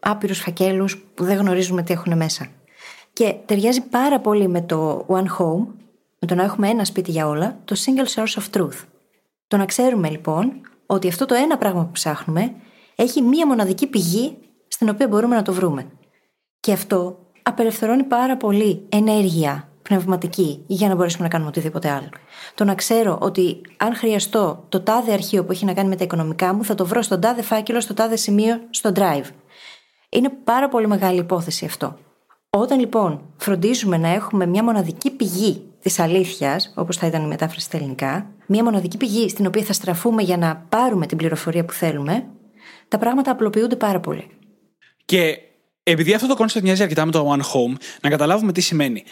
άπειρους 0.00 0.38
φακέλους 0.38 0.98
που 1.14 1.24
δεν 1.24 1.36
γνωρίζουμε 1.36 1.82
τι 1.82 1.92
έχουν 1.92 2.16
μέσα. 2.16 2.46
Και 3.12 3.34
ταιριάζει 3.46 3.80
πάρα 3.80 4.20
πολύ 4.20 4.48
με 4.48 4.60
το 4.60 5.06
One 5.08 5.26
Home, 5.38 5.66
με 6.18 6.26
το 6.26 6.34
να 6.34 6.42
έχουμε 6.42 6.68
ένα 6.68 6.84
σπίτι 6.84 7.10
για 7.10 7.26
όλα, 7.28 7.60
το 7.64 7.76
Single 7.84 8.14
Source 8.14 8.42
of 8.42 8.60
Truth. 8.60 8.84
Το 9.46 9.56
να 9.56 9.64
ξέρουμε 9.64 10.08
λοιπόν 10.08 10.60
ότι 10.86 11.08
αυτό 11.08 11.26
το 11.26 11.34
ένα 11.34 11.58
πράγμα 11.58 11.84
που 11.84 11.90
ψάχνουμε 11.90 12.54
έχει 12.94 13.22
μία 13.22 13.46
μοναδική 13.46 13.86
πηγή 13.86 14.38
στην 14.68 14.88
οποία 14.88 15.08
μπορούμε 15.08 15.34
να 15.34 15.42
το 15.42 15.52
βρούμε. 15.52 15.86
Και 16.60 16.72
αυτό 16.72 17.18
απελευθερώνει 17.42 18.02
πάρα 18.02 18.36
πολύ 18.36 18.86
ενέργεια 18.88 19.68
πνευματική 19.88 20.64
για 20.66 20.88
να 20.88 20.94
μπορέσουμε 20.94 21.22
να 21.22 21.28
κάνουμε 21.28 21.48
οτιδήποτε 21.48 21.90
άλλο. 21.90 22.08
Το 22.54 22.64
να 22.64 22.74
ξέρω 22.74 23.18
ότι 23.20 23.60
αν 23.76 23.94
χρειαστώ 23.94 24.64
το 24.68 24.80
τάδε 24.80 25.12
αρχείο 25.12 25.44
που 25.44 25.52
έχει 25.52 25.64
να 25.64 25.74
κάνει 25.74 25.88
με 25.88 25.96
τα 25.96 26.04
οικονομικά 26.04 26.54
μου, 26.54 26.64
θα 26.64 26.74
το 26.74 26.86
βρω 26.86 27.02
στον 27.02 27.20
τάδε 27.20 27.42
φάκελο, 27.42 27.80
στο 27.80 27.94
τάδε 27.94 28.16
σημείο, 28.16 28.60
στο 28.70 28.92
drive. 28.94 29.28
Είναι 30.08 30.28
πάρα 30.44 30.68
πολύ 30.68 30.86
μεγάλη 30.86 31.18
υπόθεση 31.18 31.64
αυτό. 31.64 31.98
Όταν 32.50 32.78
λοιπόν 32.78 33.20
φροντίζουμε 33.36 33.96
να 33.96 34.08
έχουμε 34.08 34.46
μια 34.46 34.64
μοναδική 34.64 35.10
πηγή 35.10 35.62
της 35.80 35.98
αλήθειας, 35.98 36.72
όπως 36.76 36.96
θα 36.96 37.06
ήταν 37.06 37.24
η 37.24 37.26
μετάφραση 37.26 37.66
στα 37.66 37.76
ελληνικά, 37.76 38.30
μια 38.46 38.64
μοναδική 38.64 38.96
πηγή 38.96 39.28
στην 39.28 39.46
οποία 39.46 39.62
θα 39.62 39.72
στραφούμε 39.72 40.22
για 40.22 40.36
να 40.36 40.56
πάρουμε 40.68 41.06
την 41.06 41.16
πληροφορία 41.16 41.64
που 41.64 41.72
θέλουμε, 41.72 42.26
τα 42.88 42.98
πράγματα 42.98 43.30
απλοποιούνται 43.30 43.76
πάρα 43.76 44.00
πολύ. 44.00 44.26
Και 45.04 45.38
επειδή 45.82 46.14
αυτό 46.14 46.26
το 46.26 46.36
concept 46.38 46.62
μοιάζει 46.62 46.82
αρκετά 46.82 47.04
με 47.04 47.10
το 47.10 47.32
One 47.32 47.40
Home, 47.40 47.76
να 48.00 48.10
καταλάβουμε 48.10 48.52
τι 48.52 48.60
σημαίνει. 48.60 49.04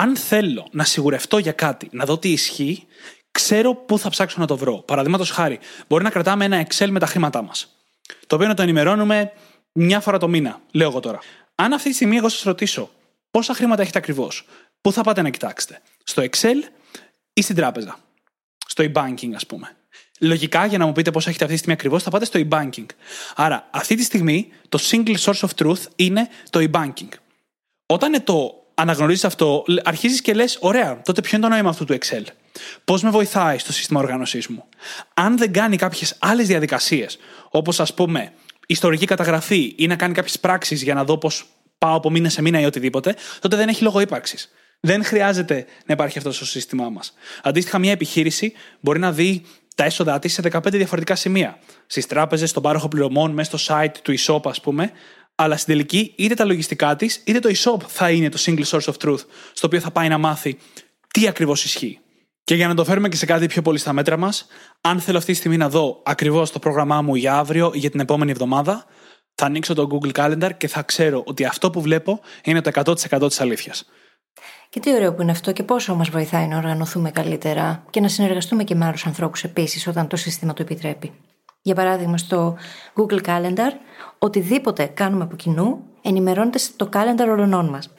Αν 0.00 0.16
θέλω 0.16 0.68
να 0.70 0.84
σιγουρευτώ 0.84 1.38
για 1.38 1.52
κάτι, 1.52 1.88
να 1.92 2.04
δω 2.04 2.18
τι 2.18 2.32
ισχύει, 2.32 2.86
ξέρω 3.30 3.74
πού 3.74 3.98
θα 3.98 4.10
ψάξω 4.10 4.40
να 4.40 4.46
το 4.46 4.56
βρω. 4.56 4.76
Παραδείγματος 4.78 5.30
χάρη, 5.30 5.58
μπορεί 5.88 6.04
να 6.04 6.10
κρατάμε 6.10 6.44
ένα 6.44 6.66
Excel 6.66 6.88
με 6.90 6.98
τα 6.98 7.06
χρήματά 7.06 7.42
μας. 7.42 7.76
Το 8.26 8.34
οποίο 8.34 8.46
να 8.46 8.54
το 8.54 8.62
ενημερώνουμε 8.62 9.32
μια 9.72 10.00
φορά 10.00 10.18
το 10.18 10.28
μήνα, 10.28 10.60
λέω 10.72 10.88
εγώ 10.88 11.00
τώρα. 11.00 11.18
Αν 11.54 11.72
αυτή 11.72 11.88
τη 11.88 11.94
στιγμή 11.94 12.16
εγώ 12.16 12.28
σας 12.28 12.42
ρωτήσω 12.42 12.90
πόσα 13.30 13.54
χρήματα 13.54 13.82
έχετε 13.82 13.98
ακριβώς, 13.98 14.44
πού 14.80 14.92
θα 14.92 15.02
πάτε 15.02 15.22
να 15.22 15.30
κοιτάξετε, 15.30 15.80
στο 16.04 16.22
Excel 16.22 16.56
ή 17.32 17.42
στην 17.42 17.56
τράπεζα, 17.56 17.98
στο 18.66 18.84
e-banking 18.92 19.32
ας 19.34 19.46
πούμε. 19.46 19.76
λογικά 20.20 20.66
για 20.66 20.78
να 20.78 20.86
μου 20.86 20.92
πείτε 20.92 21.10
πώ 21.10 21.18
έχετε 21.18 21.44
αυτή 21.44 21.46
τη 21.46 21.56
στιγμή 21.56 21.74
ακριβώς, 21.74 22.02
θα 22.02 22.10
πάτε 22.10 22.24
στο 22.24 22.40
e-banking. 22.48 22.86
Άρα, 23.34 23.68
αυτή 23.70 23.94
τη 23.94 24.02
στιγμή 24.02 24.48
το 24.68 24.78
single 24.82 25.16
source 25.16 25.40
of 25.40 25.64
truth 25.64 25.82
είναι 25.96 26.28
το 26.50 26.68
e-banking. 26.70 27.08
Όταν 27.86 28.24
το 28.24 28.59
αναγνωρίζεις 28.80 29.24
αυτό, 29.24 29.64
αρχίζεις 29.84 30.20
και 30.20 30.34
λες: 30.34 30.58
Ωραία, 30.60 31.00
τότε 31.04 31.20
ποιο 31.20 31.36
είναι 31.36 31.46
το 31.46 31.52
νόημα 31.52 31.68
αυτού 31.68 31.84
του 31.84 31.98
Excel; 32.00 32.24
Πώς 32.84 33.02
με 33.02 33.10
βοηθάει 33.10 33.58
στο 33.58 33.72
σύστημα 33.72 34.00
οργάνωσής 34.00 34.46
μου; 34.46 34.64
Αν 35.14 35.38
δεν 35.38 35.52
κάνει 35.52 35.76
κάποιες 35.76 36.16
άλλες 36.18 36.46
διαδικασίες, 36.46 37.18
όπως 37.50 37.80
ας 37.80 37.94
πούμε 37.94 38.32
ιστορική 38.66 39.04
καταγραφή 39.06 39.74
ή 39.76 39.86
να 39.86 39.96
κάνει 39.96 40.14
κάποιες 40.14 40.40
πράξεις 40.40 40.82
για 40.82 40.94
να 40.94 41.04
δω 41.04 41.18
πώς 41.18 41.44
πάω 41.78 41.96
από 41.96 42.10
μήνα 42.10 42.28
σε 42.28 42.42
μήνα 42.42 42.60
ή 42.60 42.64
οτιδήποτε, 42.64 43.16
τότε 43.40 43.56
δεν 43.56 43.68
έχει 43.68 43.82
λόγο 43.82 44.00
ύπαρξης. 44.00 44.50
Δεν 44.80 45.04
χρειάζεται 45.04 45.66
να 45.86 45.94
υπάρχει 45.94 46.18
αυτό 46.18 46.32
στο 46.32 46.44
σύστημά 46.44 46.88
μας. 46.88 47.14
Αντίστοιχα, 47.42 47.78
μια 47.78 47.92
επιχείρηση 47.92 48.52
μπορεί 48.80 48.98
να 48.98 49.12
δει 49.12 49.42
τα 49.74 49.84
έσοδά 49.84 50.18
της 50.18 50.32
σε 50.32 50.42
15 50.52 50.70
διαφορετικά 50.70 51.14
σημεία. 51.14 51.58
Στις 51.86 52.06
τράπεζες, 52.06 52.50
στον 52.50 52.62
πάροχο 52.62 52.88
πληρωμών, 52.88 53.30
μέσα 53.30 53.58
στο 53.58 53.74
site 53.74 53.94
του 54.02 54.14
e-shop, 54.18 54.40
ας 54.44 54.60
πούμε. 54.60 54.92
Αλλά 55.42 55.56
στην 55.56 55.66
τελική, 55.72 56.12
είτε 56.16 56.34
τα 56.34 56.44
λογιστικά 56.44 56.96
της, 56.96 57.22
είτε 57.24 57.38
το 57.38 57.48
e-shop 57.48 57.82
θα 57.86 58.10
είναι 58.10 58.28
το 58.28 58.38
single 58.40 58.64
source 58.64 58.92
of 58.92 58.94
truth, 59.04 59.24
στο 59.52 59.66
οποίο 59.66 59.80
θα 59.80 59.90
πάει 59.90 60.08
να 60.08 60.18
μάθει 60.18 60.58
τι 61.10 61.28
ακριβώς 61.28 61.64
ισχύει. 61.64 61.98
Και 62.44 62.54
για 62.54 62.68
να 62.68 62.74
το 62.74 62.84
φέρουμε 62.84 63.08
και 63.08 63.16
σε 63.16 63.26
κάτι 63.26 63.46
πιο 63.46 63.62
πολύ 63.62 63.78
στα 63.78 63.92
μέτρα 63.92 64.16
μας, 64.16 64.46
αν 64.80 65.00
θέλω 65.00 65.18
αυτή 65.18 65.32
τη 65.32 65.38
στιγμή 65.38 65.56
να 65.56 65.68
δω 65.68 66.02
ακριβώς 66.04 66.50
το 66.50 66.58
πρόγραμμά 66.58 67.02
μου 67.02 67.14
για 67.14 67.36
αύριο 67.36 67.70
ή 67.74 67.78
για 67.78 67.90
την 67.90 68.00
επόμενη 68.00 68.30
εβδομάδα, 68.30 68.84
θα 69.34 69.46
ανοίξω 69.46 69.74
το 69.74 69.88
Google 69.90 70.12
Calendar 70.12 70.50
και 70.56 70.68
θα 70.68 70.82
ξέρω 70.82 71.22
ότι 71.26 71.44
αυτό 71.44 71.70
που 71.70 71.80
βλέπω 71.80 72.20
είναι 72.44 72.60
το 72.60 72.70
100% 72.84 73.26
της 73.28 73.40
αλήθειας. 73.40 73.84
Και 74.68 74.80
τι 74.80 74.94
ωραίο 74.94 75.14
που 75.14 75.22
είναι 75.22 75.30
αυτό 75.30 75.52
και 75.52 75.62
πόσο 75.62 75.94
μας 75.94 76.08
βοηθάει 76.10 76.46
να 76.46 76.56
οργανωθούμε 76.56 77.10
καλύτερα 77.10 77.84
και 77.90 78.00
να 78.00 78.08
συνεργαστούμε 78.08 78.64
και 78.64 78.74
με 78.74 78.86
άλλους 78.86 79.06
ανθρώπους 79.06 79.44
επίσης 79.44 79.86
όταν 79.86 80.08
το 80.08 80.16
σύστημα 80.16 80.52
το 80.52 80.62
επιτρέπει. 80.62 81.12
Για 81.62 81.74
παράδειγμα, 81.74 82.18
στο 82.18 82.56
Google 82.94 83.20
Calendar, 83.24 83.72
οτιδήποτε 84.18 84.84
κάνουμε 84.84 85.24
από 85.24 85.36
κοινού 85.36 85.84
ενημερώνεται 86.02 86.58
στο 86.58 86.88
calendar 86.92 87.26
όλων 87.28 87.68
μας. 87.68 87.90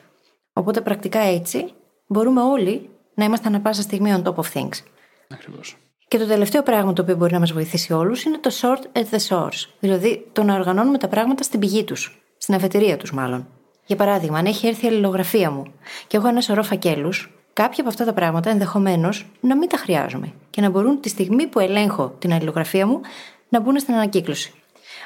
Οπότε 0.54 0.82
πρακτικά 0.82 1.20
έτσι 1.20 1.74
μπορούμε 2.08 2.42
όλοι 2.42 2.90
να 3.14 3.26
είμαστε 3.26 3.48
ανα 3.48 3.60
πάσα 3.60 3.82
στιγμή 3.82 4.14
on 4.16 4.24
top 4.24 4.36
of 4.36 4.52
things. 4.54 4.84
Ακριβώς. 5.30 5.78
Και 6.08 6.18
το 6.18 6.28
τελευταίο 6.28 6.64
πράγμα 6.64 6.94
το 6.94 7.02
οποίο 7.02 7.16
μπορεί 7.16 7.34
να 7.34 7.40
μας 7.40 7.52
βοηθήσει 7.52 7.94
όλους 7.94 8.24
είναι 8.24 8.38
το 8.38 8.52
sort 8.62 8.98
at 8.98 9.06
the 9.12 9.20
source. 9.28 9.70
Δηλαδή 9.80 10.28
το 10.32 10.44
να 10.44 10.56
οργανώνουμε 10.56 10.98
τα 10.98 11.08
πράγματα 11.08 11.44
στην 11.44 11.60
πηγή 11.60 11.84
τους, 11.84 12.22
στην 12.38 12.56
αφετηρία 12.56 12.98
τους 12.98 13.14
μάλλον. 13.14 13.48
Για 13.86 13.96
παράδειγμα, 13.96 14.38
αν 14.38 14.46
έχει 14.46 14.68
έρθει 14.68 14.86
η 14.86 14.88
αλληλογραφία 14.88 15.52
μου 15.52 15.64
και 16.08 16.18
έχω 16.18 16.28
ένα 16.28 16.42
σωρό 16.42 16.64
φακέλους, 16.64 17.32
κάποια 17.54 17.80
από 17.80 17.90
αυτά 17.90 18.06
τα 18.06 18.14
πράγματα 18.14 18.50
ενδεχομένως 18.50 19.26
να 19.40 19.58
μην 19.58 19.70
τα 19.70 19.78
χρειάζομαι 19.78 20.34
και 20.50 20.62
να 20.62 20.70
μπορούν 20.70 21.00
τη 21.00 21.10
στιγμή 21.10 21.48
που 21.48 21.60
ελέγχω 21.60 22.16
την 22.20 22.34
αλληλογραφία 22.34 22.88
μου 22.88 23.02
να 23.52 23.60
μπουν 23.60 23.80
στην 23.80 23.94
ανακύκλωση. 23.94 24.54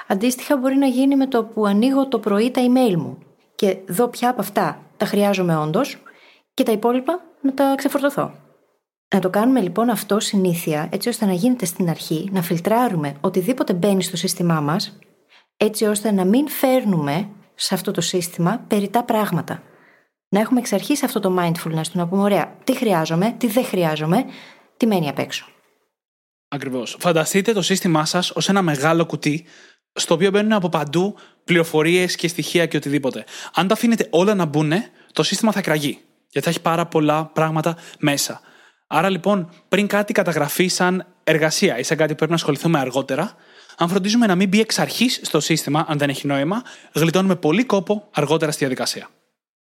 Αντίστοιχα, 0.08 0.58
μπορεί 0.58 0.76
να 0.76 0.88
γίνει 0.88 1.16
με 1.16 1.28
το 1.28 1.44
που 1.44 1.66
ανοίγω 1.66 2.08
το 2.08 2.20
πρωί 2.20 2.52
τα 2.52 2.62
email 2.62 2.96
μου 2.96 3.18
και 3.56 3.78
δω 3.88 4.08
ποια 4.08 4.30
από 4.30 4.42
αυτά 4.42 4.80
τα 4.98 5.06
χρειάζομαι 5.06 5.58
όντως 5.58 5.98
και 6.54 6.64
τα 6.64 6.72
υπόλοιπα 6.72 7.22
να 7.42 7.54
τα 7.54 7.74
ξεφορτωθώ. 7.78 8.34
Να 9.16 9.20
το 9.20 9.30
κάνουμε 9.30 9.60
λοιπόν 9.60 9.90
αυτό 9.90 10.20
συνήθεια, 10.20 10.90
έτσι 10.92 11.10
ώστε 11.10 11.26
να 11.26 11.34
γίνεται 11.34 11.66
στην 11.66 11.90
αρχή, 11.90 12.30
να 12.32 12.42
φιλτράρουμε 12.42 13.16
οτιδήποτε 13.22 13.74
μπαίνει 13.74 14.04
στο 14.04 14.18
σύστημά 14.18 14.60
μας, 14.62 14.98
έτσι 15.58 15.86
ώστε 15.86 16.12
να 16.12 16.26
μην 16.26 16.48
φέρνουμε 16.48 17.30
σε 17.56 17.74
αυτό 17.74 17.92
το 17.92 18.02
σύστημα 18.02 18.66
περιτά 18.68 19.04
πράγματα. 19.04 19.62
Να 20.30 20.40
έχουμε 20.40 20.60
εξ 20.60 20.74
αρχής 20.74 21.04
αυτό 21.04 21.20
το 21.20 21.36
mindfulness 21.40 21.88
του 21.92 21.98
να 21.98 22.08
πούμε: 22.08 22.22
Ωραία, 22.22 22.56
τι 22.64 22.76
χρειάζομαι, 22.76 23.36
τι 23.38 23.48
δεν 23.48 23.66
χρειάζομαι, 23.66 24.26
τι 24.78 24.86
μένει 24.86 25.10
απ' 25.10 25.20
έξω. 25.20 25.46
Ακριβώς. 26.48 26.98
Φανταστείτε 27.00 27.54
το 27.54 27.62
σύστημά 27.62 28.06
σας 28.06 28.32
ως 28.32 28.50
ένα 28.50 28.62
μεγάλο 28.62 29.06
κουτί, 29.06 29.46
στο 29.94 30.14
οποίο 30.14 30.30
μπαίνουν 30.30 30.54
από 30.54 30.70
παντού 30.70 31.16
πληροφορίες 31.44 32.16
και 32.16 32.28
στοιχεία 32.28 32.66
και 32.66 32.78
οτιδήποτε. 32.78 33.26
Αν 33.54 33.68
τα 33.68 33.74
αφήνετε 33.74 34.08
όλα 34.10 34.36
να 34.36 34.46
μπουν, 34.46 34.72
το 35.12 35.24
σύστημα 35.24 35.52
θα 35.52 35.62
κραγεί. 35.62 36.00
Γιατί 36.30 36.48
θα 36.48 36.50
έχει 36.50 36.62
πάρα 36.62 36.86
πολλά 36.86 37.26
πράγματα 37.26 37.78
μέσα. 38.00 38.42
Άρα 38.88 39.10
λοιπόν, 39.10 39.50
πριν 39.70 39.88
κάτι 39.88 40.14
καταγραφεί 40.14 40.68
σαν 40.68 41.08
εργασία 41.24 41.78
ή 41.78 41.84
σαν 41.84 41.98
κάτι 41.98 42.10
που 42.10 42.16
πρέπει 42.16 42.32
να 42.32 42.38
ασχοληθούμε 42.38 42.80
αργότερα, 42.80 43.36
αν 43.78 43.90
φροντίζουμε 43.90 44.26
να 44.26 44.36
μην 44.36 44.48
μπει 44.48 44.60
εξ 44.60 44.80
αρχής 44.80 45.20
στο 45.24 45.40
σύστημα, 45.40 45.86
αν 45.88 45.98
δεν 45.98 46.10
έχει 46.10 46.28
νόημα, 46.28 46.64
γλιτώνουμε 46.94 47.36
πολύ 47.36 47.64
κόπο 47.64 48.08
αργότερα 48.12 48.52
στη 48.52 48.60
διαδικασία. 48.60 49.08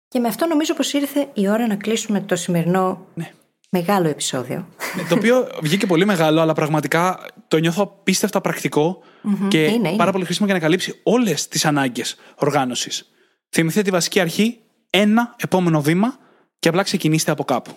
Και 0.09 0.19
με 0.19 0.29
αυτό 0.29 0.47
νομίζω 0.47 0.75
πως 0.75 0.93
ήρθε 0.93 1.29
η 1.35 1.49
ώρα 1.49 1.67
να 1.67 1.77
κλείσουμε 1.77 2.21
το 2.21 2.37
σημερινό 2.37 3.07
Ναι. 3.15 3.33
Μεγάλο 3.73 4.09
επεισόδιο. 4.09 4.69
Ναι, 4.97 5.03
το 5.09 5.15
οποίο 5.15 5.49
βγήκε 5.63 5.87
πολύ 5.87 6.05
μεγάλο, 6.05 6.41
αλλά 6.41 6.53
πραγματικά 6.53 7.27
το 7.49 7.57
νιώθω 7.57 7.83
απίστευτα 7.83 8.41
πρακτικό 8.41 9.03
και 9.49 9.63
είναι, 9.65 9.89
είναι. 9.89 9.97
πάρα 9.97 10.13
πολύ 10.13 10.25
χρήσιμο 10.25 10.47
για 10.47 10.55
να 10.55 10.61
καλύψει 10.61 11.01
όλες 11.03 11.49
τις 11.49 11.65
ανάγκες 11.65 12.17
οργάνωσης. 12.35 13.11
Θυμηθείτε 13.51 13.83
τη 13.83 13.91
βασική 13.91 14.21
αρχή, 14.21 14.59
ένα 14.91 15.35
επόμενο 15.37 15.81
βήμα 15.81 16.19
και 16.59 16.69
απλά 16.69 16.83
ξεκινήστε 16.83 17.31
από 17.31 17.45
κάπου. 17.45 17.71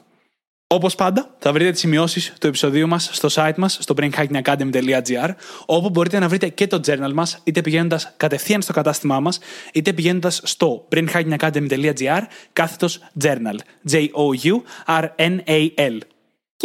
Όπως 0.75 0.95
πάντα, 0.95 1.35
θα 1.39 1.53
βρείτε 1.53 1.71
τις 1.71 1.79
σημειώσεις 1.79 2.33
του 2.39 2.47
επεισοδίου 2.47 2.87
μας 2.87 3.09
στο 3.11 3.29
site 3.31 3.55
μας, 3.57 3.77
στο 3.81 3.93
brainhackingacademy.gr, 3.97 5.29
όπου 5.65 5.89
μπορείτε 5.89 6.19
να 6.19 6.27
βρείτε 6.27 6.49
και 6.49 6.67
το 6.67 6.79
journal 6.85 7.11
μας, 7.13 7.39
είτε 7.43 7.61
πηγαίνοντας 7.61 8.13
κατευθείαν 8.17 8.61
στο 8.61 8.73
κατάστημά 8.73 9.19
μας, 9.19 9.39
είτε 9.73 9.93
πηγαίνοντας 9.93 10.41
στο 10.43 10.87
brainhackingacademy.gr, 10.91 12.21
κάθετος 12.53 12.99
journal. 13.23 13.55
J-O-U-R-N-A-L. 13.91 14.55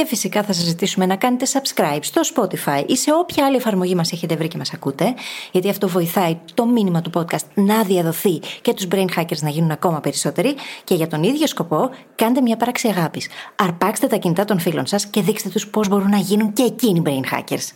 Και 0.01 0.07
φυσικά 0.07 0.42
θα 0.42 0.53
σας 0.53 0.64
ζητήσουμε 0.64 1.07
να 1.07 1.16
κάνετε 1.16 1.46
subscribe 1.53 1.98
στο 2.01 2.20
Spotify 2.34 2.84
ή 2.86 2.96
σε 2.96 3.12
όποια 3.12 3.46
άλλη 3.46 3.57
εφαρμογή 3.57 3.94
μας 3.94 4.12
έχετε 4.12 4.36
βρει 4.36 4.48
και 4.48 4.57
μας 4.59 4.72
ακούτε, 4.72 5.14
γιατί 5.53 5.68
αυτό 5.68 5.88
βοηθάει 5.88 6.38
το 6.55 6.66
μήνυμα 6.66 7.03
του 7.03 7.11
podcast 7.14 7.44
να 7.55 7.82
διαδοθεί 7.82 8.38
και 8.61 8.74
τους 8.74 8.86
brain 8.90 9.07
hackers 9.16 9.38
να 9.40 9.48
γίνουν 9.48 9.70
ακόμα 9.70 10.01
περισσότεροι 10.01 10.55
και 10.84 10.94
για 10.94 11.07
τον 11.07 11.22
ίδιο 11.22 11.46
σκοπό 11.46 11.90
κάντε 12.14 12.40
μια 12.40 12.57
πράξη 12.57 12.88
αγάπης. 12.88 13.28
Αρπάξτε 13.57 14.07
τα 14.07 14.16
κινητά 14.16 14.44
των 14.44 14.61
φίλων 14.61 14.86
σας 14.86 15.07
και 15.07 15.22
δείξτε 15.22 15.48
τους 15.48 15.66
πώς 15.66 15.88
μπορούν 15.88 16.09
να 16.09 16.18
γίνουν 16.18 16.53
και 16.53 16.62
εκείνοι 16.62 17.03
brain 17.05 17.34
hackers. 17.34 17.68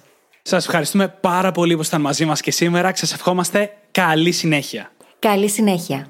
Σας 0.43 0.65
ευχαριστούμε 0.65 1.09
πάρα 1.09 1.53
πολύ 1.53 1.75
που 1.75 1.81
ήσασταν 1.81 2.01
μαζί 2.01 2.25
μας 2.25 2.41
και 2.41 2.51
σήμερα 2.51 2.91
και 2.91 2.99
σας 2.99 3.13
ευχόμαστε 3.13 3.71
καλή 3.91 4.33
συνέχεια. 4.33 4.91
Καλή 5.19 5.49
συνέχεια. 5.49 6.07